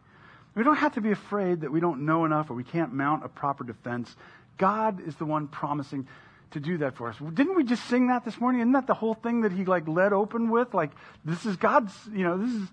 We 0.55 0.63
don't 0.63 0.77
have 0.77 0.95
to 0.95 1.01
be 1.01 1.11
afraid 1.11 1.63
that 1.63 1.73
we 1.73 1.81
don't 1.81 2.05
know 2.05 2.25
enough 2.25 2.51
or 2.51 2.55
we 2.55 2.65
can't 2.65 2.93
mount 2.93 3.25
a 3.25 3.29
proper 3.29 3.65
defense. 3.65 4.15
God 4.57 5.07
is 5.07 5.17
the 5.17 5.25
one 5.25 5.49
promising 5.49 6.07
to 6.53 6.61
do 6.61 6.79
that 6.79 6.97
for 6.97 7.09
us. 7.09 7.17
Didn't 7.19 7.57
we 7.57 7.65
just 7.65 7.85
sing 7.87 8.09
that 8.09 8.25
this 8.25 8.41
morning? 8.41 8.61
Isn't 8.61 8.73
that 8.73 8.87
the 8.87 8.95
whole 8.95 9.15
thing 9.15 9.41
that 9.41 9.53
he 9.53 9.65
like 9.65 9.89
led 9.89 10.13
open 10.13 10.51
with? 10.51 10.73
Like, 10.73 10.91
this 11.25 11.45
is 11.45 11.57
God's, 11.57 11.93
you 12.13 12.23
know, 12.23 12.39
this 12.39 12.51
is, 12.51 12.69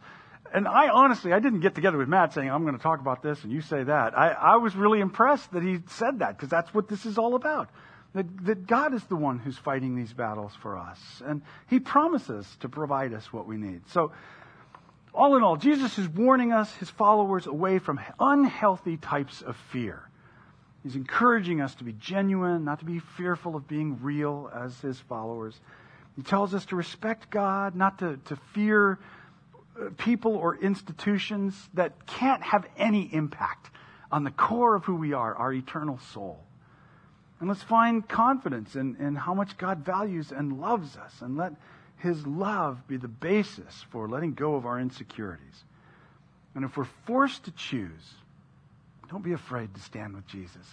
and 0.54 0.68
I 0.68 0.90
honestly, 0.90 1.34
I 1.34 1.40
didn't 1.40 1.62
get 1.62 1.76
together 1.76 1.98
with 1.98 2.08
Matt 2.08 2.34
saying, 2.34 2.50
I'm 2.50 2.64
going 2.64 2.78
to 2.78 2.82
talk 2.82 3.00
about 3.00 3.24
this 3.24 3.44
and 3.44 3.52
you 3.52 3.62
say 3.62 3.84
that. 3.84 4.18
I, 4.18 4.30
I 4.32 4.56
was 4.58 4.76
really 4.76 5.00
impressed 5.00 5.52
that 5.54 5.64
he 5.64 5.80
said 5.88 6.20
that 6.20 6.36
because 6.36 6.50
that's 6.50 6.74
what 6.74 6.88
this 6.88 7.06
is 7.06 7.18
all 7.18 7.36
about. 7.36 7.70
That, 8.14 8.46
that 8.46 8.68
God 8.68 8.94
is 8.94 9.04
the 9.06 9.16
one 9.16 9.40
who's 9.40 9.58
fighting 9.58 9.96
these 9.96 10.12
battles 10.12 10.52
for 10.62 10.78
us. 10.78 11.00
And 11.26 11.42
He 11.70 11.80
promises 11.80 12.46
to 12.60 12.68
provide 12.68 13.14
us 13.14 13.32
what 13.32 13.48
we 13.48 13.56
need. 13.56 13.88
So, 13.90 14.12
all 15.14 15.38
in 15.38 15.44
all, 15.44 15.56
Jesus 15.56 15.98
is 15.98 16.10
warning 16.10 16.52
us, 16.52 16.74
His 16.76 16.90
followers, 16.90 17.48
away 17.48 17.80
from 17.80 18.02
unhealthy 18.20 18.98
types 18.98 19.42
of 19.42 19.56
fear. 19.72 20.10
He's 20.84 20.96
encouraging 20.96 21.62
us 21.62 21.76
to 21.76 21.86
be 21.86 21.94
genuine, 21.94 22.66
not 22.66 22.80
to 22.80 22.86
be 22.86 23.00
fearful 23.00 23.56
of 23.56 23.68
being 23.68 24.02
real 24.02 24.52
as 24.54 24.78
His 24.82 25.00
followers. 25.00 25.58
He 26.18 26.22
tells 26.22 26.54
us 26.54 26.66
to 26.66 26.76
respect 26.76 27.30
God, 27.30 27.76
not 27.76 28.00
to, 28.00 28.18
to 28.26 28.36
fear 28.54 29.00
people 29.98 30.36
or 30.36 30.56
institutions 30.58 31.70
that 31.74 32.06
can't 32.06 32.44
have 32.44 32.66
any 32.78 33.04
impact 33.14 33.70
on 34.12 34.24
the 34.24 34.32
core 34.32 34.76
of 34.76 34.86
who 34.86 34.96
we 34.96 35.14
are, 35.14 35.34
our 35.36 35.54
eternal 35.54 36.00
soul. 36.14 36.44
And 37.40 37.50
let's 37.50 37.64
find 37.64 38.08
confidence 38.08 38.76
in, 38.76 38.98
in 38.98 39.16
how 39.16 39.34
much 39.34 39.58
God 39.58 39.80
values 39.80 40.32
and 40.32 40.60
loves 40.60 40.96
us, 40.98 41.22
and 41.22 41.38
let 41.38 41.54
His 41.98 42.28
love 42.28 42.88
be 42.88 42.98
the 42.98 43.08
basis 43.08 43.84
for 43.90 44.08
letting 44.08 44.34
go 44.34 44.56
of 44.56 44.66
our 44.66 44.80
insecurities. 44.80 45.64
And 46.54 46.66
if 46.66 46.78
we're 46.78 46.88
forced 47.06 47.46
to 47.46 47.52
choose, 47.52 48.14
don't 49.10 49.24
be 49.24 49.34
afraid 49.34 49.74
to 49.74 49.82
stand 49.82 50.14
with 50.14 50.28
Jesus, 50.28 50.68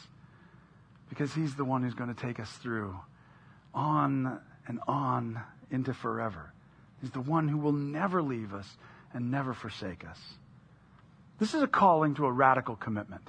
because 1.09 1.33
He's 1.33 1.55
the 1.55 1.65
one 1.65 1.83
who's 1.83 1.95
going 1.95 2.15
to 2.15 2.21
take 2.21 2.39
us 2.41 2.51
through 2.51 2.99
on 3.73 4.41
and 4.67 4.81
on 4.87 5.41
into 5.71 5.95
forever. 5.95 6.53
He's 7.01 7.11
the 7.11 7.21
one 7.21 7.49
who 7.49 7.59
will 7.59 7.73
never 7.73 8.23
leave 8.23 8.55
us 8.55 8.67
and 9.13 9.31
never 9.31 9.55
forsake 9.55 10.05
us. 10.07 10.19
This 11.39 11.55
is 11.55 11.63
a 11.63 11.69
calling 11.69 12.15
to 12.17 12.27
a 12.27 12.33
radical 12.33 12.77
commitment. 12.77 13.29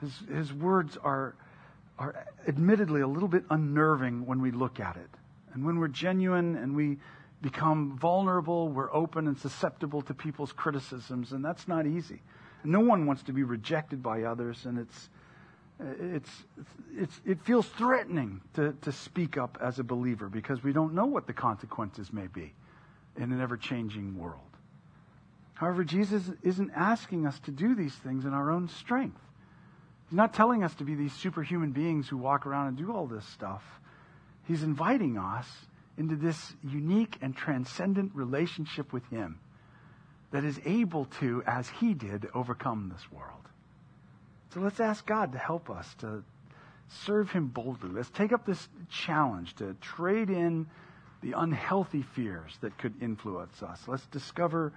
His, 0.00 0.18
his 0.28 0.52
words 0.52 0.96
are 1.02 1.34
are 1.98 2.26
admittedly 2.46 3.00
a 3.00 3.06
little 3.06 3.28
bit 3.28 3.44
unnerving 3.50 4.26
when 4.26 4.40
we 4.40 4.50
look 4.50 4.80
at 4.80 4.96
it. 4.96 5.10
And 5.52 5.64
when 5.64 5.78
we're 5.78 5.88
genuine 5.88 6.56
and 6.56 6.74
we 6.74 6.98
become 7.40 7.96
vulnerable, 7.98 8.68
we're 8.68 8.92
open 8.92 9.28
and 9.28 9.38
susceptible 9.38 10.02
to 10.02 10.14
people's 10.14 10.52
criticisms, 10.52 11.32
and 11.32 11.44
that's 11.44 11.68
not 11.68 11.86
easy. 11.86 12.22
No 12.64 12.80
one 12.80 13.06
wants 13.06 13.22
to 13.24 13.32
be 13.32 13.42
rejected 13.42 14.02
by 14.02 14.22
others, 14.22 14.64
and 14.66 14.78
it's, 14.78 15.08
it's, 15.80 16.30
it's, 16.96 17.20
it 17.24 17.40
feels 17.44 17.66
threatening 17.66 18.40
to, 18.54 18.74
to 18.82 18.92
speak 18.92 19.36
up 19.36 19.58
as 19.60 19.78
a 19.78 19.84
believer 19.84 20.28
because 20.28 20.62
we 20.62 20.72
don't 20.72 20.94
know 20.94 21.06
what 21.06 21.26
the 21.26 21.32
consequences 21.32 22.12
may 22.12 22.26
be 22.26 22.52
in 23.16 23.32
an 23.32 23.40
ever 23.40 23.56
changing 23.56 24.16
world. 24.18 24.40
However, 25.54 25.84
Jesus 25.84 26.22
isn't 26.42 26.72
asking 26.74 27.26
us 27.26 27.38
to 27.40 27.50
do 27.50 27.74
these 27.74 27.94
things 27.94 28.24
in 28.24 28.32
our 28.34 28.50
own 28.50 28.68
strength. 28.68 29.20
He's 30.08 30.16
not 30.16 30.34
telling 30.34 30.62
us 30.62 30.74
to 30.76 30.84
be 30.84 30.94
these 30.94 31.12
superhuman 31.12 31.72
beings 31.72 32.08
who 32.08 32.16
walk 32.16 32.46
around 32.46 32.68
and 32.68 32.76
do 32.76 32.92
all 32.92 33.06
this 33.06 33.26
stuff. 33.26 33.62
He's 34.46 34.62
inviting 34.62 35.16
us 35.16 35.46
into 35.96 36.16
this 36.16 36.54
unique 36.62 37.16
and 37.22 37.36
transcendent 37.36 38.12
relationship 38.14 38.92
with 38.92 39.08
Him 39.10 39.38
that 40.32 40.44
is 40.44 40.60
able 40.64 41.06
to, 41.20 41.42
as 41.46 41.68
He 41.68 41.94
did, 41.94 42.26
overcome 42.34 42.92
this 42.92 43.10
world. 43.12 43.48
So 44.54 44.60
let's 44.60 44.78
ask 44.78 45.04
God 45.04 45.32
to 45.32 45.38
help 45.38 45.68
us 45.68 45.92
to 45.98 46.22
serve 46.88 47.28
Him 47.32 47.48
boldly. 47.48 47.90
Let's 47.90 48.10
take 48.10 48.32
up 48.32 48.46
this 48.46 48.68
challenge 48.88 49.54
to 49.56 49.74
trade 49.80 50.30
in 50.30 50.66
the 51.22 51.32
unhealthy 51.32 52.02
fears 52.02 52.56
that 52.60 52.78
could 52.78 52.94
influence 53.02 53.64
us. 53.64 53.80
Let's 53.88 54.06
discover 54.06 54.72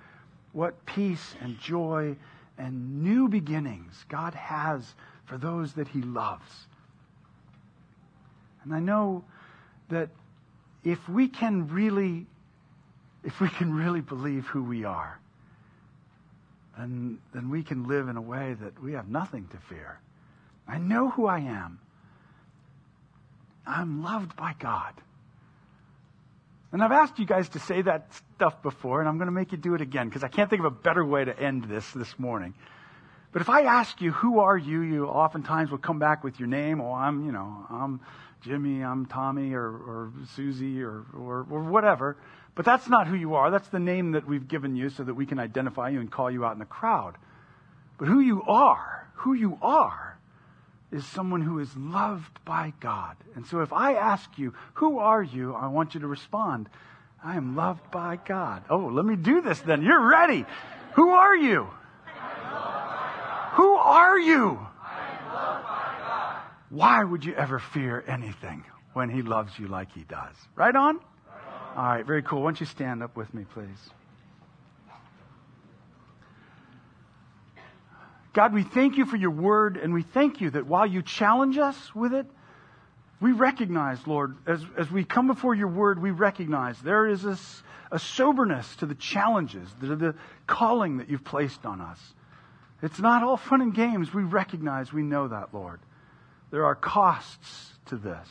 what 0.51 0.83
peace 0.87 1.35
and 1.41 1.59
joy 1.59 2.15
and 2.57 3.03
new 3.03 3.27
beginnings 3.27 4.03
God 4.09 4.33
has 4.33 4.95
for 5.25 5.37
those 5.37 5.73
that 5.73 5.87
he 5.87 6.01
loves. 6.01 6.67
And 8.63 8.73
I 8.73 8.79
know 8.79 9.23
that 9.89 10.09
if 10.83 11.07
we 11.07 11.27
can 11.27 11.67
really, 11.67 12.25
if 13.23 13.39
we 13.39 13.49
can 13.49 13.73
really 13.73 14.01
believe 14.01 14.47
who 14.47 14.63
we 14.63 14.85
are, 14.85 15.19
then, 16.77 17.19
then 17.33 17.49
we 17.49 17.63
can 17.63 17.87
live 17.87 18.07
in 18.07 18.17
a 18.17 18.21
way 18.21 18.55
that 18.61 18.81
we 18.81 18.93
have 18.93 19.07
nothing 19.07 19.47
to 19.47 19.57
fear. 19.57 19.99
I 20.67 20.77
know 20.77 21.09
who 21.09 21.25
I 21.25 21.39
am. 21.39 21.79
I'm 23.65 24.03
loved 24.03 24.35
by 24.35 24.53
God. 24.59 24.93
And 26.71 26.83
I've 26.83 26.91
asked 26.91 27.17
you 27.17 27.25
guys 27.25 27.49
to 27.49 27.59
say 27.59 27.81
that 27.81 28.13
stuff 28.35 28.61
before, 28.61 28.99
and 28.99 29.07
I'm 29.07 29.17
going 29.17 29.27
to 29.27 29.33
make 29.33 29.51
you 29.51 29.57
do 29.57 29.73
it 29.73 29.81
again 29.81 30.07
because 30.07 30.23
I 30.23 30.27
can't 30.27 30.49
think 30.49 30.59
of 30.59 30.65
a 30.65 30.71
better 30.71 31.03
way 31.03 31.23
to 31.23 31.37
end 31.37 31.63
this 31.63 31.89
this 31.91 32.19
morning. 32.19 32.53
But 33.31 33.41
if 33.41 33.49
I 33.49 33.63
ask 33.63 34.01
you, 34.01 34.11
who 34.11 34.39
are 34.39 34.57
you, 34.57 34.81
you 34.81 35.05
oftentimes 35.05 35.69
will 35.69 35.77
come 35.77 35.99
back 35.99 36.23
with 36.23 36.39
your 36.39 36.47
name. 36.47 36.81
Oh, 36.81 36.93
I'm, 36.93 37.25
you 37.25 37.31
know, 37.31 37.65
I'm 37.69 37.99
Jimmy, 38.41 38.81
I'm 38.81 39.05
Tommy, 39.05 39.53
or, 39.53 39.67
or 39.67 40.11
Susie, 40.35 40.81
or, 40.81 41.03
or, 41.13 41.45
or 41.49 41.63
whatever. 41.63 42.17
But 42.55 42.65
that's 42.65 42.87
not 42.89 43.07
who 43.07 43.15
you 43.15 43.35
are. 43.35 43.51
That's 43.51 43.67
the 43.67 43.79
name 43.79 44.13
that 44.13 44.27
we've 44.27 44.47
given 44.47 44.75
you 44.75 44.89
so 44.89 45.03
that 45.03 45.13
we 45.13 45.25
can 45.25 45.39
identify 45.39 45.89
you 45.89 45.99
and 45.99 46.11
call 46.11 46.31
you 46.31 46.45
out 46.45 46.53
in 46.53 46.59
the 46.59 46.65
crowd. 46.65 47.15
But 47.97 48.07
who 48.07 48.19
you 48.19 48.43
are, 48.43 49.07
who 49.15 49.33
you 49.33 49.59
are, 49.61 50.17
is 50.91 51.05
someone 51.05 51.41
who 51.41 51.59
is 51.59 51.75
loved 51.75 52.43
by 52.45 52.73
God. 52.79 53.17
And 53.35 53.45
so 53.45 53.59
if 53.61 53.73
I 53.73 53.93
ask 53.93 54.37
you, 54.37 54.53
who 54.75 54.99
are 54.99 55.21
you? 55.21 55.53
I 55.53 55.67
want 55.67 55.93
you 55.93 55.99
to 55.99 56.07
respond, 56.07 56.69
I 57.23 57.35
am 57.35 57.55
loved 57.55 57.91
by 57.91 58.19
God. 58.25 58.63
Oh, 58.69 58.85
let 58.85 59.03
me 59.03 59.15
do 59.15 59.41
this 59.41 59.59
then. 59.59 59.81
You're 59.81 60.07
ready. 60.07 60.45
Who 60.93 61.09
are 61.09 61.35
you? 61.35 61.67
Are 63.87 64.19
you? 64.19 64.59
why 66.69 67.01
would 67.01 67.23
you 67.23 67.33
ever 67.35 67.57
fear 67.57 68.03
anything 68.05 68.65
when 68.91 69.09
He 69.09 69.21
loves 69.21 69.57
you 69.57 69.69
like 69.69 69.93
He 69.93 70.03
does? 70.03 70.35
Right 70.55 70.75
on? 70.75 70.99
All 71.77 71.83
right, 71.85 72.05
very 72.05 72.21
cool. 72.21 72.41
Why 72.41 72.47
don't 72.47 72.59
you 72.59 72.65
stand 72.65 73.01
up 73.01 73.15
with 73.15 73.33
me, 73.33 73.45
please? 73.53 73.89
God, 78.33 78.53
we 78.53 78.63
thank 78.63 78.97
you 78.97 79.05
for 79.05 79.15
your 79.15 79.31
word, 79.31 79.77
and 79.77 79.93
we 79.93 80.03
thank 80.03 80.41
you 80.41 80.49
that 80.49 80.67
while 80.67 80.85
you 80.85 81.01
challenge 81.01 81.57
us 81.57 81.95
with 81.95 82.13
it, 82.13 82.25
we 83.21 83.31
recognize, 83.31 84.05
Lord, 84.05 84.35
as, 84.45 84.61
as 84.77 84.91
we 84.91 85.05
come 85.05 85.27
before 85.27 85.55
your 85.55 85.69
word, 85.69 86.01
we 86.01 86.11
recognize 86.11 86.77
there 86.81 87.07
is 87.07 87.23
a, 87.23 87.37
a 87.89 87.99
soberness 87.99 88.75
to 88.75 88.85
the 88.85 88.95
challenges, 88.95 89.69
to 89.79 89.95
the 89.95 90.15
calling 90.45 90.97
that 90.97 91.09
you've 91.09 91.23
placed 91.23 91.65
on 91.65 91.79
us. 91.79 91.99
It's 92.81 92.99
not 92.99 93.23
all 93.23 93.37
fun 93.37 93.61
and 93.61 93.73
games. 93.73 94.13
We 94.13 94.23
recognize, 94.23 94.93
we 94.93 95.01
know 95.01 95.27
that, 95.27 95.53
Lord. 95.53 95.79
There 96.51 96.65
are 96.65 96.75
costs 96.75 97.73
to 97.87 97.97
this. 97.97 98.27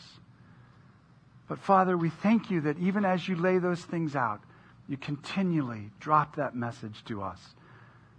But 1.48 1.58
Father, 1.58 1.96
we 1.96 2.10
thank 2.10 2.50
you 2.50 2.62
that 2.62 2.78
even 2.78 3.04
as 3.04 3.28
you 3.28 3.36
lay 3.36 3.58
those 3.58 3.80
things 3.80 4.16
out, 4.16 4.40
you 4.88 4.96
continually 4.96 5.90
drop 6.00 6.36
that 6.36 6.54
message 6.54 7.04
to 7.06 7.22
us 7.22 7.40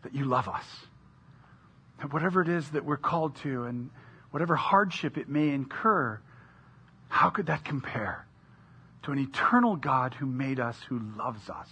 that 0.04 0.14
you 0.14 0.26
love 0.26 0.48
us. 0.48 0.66
That 2.00 2.14
whatever 2.14 2.42
it 2.42 2.50
is 2.50 2.70
that 2.70 2.86
we're 2.86 2.98
called 2.98 3.36
to 3.38 3.64
and 3.66 3.90
whatever 4.32 4.56
hardship 4.56 5.18
it 5.18 5.30
may 5.30 5.50
incur, 5.50 6.20
how 7.10 7.30
could 7.30 7.48
that 7.48 7.64
compare 7.64 8.26
to 9.04 9.12
an 9.12 9.20
eternal 9.20 9.76
God 9.76 10.14
who 10.14 10.26
made 10.26 10.60
us, 10.60 10.80
who 10.90 11.00
loves 11.18 11.50
us, 11.50 11.70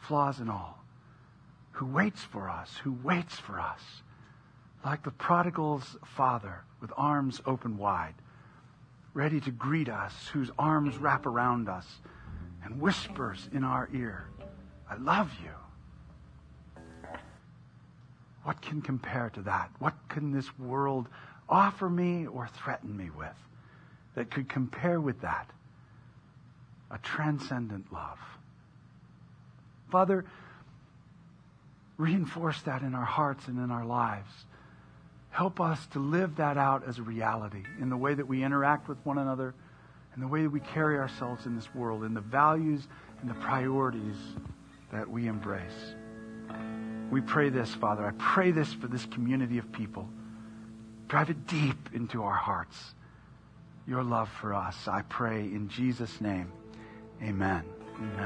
flaws 0.00 0.40
and 0.40 0.50
all, 0.50 0.82
who 1.78 1.86
waits 1.86 2.22
for 2.22 2.48
us, 2.48 2.76
who 2.82 2.92
waits 3.02 3.38
for 3.38 3.58
us, 3.58 3.80
like 4.84 5.02
the 5.02 5.10
prodigal's 5.10 5.96
father 6.04 6.62
with 6.80 6.92
arms 6.96 7.40
open 7.46 7.78
wide, 7.78 8.14
ready 9.14 9.40
to 9.40 9.50
greet 9.50 9.88
us, 9.88 10.28
whose 10.32 10.50
arms 10.58 10.96
wrap 10.98 11.26
around 11.26 11.68
us 11.68 11.86
and 12.64 12.80
whispers 12.80 13.48
in 13.52 13.64
our 13.64 13.88
ear, 13.92 14.28
I 14.90 14.96
love 14.96 15.30
you. 15.42 15.50
What 18.44 18.60
can 18.62 18.82
compare 18.82 19.30
to 19.34 19.42
that? 19.42 19.70
What 19.78 19.94
can 20.08 20.32
this 20.32 20.58
world 20.58 21.08
offer 21.48 21.88
me 21.88 22.26
or 22.26 22.48
threaten 22.48 22.96
me 22.96 23.10
with? 23.10 23.34
that 24.18 24.32
could 24.32 24.48
compare 24.48 25.00
with 25.00 25.20
that 25.20 25.48
a 26.90 26.98
transcendent 26.98 27.92
love. 27.92 28.18
Father, 29.90 30.24
reinforce 31.98 32.60
that 32.62 32.80
in 32.80 32.94
our 32.94 33.04
hearts 33.04 33.46
and 33.48 33.58
in 33.58 33.70
our 33.70 33.84
lives. 33.84 34.30
Help 35.28 35.60
us 35.60 35.86
to 35.88 35.98
live 35.98 36.36
that 36.36 36.56
out 36.56 36.88
as 36.88 36.98
a 36.98 37.02
reality 37.02 37.62
in 37.80 37.90
the 37.90 37.96
way 37.96 38.14
that 38.14 38.26
we 38.26 38.42
interact 38.42 38.88
with 38.88 38.98
one 39.04 39.18
another, 39.18 39.54
in 40.14 40.22
the 40.22 40.28
way 40.28 40.42
that 40.42 40.50
we 40.50 40.60
carry 40.60 40.98
ourselves 40.98 41.44
in 41.44 41.54
this 41.54 41.74
world, 41.74 42.04
in 42.04 42.14
the 42.14 42.20
values 42.20 42.88
and 43.20 43.28
the 43.28 43.34
priorities 43.34 44.16
that 44.90 45.08
we 45.08 45.26
embrace. 45.26 45.94
We 47.10 47.20
pray 47.20 47.50
this, 47.50 47.74
Father. 47.74 48.06
I 48.06 48.12
pray 48.16 48.52
this 48.52 48.72
for 48.72 48.86
this 48.86 49.04
community 49.06 49.58
of 49.58 49.70
people. 49.70 50.08
Drive 51.08 51.28
it 51.30 51.46
deep 51.46 51.90
into 51.92 52.22
our 52.22 52.34
hearts 52.34 52.94
your 53.88 54.02
love 54.02 54.28
for 54.28 54.54
us. 54.54 54.76
I 54.86 55.02
pray 55.02 55.40
in 55.40 55.68
Jesus' 55.70 56.20
name. 56.20 56.52
Amen. 57.22 57.64
Amen. 57.96 58.18